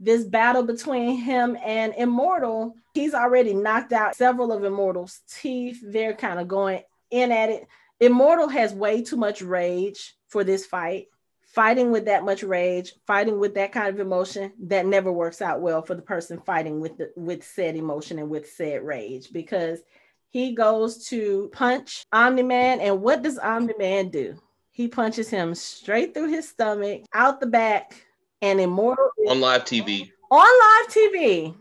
[0.00, 5.80] this battle between him and Immortal, he's already knocked out several of Immortal's teeth.
[5.82, 7.66] They're kind of going in at it.
[8.00, 11.06] Immortal has way too much rage for this fight
[11.54, 15.60] fighting with that much rage, fighting with that kind of emotion, that never works out
[15.60, 19.80] well for the person fighting with the, with said emotion and with said rage because
[20.30, 24.34] he goes to punch Omni Man, and what does Omni Man do?
[24.72, 28.04] He punches him straight through his stomach, out the back,
[28.42, 30.10] and Immortal on live TV.
[30.32, 31.54] On live TV.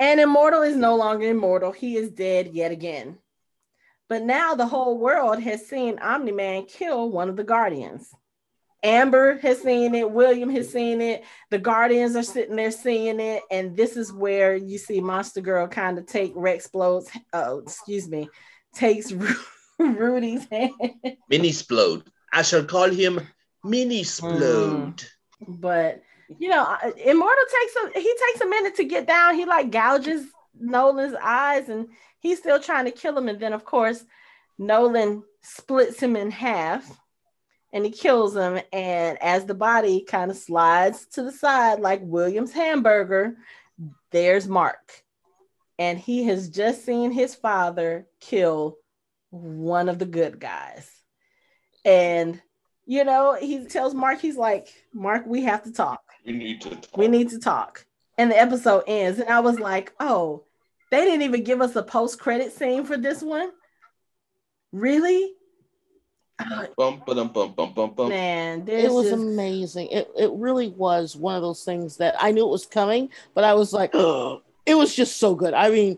[0.00, 1.70] And Immortal is no longer immortal.
[1.70, 3.18] He is dead yet again.
[4.08, 8.12] But now the whole world has seen Omni Man kill one of the Guardians.
[8.86, 13.42] Amber has seen it, William has seen it, the Guardians are sitting there seeing it,
[13.50, 17.58] and this is where you see Monster Girl kind of take Rex Splode's, oh, uh,
[17.58, 18.28] excuse me,
[18.74, 19.12] takes
[19.78, 20.72] Rudy's hand.
[21.28, 22.04] Mini explode.
[22.32, 23.20] I shall call him
[23.64, 25.04] Mini Splode.
[25.44, 25.60] Mm.
[25.60, 26.02] But
[26.38, 29.34] you know, Immortal takes a he takes a minute to get down.
[29.34, 30.26] He like gouges
[30.58, 31.88] Nolan's eyes and
[32.20, 33.28] he's still trying to kill him.
[33.28, 34.04] And then of course,
[34.58, 36.88] Nolan splits him in half
[37.76, 38.58] and he kills him.
[38.72, 43.36] And as the body kind of slides to the side like William's hamburger,
[44.10, 45.04] there's Mark.
[45.78, 48.78] And he has just seen his father kill
[49.28, 50.90] one of the good guys.
[51.84, 52.40] And
[52.86, 56.00] you know, he tells Mark, he's like, Mark, we have to talk.
[56.24, 56.96] We need to talk.
[56.96, 57.84] We need to talk.
[58.16, 59.18] And the episode ends.
[59.18, 60.44] And I was like, oh,
[60.90, 63.50] they didn't even give us a post credit scene for this one.
[64.72, 65.35] Really?
[66.76, 68.08] Bum, ba-dum, bum, bum, bum, bum.
[68.10, 69.88] man, there's it was just- amazing.
[69.88, 73.42] It it really was one of those things that I knew it was coming, but
[73.44, 75.54] I was like, oh, it was just so good.
[75.54, 75.96] I mean,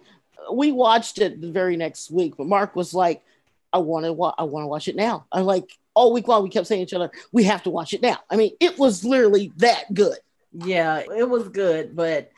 [0.52, 3.22] we watched it the very next week, but Mark was like,
[3.72, 5.26] I want to wa- I want to watch it now.
[5.32, 7.92] I'm like all week long we kept saying to each other, we have to watch
[7.92, 8.18] it now.
[8.30, 10.18] I mean, it was literally that good.
[10.52, 12.30] yeah, it was good, but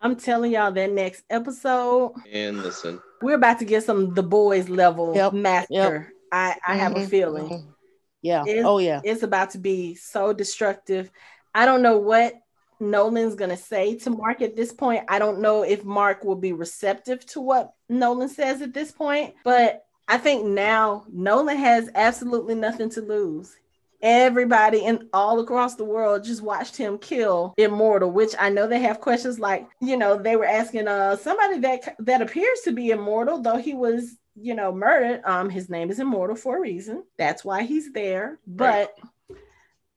[0.00, 4.68] I'm telling y'all that next episode, And listen, we're about to get some the boys
[4.68, 6.12] level Yep, master.
[6.32, 7.48] I, I have a Mhm, feeling.
[7.50, 7.74] mhm.
[8.22, 8.44] Yeah.
[8.46, 9.00] It's- oh yeah.
[9.04, 11.10] it's about to be so destructive.
[11.54, 12.34] I don't know what
[12.78, 15.04] Nolan's going to say to Mark at this point.
[15.08, 19.34] I don't know if Mark will be receptive to what Nolan says at this point,
[19.44, 23.54] but I think now Nolan has absolutely nothing to lose.
[24.02, 28.80] Everybody and all across the world just watched him kill Immortal, which I know they
[28.80, 32.90] have questions like, you know, they were asking uh somebody that that appears to be
[32.90, 35.22] immortal, though he was, you know, murdered.
[35.24, 37.04] Um, his name is Immortal for a reason.
[37.18, 38.38] That's why he's there.
[38.46, 38.94] But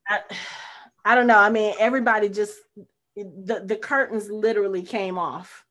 [0.07, 0.19] I,
[1.05, 1.39] I don't know.
[1.39, 2.57] I mean, everybody just
[3.15, 5.65] the the curtains literally came off.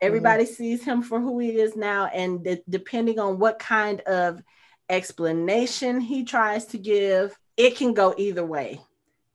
[0.00, 4.40] Everybody sees him for who he is now, and de- depending on what kind of
[4.88, 8.80] explanation he tries to give, it can go either way.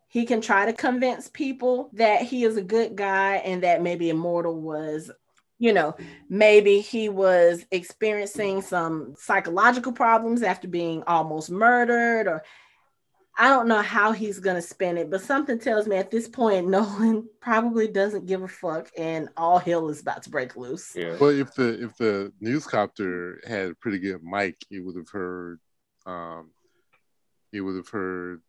[0.07, 4.09] He can try to convince people that he is a good guy and that maybe
[4.09, 5.11] Immortal was,
[5.59, 5.95] you know,
[6.29, 12.43] maybe he was experiencing some psychological problems after being almost murdered or
[13.35, 16.27] I don't know how he's going to spin it, but something tells me at this
[16.27, 20.95] point, Nolan probably doesn't give a fuck, and all hell is about to break loose.
[20.95, 21.15] yeah.
[21.17, 25.59] But if the if the newscopter had a pretty good mic, it would have heard
[26.05, 26.51] um
[27.53, 28.41] it would have heard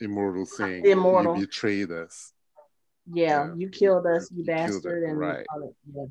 [0.00, 1.34] Immortal saying Immortal.
[1.36, 2.32] you betrayed us.
[3.12, 3.54] Yeah, Yeah.
[3.56, 5.44] you killed us, you You bastard, and right.
[5.52, 6.04] all that, yeah.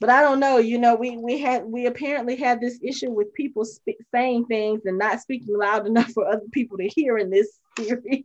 [0.00, 0.58] But I don't know.
[0.58, 4.82] You know, we we had we apparently had this issue with people spe- saying things
[4.84, 8.24] and not speaking loud enough for other people to hear in this series.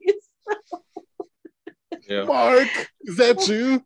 [2.10, 2.23] yeah.
[2.26, 2.68] Mark,
[3.02, 3.84] is that you?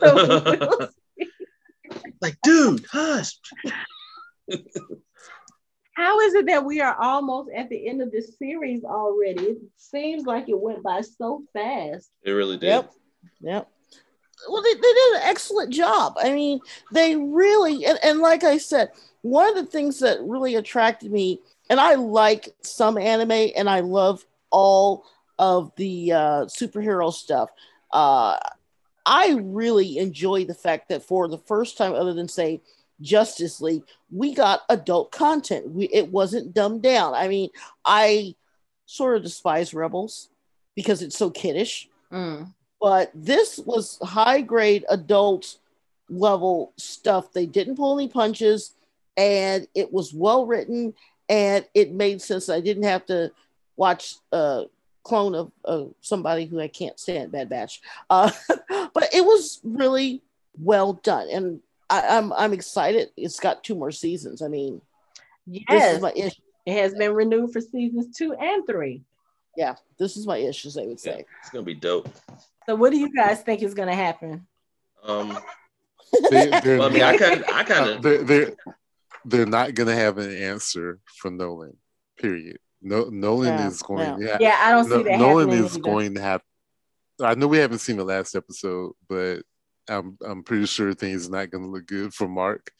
[0.00, 0.88] so
[2.20, 3.38] Like, dude, hush.
[5.98, 9.42] How is it that we are almost at the end of this series already?
[9.42, 12.12] It seems like it went by so fast.
[12.22, 12.68] It really did.
[12.68, 12.92] Yep.
[13.40, 13.68] Yep.
[14.48, 16.14] Well, they, they did an excellent job.
[16.16, 16.60] I mean,
[16.92, 18.92] they really, and, and like I said,
[19.22, 23.80] one of the things that really attracted me, and I like some anime and I
[23.80, 25.04] love all
[25.36, 27.50] of the uh, superhero stuff.
[27.90, 28.38] Uh,
[29.04, 32.60] I really enjoy the fact that for the first time, other than say
[33.00, 35.70] Justice League, we got adult content.
[35.70, 37.14] We, it wasn't dumbed down.
[37.14, 37.50] I mean,
[37.84, 38.34] I
[38.86, 40.28] sort of despise Rebels
[40.74, 42.54] because it's so kiddish Mm.
[42.80, 45.58] but this was high grade adult
[46.08, 47.32] level stuff.
[47.32, 48.72] They didn't pull any punches,
[49.16, 50.94] and it was well written,
[51.28, 52.48] and it made sense.
[52.48, 53.30] I didn't have to
[53.76, 54.64] watch a
[55.02, 57.82] clone of uh, somebody who I can't stand, Bad Batch.
[58.08, 58.30] Uh,
[58.68, 60.22] but it was really
[60.58, 63.10] well done, and I, I'm I'm excited.
[63.16, 64.42] It's got two more seasons.
[64.42, 64.80] I mean,
[65.46, 66.40] this Yes, is my issue.
[66.66, 69.02] it has been renewed for seasons two and three.
[69.56, 70.70] Yeah, this is my issue.
[70.70, 71.24] They would Yeah, say.
[71.40, 72.08] it's gonna be dope.
[72.66, 74.46] So, what do you guys think is going to happen?
[75.02, 75.38] Um,
[76.30, 78.52] They, well, I mean, I kind, I kind of, they're, they're,
[79.24, 81.76] they're not gonna have an answer for Nolan.
[82.18, 82.58] Period.
[82.82, 84.20] No, Nolan Yeah, is going.
[84.20, 85.64] Yeah, Yeah, I don't see No- that Nolan happening.
[85.66, 85.82] is either.
[85.82, 86.42] going to have.
[87.22, 89.40] I know we haven't seen the last episode, but
[89.88, 92.70] I'm I'm pretty sure things are not going to look good for Mark,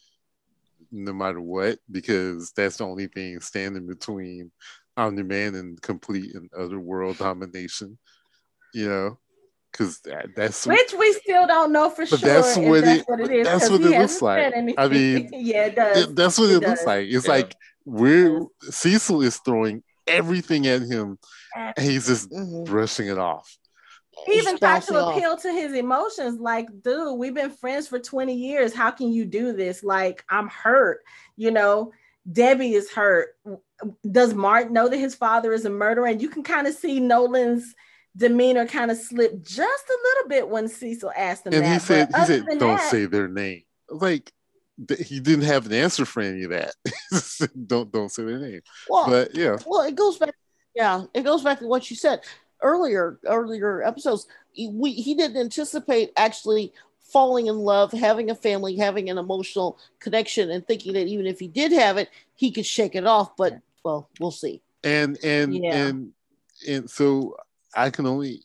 [0.91, 4.51] no matter what, because that's the only thing standing between
[4.97, 7.99] Omni Man and complete and other world domination.
[8.75, 9.19] You know,
[9.73, 12.29] because that, that's Which we still don't know for But sure.
[12.29, 13.47] that's what that's it- what it is.
[13.47, 14.53] that's what it looks like.
[14.77, 15.97] I mean, yeah, it does.
[16.05, 17.09] It- that's what It it, looks like.
[17.09, 17.33] It's Yeah.
[17.33, 17.55] like
[17.87, 21.19] we're Cecil is throwing everything at him,
[21.57, 22.67] And he's just Mhm.
[22.67, 23.57] brushing it off.
[24.27, 25.17] He even tried bouncing to off.
[25.17, 28.75] appeal to his emotions, like, dude, we've been friends for 20 years.
[28.75, 29.83] How can you do this?
[29.83, 31.01] Like, I'm hurt.
[31.37, 31.93] You know,
[32.31, 33.37] Debbie is hurt.
[34.11, 36.07] does Mark know that his father is a murderer?
[36.07, 37.75] And you can kind of see Nolan's
[38.17, 41.73] demeanor kind of slip just a little bit when Cecil asked him and that.
[41.75, 43.63] he said, But he said, don't that- say their name.
[43.89, 44.33] Like
[45.05, 46.75] he didn't have an answer for any of that.
[47.67, 48.61] don't don't say their name.
[48.89, 50.35] Well, But yeah, Well, it goes back.
[50.75, 52.21] Yeah, it goes back to what you said
[52.63, 53.19] earlier.
[53.27, 59.09] Earlier episodes, he, we he didn't anticipate actually falling in love, having a family, having
[59.09, 62.95] an emotional connection, and thinking that even if he did have it, he could shake
[62.95, 63.37] it off.
[63.37, 64.61] But well, we'll see.
[64.85, 65.87] and and Yeah.
[65.87, 66.13] and
[66.69, 67.37] and so
[67.75, 68.43] I can only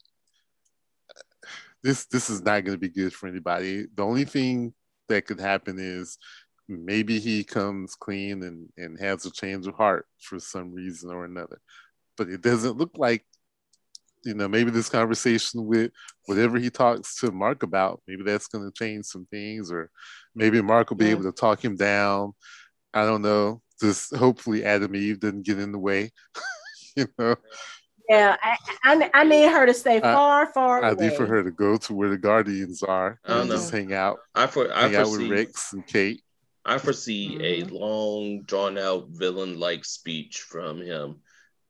[1.84, 3.86] this this is not going to be good for anybody.
[3.94, 4.74] The only thing
[5.10, 6.18] that could happen is
[6.70, 11.26] maybe he comes clean and and has a change of heart for some reason or
[11.26, 11.60] another.
[12.16, 13.26] But it doesn't look like
[14.26, 15.92] you know maybe this conversation with
[16.26, 19.90] whatever he talks to Mark about maybe that's going to change some things or
[20.36, 21.12] maybe Mark will be Yeah.
[21.12, 22.34] able to talk him down.
[22.94, 23.62] I don't know.
[23.82, 26.12] Just hopefully Atom Eve doesn't get in the way.
[26.96, 27.36] you know,
[28.10, 31.08] Yeah, I, I, I need her to stay I- far, far I away.
[31.10, 33.56] need for her to go to where the Guardians are I don't and know.
[33.56, 36.22] just hang out, I for I hang out with foresee Rex and Kate.
[36.66, 37.72] I foresee a Mhm.
[37.72, 41.18] long, drawn out villain like speech from him,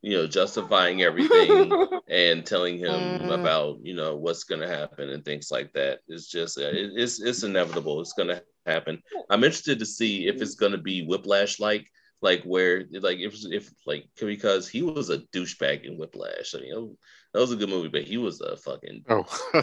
[0.04, 1.72] you know, justifying everything
[2.08, 2.90] and telling him
[3.20, 3.40] Mhm.
[3.40, 6.00] about, you know, what's going to happen and things like that.
[6.08, 8.02] It's just, uh, it, it's, it's inevitable.
[8.02, 9.02] It's going to happen.
[9.30, 11.86] I'm interested to see if it's going to be whiplash like,
[12.20, 16.54] like where, like, if, if, like, because he was a douchebag in Whiplash.
[16.54, 16.96] I mean,
[17.32, 19.24] that was a good movie, but he was a fucking, Oh,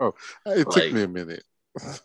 [0.00, 0.14] oh,
[0.46, 1.44] it took Like- me a minute.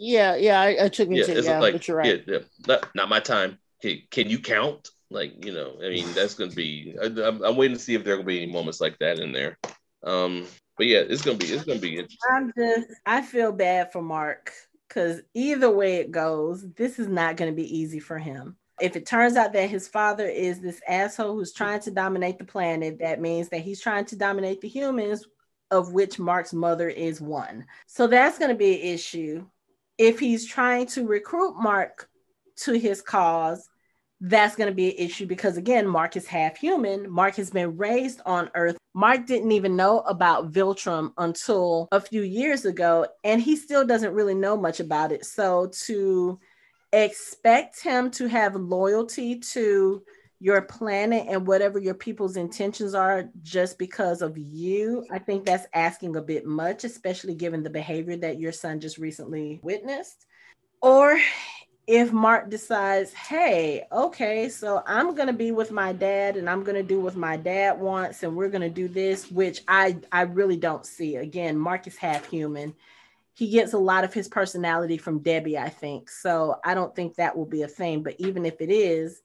[0.00, 2.22] Yeah, yeah, I, I took me yeah, to yeah, like, but you're right.
[2.24, 3.58] yeah, yeah, not, not my time.
[3.82, 4.90] Can, can you count?
[5.10, 8.04] Like, you know, I mean, that's to be, I, I'm, I'm waiting to see if
[8.04, 9.58] there will be any moments like that in there.
[10.02, 12.18] Um, but yeah, it's to be, it's to be interesting.
[12.30, 14.52] I'm just, I feel bad for Mark
[14.86, 18.56] because either way it goes, this is not to be easy for him.
[18.80, 22.44] If it turns out that his father is this asshole who's trying to dominate the
[22.44, 25.26] planet, that means that he's trying to dominate the humans,
[25.70, 27.66] of which Mark's mother is one.
[27.86, 29.46] So that's going to be an issue.
[29.98, 32.08] If he's trying to recruit Mark
[32.58, 33.68] to his cause,
[34.20, 37.08] that's going to be an issue because again mark is half human.
[37.10, 38.76] Mark has been raised on earth.
[38.94, 44.14] Mark didn't even know about viltrum until a few years ago and he still doesn't
[44.14, 45.24] really know much about it.
[45.24, 46.38] So to
[46.92, 50.02] expect him to have loyalty to
[50.40, 55.66] your planet and whatever your people's intentions are just because of you i think that's
[55.74, 60.26] asking a bit much especially given the behavior that your son just recently witnessed.
[60.80, 61.18] Or
[61.88, 66.82] if Mark decides, hey, okay, so I'm gonna be with my dad and I'm gonna
[66.82, 70.84] do what my dad wants and we're gonna do this, which I I really don't
[70.84, 71.16] see.
[71.16, 72.74] Again, Mark is half human.
[73.32, 76.10] He gets a lot of his personality from Debbie, I think.
[76.10, 78.02] So I don't think that will be a thing.
[78.02, 79.22] But even if it is,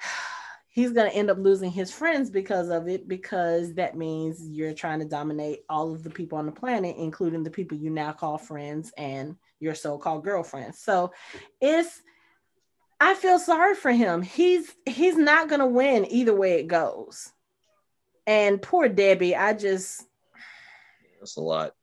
[0.70, 4.98] he's gonna end up losing his friends because of it, because that means you're trying
[4.98, 8.38] to dominate all of the people on the planet, including the people you now call
[8.38, 10.74] friends and your so-called girlfriend.
[10.74, 11.12] So
[11.60, 12.02] it's
[13.00, 14.22] I feel sorry for him.
[14.22, 17.30] He's he's not gonna win either way it goes.
[18.26, 20.04] And poor Debbie, I just
[21.20, 21.74] That's a lot.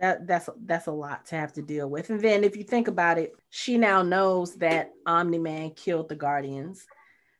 [0.00, 2.10] that that's that's a lot to have to deal with.
[2.10, 6.16] And then if you think about it, she now knows that Omni Man killed the
[6.16, 6.86] Guardians.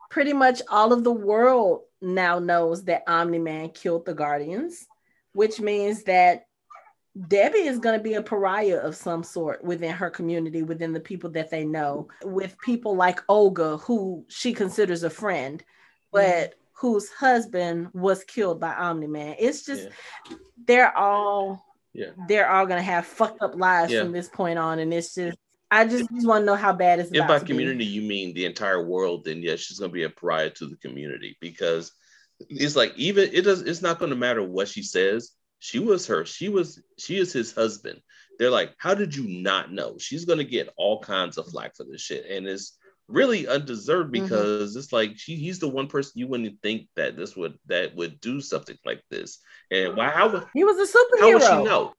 [0.08, 4.86] Pretty much all of the world now knows that Omni Man killed the Guardians,
[5.32, 6.46] which means that
[7.28, 11.00] Debbie is going to be a pariah of some sort within her community, within the
[11.00, 15.62] people that they know, with people like Olga, who she considers a friend,
[16.12, 16.52] but mm-hmm.
[16.74, 19.34] whose husband was killed by Omni Man.
[19.38, 19.88] It's just
[20.30, 20.36] Yeah.
[20.66, 22.10] they're all Yeah.
[22.28, 24.02] they're all gonna have fucked up lives Yeah.
[24.02, 25.36] from this point on, and it's just
[25.72, 27.46] I just, just want to know how bad it's If by be.
[27.46, 30.76] community you mean the entire world, then yes, she's gonna be a pariah to the
[30.76, 31.92] community because
[32.48, 35.32] it's like even it does it's not gonna matter what she says.
[35.60, 38.00] She was her, she was she is his husband.
[38.38, 39.96] They're like, how did you not know?
[39.98, 42.26] She's gonna get all kinds of flack for this shit.
[42.28, 42.76] And it's
[43.08, 44.22] really undeserved Mhm.
[44.22, 47.94] because it's like she he's the one person you wouldn't think that this would that
[47.94, 49.38] would do something like this.
[49.70, 51.20] And why how He was a superhero.
[51.20, 51.92] how would she know?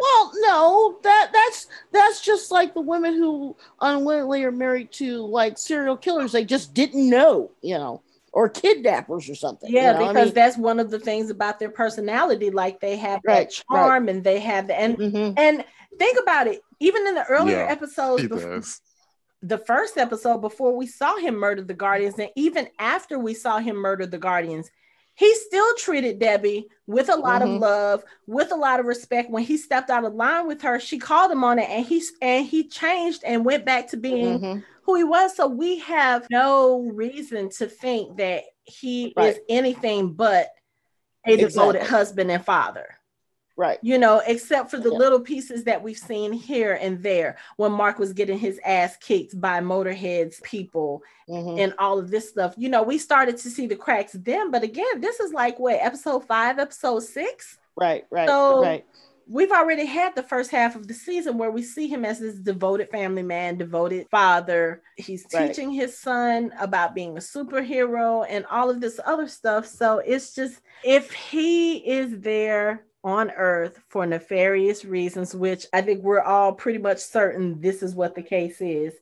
[0.00, 5.58] Well, no, that that's that's just like the women who unwittingly are married to like
[5.58, 6.32] serial killers.
[6.32, 8.02] They just didn't know, you know,
[8.32, 9.70] or kidnappers or something.
[9.70, 10.04] you Yeah, know?
[10.04, 12.50] I because mean, that's one of the things about their personality.
[12.50, 15.34] Like they have Right, that charm and they have the and mhm.
[15.36, 15.64] and
[15.98, 16.62] think about it.
[16.80, 18.62] Even in the earlier Yeah, episodes, before,
[19.42, 23.58] the first episode before we saw him murder the Guardians, and even after we saw
[23.58, 24.70] him murder the Guardians,
[25.14, 27.54] he still treated Debbie with a lot Mhm.
[27.56, 29.30] of love, with a lot of respect.
[29.30, 32.02] When he stepped out of line with her, she called him on it, and he
[32.20, 34.62] and he changed and went back to being Mhm.
[34.82, 35.34] Who he was.
[35.36, 39.34] So we have no reason to think that he Right.
[39.34, 40.48] is anything but
[41.26, 42.96] a devoted husband and father.
[43.54, 43.78] Right.
[43.82, 44.96] You know, except for the Yeah.
[44.98, 49.38] little pieces that we've seen here and there when Mark was getting his ass kicked
[49.40, 51.60] by Motorhead's people Mhm.
[51.60, 52.54] and all of this stuff.
[52.56, 55.74] You know, we started to see the cracks then, but again, this is like what
[55.80, 57.58] episode five, episode six.
[57.76, 58.04] Right.
[58.10, 58.28] Right.
[58.28, 58.86] So- right.
[59.32, 62.34] We've already had the first half of the season where we see him as this
[62.34, 64.82] devoted family man, devoted father.
[64.96, 65.48] He's Right.
[65.48, 69.66] teaching his son about being a superhero and all of this other stuff.
[69.66, 76.02] So it's just if he is there on earth for nefarious reasons, which I think
[76.02, 78.92] we're all pretty much certain this is what the case is.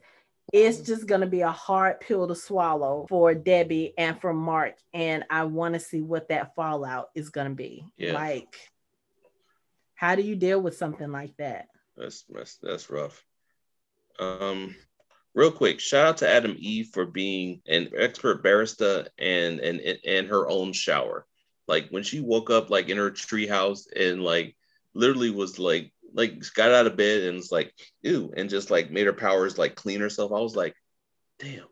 [0.53, 0.87] It's mm-hmm.
[0.87, 4.77] just going to be a hard pill to swallow for Debbie and for Mark.
[4.95, 7.85] And I want to see what that fallout is going to be.
[7.97, 8.13] Yeah.
[8.13, 8.57] Like,
[10.01, 11.67] how do you deal with something like that?
[11.95, 13.23] That's that's that's rough.
[14.19, 14.75] Um,
[15.35, 20.27] real quick, shout out to Atom Eve for being an expert barista and and and
[20.29, 21.27] her own shower.
[21.69, 24.57] Like when she woke up, like in her treehouse, and like
[24.95, 28.91] literally was like like got out of bed and was like ew, and just like
[28.91, 30.33] made her powers like clean herself.
[30.33, 30.75] I was like,
[31.39, 31.67] damn,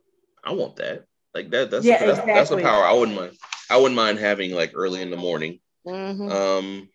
[0.45, 1.07] I want that.
[1.35, 1.71] Like that.
[1.71, 3.39] That's Yeah, that's, that's a power I wouldn't mind.
[3.71, 5.61] I wouldn't mind having like early in the morning.
[5.87, 6.31] Mhm.
[6.31, 6.91] Um,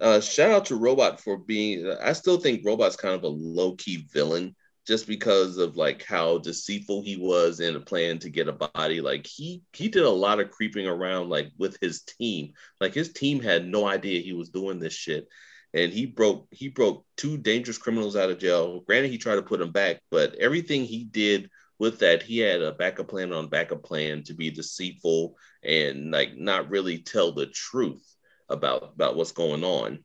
[0.00, 1.90] uh, shout out to Robot for being.
[2.02, 4.54] I still think Robot's kind of a low key villain,
[4.86, 9.00] just because of like how deceitful he was in a plan to get a body.
[9.00, 12.52] Like he he did a lot of creeping around like with his team.
[12.80, 15.26] Like his team had no idea he was doing this shit,
[15.74, 18.80] and he broke he broke two dangerous criminals out of jail.
[18.80, 22.62] Granted, he tried to put them back, but everything he did with that, he had
[22.62, 27.46] a backup plan on backup plan to be deceitful and like not really tell the
[27.46, 28.11] truth
[28.52, 30.04] about about what's going on.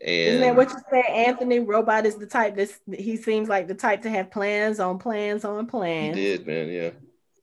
[0.00, 1.60] And Isn't that what you said, Anthony?
[1.60, 5.44] Robot is the type that he seems like the type to have plans on plans
[5.44, 6.16] on plans.
[6.16, 6.68] he did, man.
[6.68, 6.90] Yeah.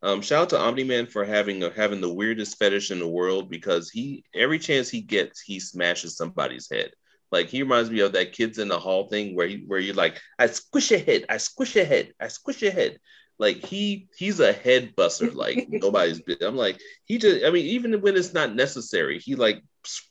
[0.02, 3.50] Um, shout out to Omni Man for having having the weirdest fetish in the world
[3.50, 6.92] because he every chance he gets, he smashes somebody's head.
[7.32, 9.96] Like he reminds me of that kids in the hall thing where he where you're
[9.96, 13.00] like, I squish your head, I squish your head, I squish your head.
[13.38, 16.42] Like he he's a head buster, like nobody's bit.
[16.42, 19.64] I'm like, he just I mean, even when it's not necessary, he like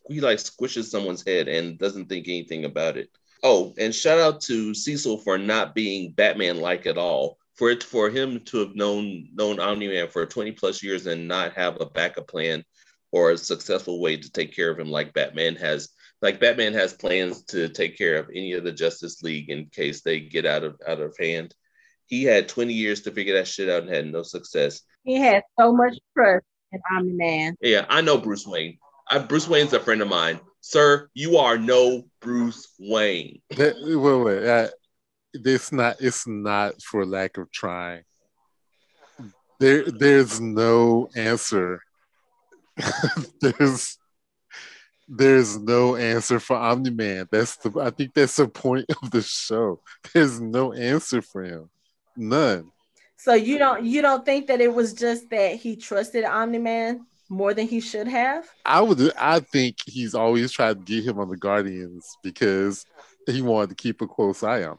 [0.08, 3.10] he like squishes someone's head and doesn't think anything about it.
[3.42, 7.38] Oh, and shout out to Cecil for not being Batman like at all.
[7.54, 11.26] For it for him to have known known Omni Man for 20 plus years and
[11.26, 12.64] not have a backup plan
[13.10, 15.88] or a successful way to take care of him like Batman has
[16.22, 20.02] like Batman has plans to take care of any of the Justice League in case
[20.02, 21.54] they get out of out of hand.
[22.06, 24.82] He had 20 years to figure that shit out and had no success.
[25.04, 27.56] He has so much trust in Omni Man.
[27.60, 28.78] Yeah, I know Bruce Wayne.
[29.10, 30.40] I, Bruce Wayne's a friend of mine.
[30.60, 33.40] Sir, you are no Bruce Wayne.
[33.50, 34.48] That, wait, wait.
[34.48, 34.68] Uh,
[35.32, 35.96] it's not.
[36.00, 38.02] It's not for lack of trying.
[39.60, 41.80] There, there's no answer.
[43.40, 43.98] there's,
[45.08, 47.28] there's no answer for Omni Man.
[47.30, 47.80] That's the.
[47.80, 49.80] I think that's the point of the show.
[50.12, 51.70] There's no answer for him.
[52.16, 52.70] None.
[53.16, 57.06] So you don't you don't think that it was just that he trusted Omni Man
[57.28, 58.48] more than he should have?
[58.64, 59.12] I would.
[59.16, 62.86] I think he's always tried to get him on the Guardians because
[63.26, 64.72] he wanted to keep a close eye on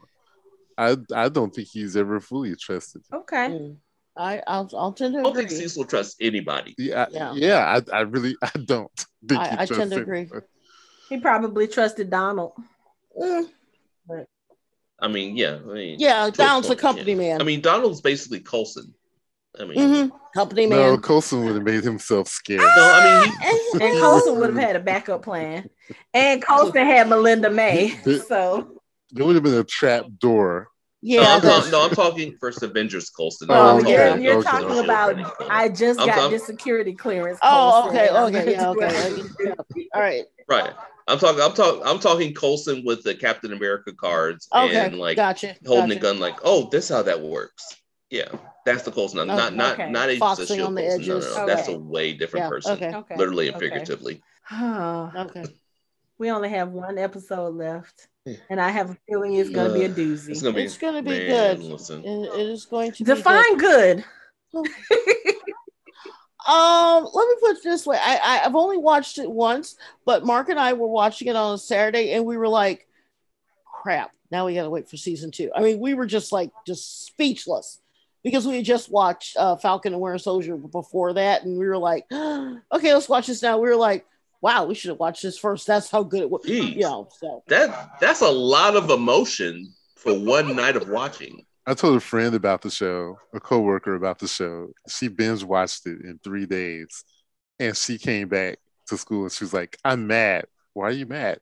[0.76, 3.02] I, I don't think he's ever fully trusted.
[3.12, 3.48] Okay.
[3.48, 3.76] Mm.
[4.16, 5.50] I I'll, I'll tend to I don't think.
[5.50, 6.74] Cecil trusts anybody.
[6.76, 7.32] Yeah, Yeah.
[7.34, 8.90] yeah, yeah I, I really, I don't
[9.28, 10.20] think I- he I tend to agree.
[10.20, 10.42] anyone.
[11.08, 12.52] He probably trusted Donald.
[13.20, 13.48] Mm,
[15.00, 15.58] I mean, yeah.
[15.62, 17.18] I mean, yeah, to a Donald's a company yeah.
[17.18, 17.40] man.
[17.40, 18.94] I mean, Donald's basically Coulson.
[19.58, 21.00] I mean, Mhm, Company No, man.
[21.00, 22.60] Coulson would have made himself scared.
[22.60, 23.34] no, I mean,
[23.80, 25.68] he, And Coulson would have had a backup plan.
[26.14, 27.98] And Coulson had Melinda May.
[28.28, 30.68] So There would have been a trap door.
[31.02, 33.48] yeah, no, I'm that's- no, I'm talking first Avengers Coulson.
[33.50, 34.50] Oh, Oh, I'm yeah, talking- you're okay.
[34.50, 35.50] talking Shield about.
[35.50, 37.38] I just I'm got talking- this security clearance.
[37.42, 37.98] Oh, Coulson.
[37.98, 39.22] okay, okay, yeah, okay.
[39.94, 40.24] All right.
[40.48, 40.72] right.
[41.08, 41.42] I'm talking.
[41.42, 41.82] I'm talking.
[41.84, 44.76] I'm talking Coulson with the Captain America cards Okay.
[44.86, 45.56] and like gotcha.
[45.66, 45.98] holding gotcha.
[45.98, 46.20] a gun.
[46.20, 47.64] Like, oh, this how that works.
[48.10, 48.28] Yeah,
[48.64, 49.26] that's the Coulson.
[49.26, 49.56] Not Okay.
[49.56, 49.90] not Okay.
[49.90, 51.00] not Agents of Foxing Shield on the Coulson.
[51.00, 51.36] No, no, edges.
[51.36, 51.46] no.
[51.46, 52.72] That's a way different Yeah, person.
[52.72, 52.94] okay.
[52.96, 53.16] Okay.
[53.16, 54.22] Literally and figuratively.
[54.52, 55.44] Okay.
[56.18, 58.08] we only have one episode left,
[58.50, 60.30] and I have a feeling it's going to be a doozy.
[60.30, 60.64] It's gonna be.
[60.64, 61.62] It's gonna be man, good.
[61.62, 62.04] Listen.
[62.04, 64.04] It- it is going to be Define good.
[66.48, 67.98] Um, let me put it this way.
[68.00, 69.76] I, I I've only watched it once,
[70.06, 72.88] but Mark and I were watching it on a Saturday and we were like,
[73.82, 75.50] crap, now we gotta wait for season two.
[75.54, 77.80] I mean, we were just like just speechless
[78.22, 81.78] because we had just watched uh, Falcon and Winter Soldier before that, and we were
[81.78, 83.58] like, okay, let's watch this now.
[83.58, 84.06] We were like,
[84.40, 85.66] wow, we should have watched this first.
[85.66, 86.42] That's how good it was.
[86.44, 86.74] Jeez.
[86.74, 91.44] You know, so That that's a lot of emotion for one night of watching.
[91.66, 94.72] I told a friend about the show, a coworker about the show.
[94.88, 97.04] She binge watched it in three days,
[97.58, 100.46] and she came back to school and she was like, "I'm mad.
[100.72, 101.38] Why are you mad?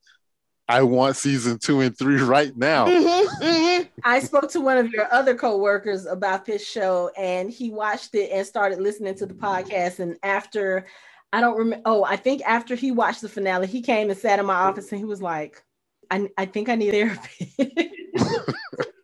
[0.68, 3.88] I want season two and three right now." Mhm, mhm.
[4.04, 8.30] I spoke to one of your other coworkers about this show, and he watched it
[8.30, 9.98] and started listening to the podcast.
[9.98, 10.86] And after,
[11.32, 11.82] I don't remember.
[11.86, 14.90] Oh, I think after he watched the finale, he came and sat in my office,
[14.92, 15.62] and he was like,
[16.10, 17.54] "I, I think I need therapy."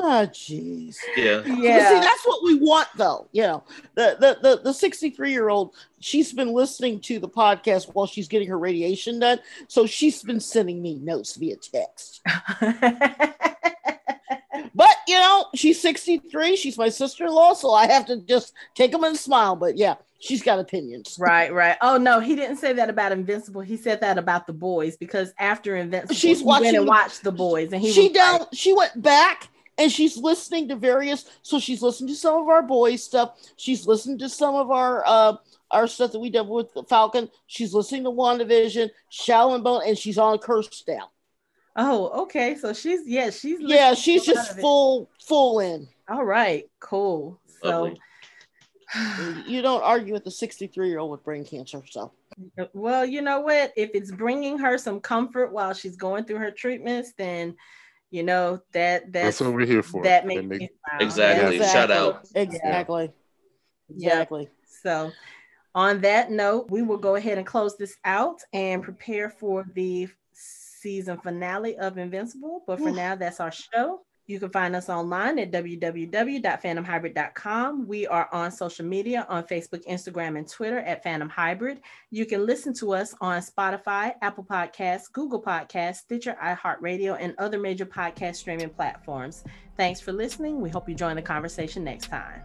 [0.00, 0.96] Oh, jeez.
[1.16, 1.38] Yeah.
[1.38, 3.26] But See, that's what we want, though.
[3.32, 3.64] You know,
[3.94, 5.74] the the the the 63 year old.
[6.00, 10.38] She's been listening to the podcast while she's getting her radiation done, so she's been
[10.40, 12.22] sending me notes via text.
[14.74, 16.54] But you know, she's 63.
[16.56, 19.56] She's my sister in law, so I have to just take them and smile.
[19.56, 21.16] But yeah, she's got opinions.
[21.18, 21.76] right, right.
[21.80, 23.60] Oh no, he didn't say that about Invincible.
[23.60, 27.24] He said that about the boys because after Invincible, She's he watching went and watched
[27.24, 28.38] the boys, and he she was down.
[28.40, 29.48] like, she went back
[29.78, 31.24] and she's listening to various.
[31.42, 33.38] So she's listening to some of our boys stuff.
[33.56, 35.36] She's listening to some of our uh
[35.70, 37.30] our stuff that we did with the Falcon.
[37.46, 41.06] She's listening to WandaVision, Shadow and Bone, and she's on Curse down.
[41.76, 45.88] "Oh, okay." So she's yeah, she's Yeah, she's to a lot just full full in.
[46.08, 47.40] All right, cool.
[47.62, 47.94] So.
[49.46, 51.82] You don't argue with a 63 year old with brain cancer.
[51.90, 52.10] So
[52.72, 53.74] Well, you know what?
[53.76, 57.54] If it's bringing her some comfort while she's going through her treatments, then
[58.10, 60.02] you know that That's that's what we're here for.
[60.02, 61.00] that That makes make- me smile.
[61.00, 61.58] Exactly.
[61.58, 61.72] Yeah.
[61.72, 62.26] Shout out.
[62.34, 63.12] exactly,
[63.88, 64.08] Yeah.
[64.12, 64.48] exactly.
[64.82, 65.10] So,
[65.74, 70.08] on that note, we will go ahead and close this out and prepare for the
[70.32, 72.62] season finale of Invincible.
[72.66, 74.02] But for now, that's our show.
[74.28, 77.88] You can find us online at www.phantomhybrid.com.
[77.88, 81.80] We are on social media on Facebook, Instagram, and Twitter at Phantom Hybrid.
[82.10, 87.58] You can listen to us on Spotify, Apple Podcasts, Google Podcasts, Stitcher, iHeartRadio, and other
[87.58, 89.44] major podcast streaming platforms.
[89.78, 90.60] Thanks for listening.
[90.60, 92.42] We hope you join the conversation next time.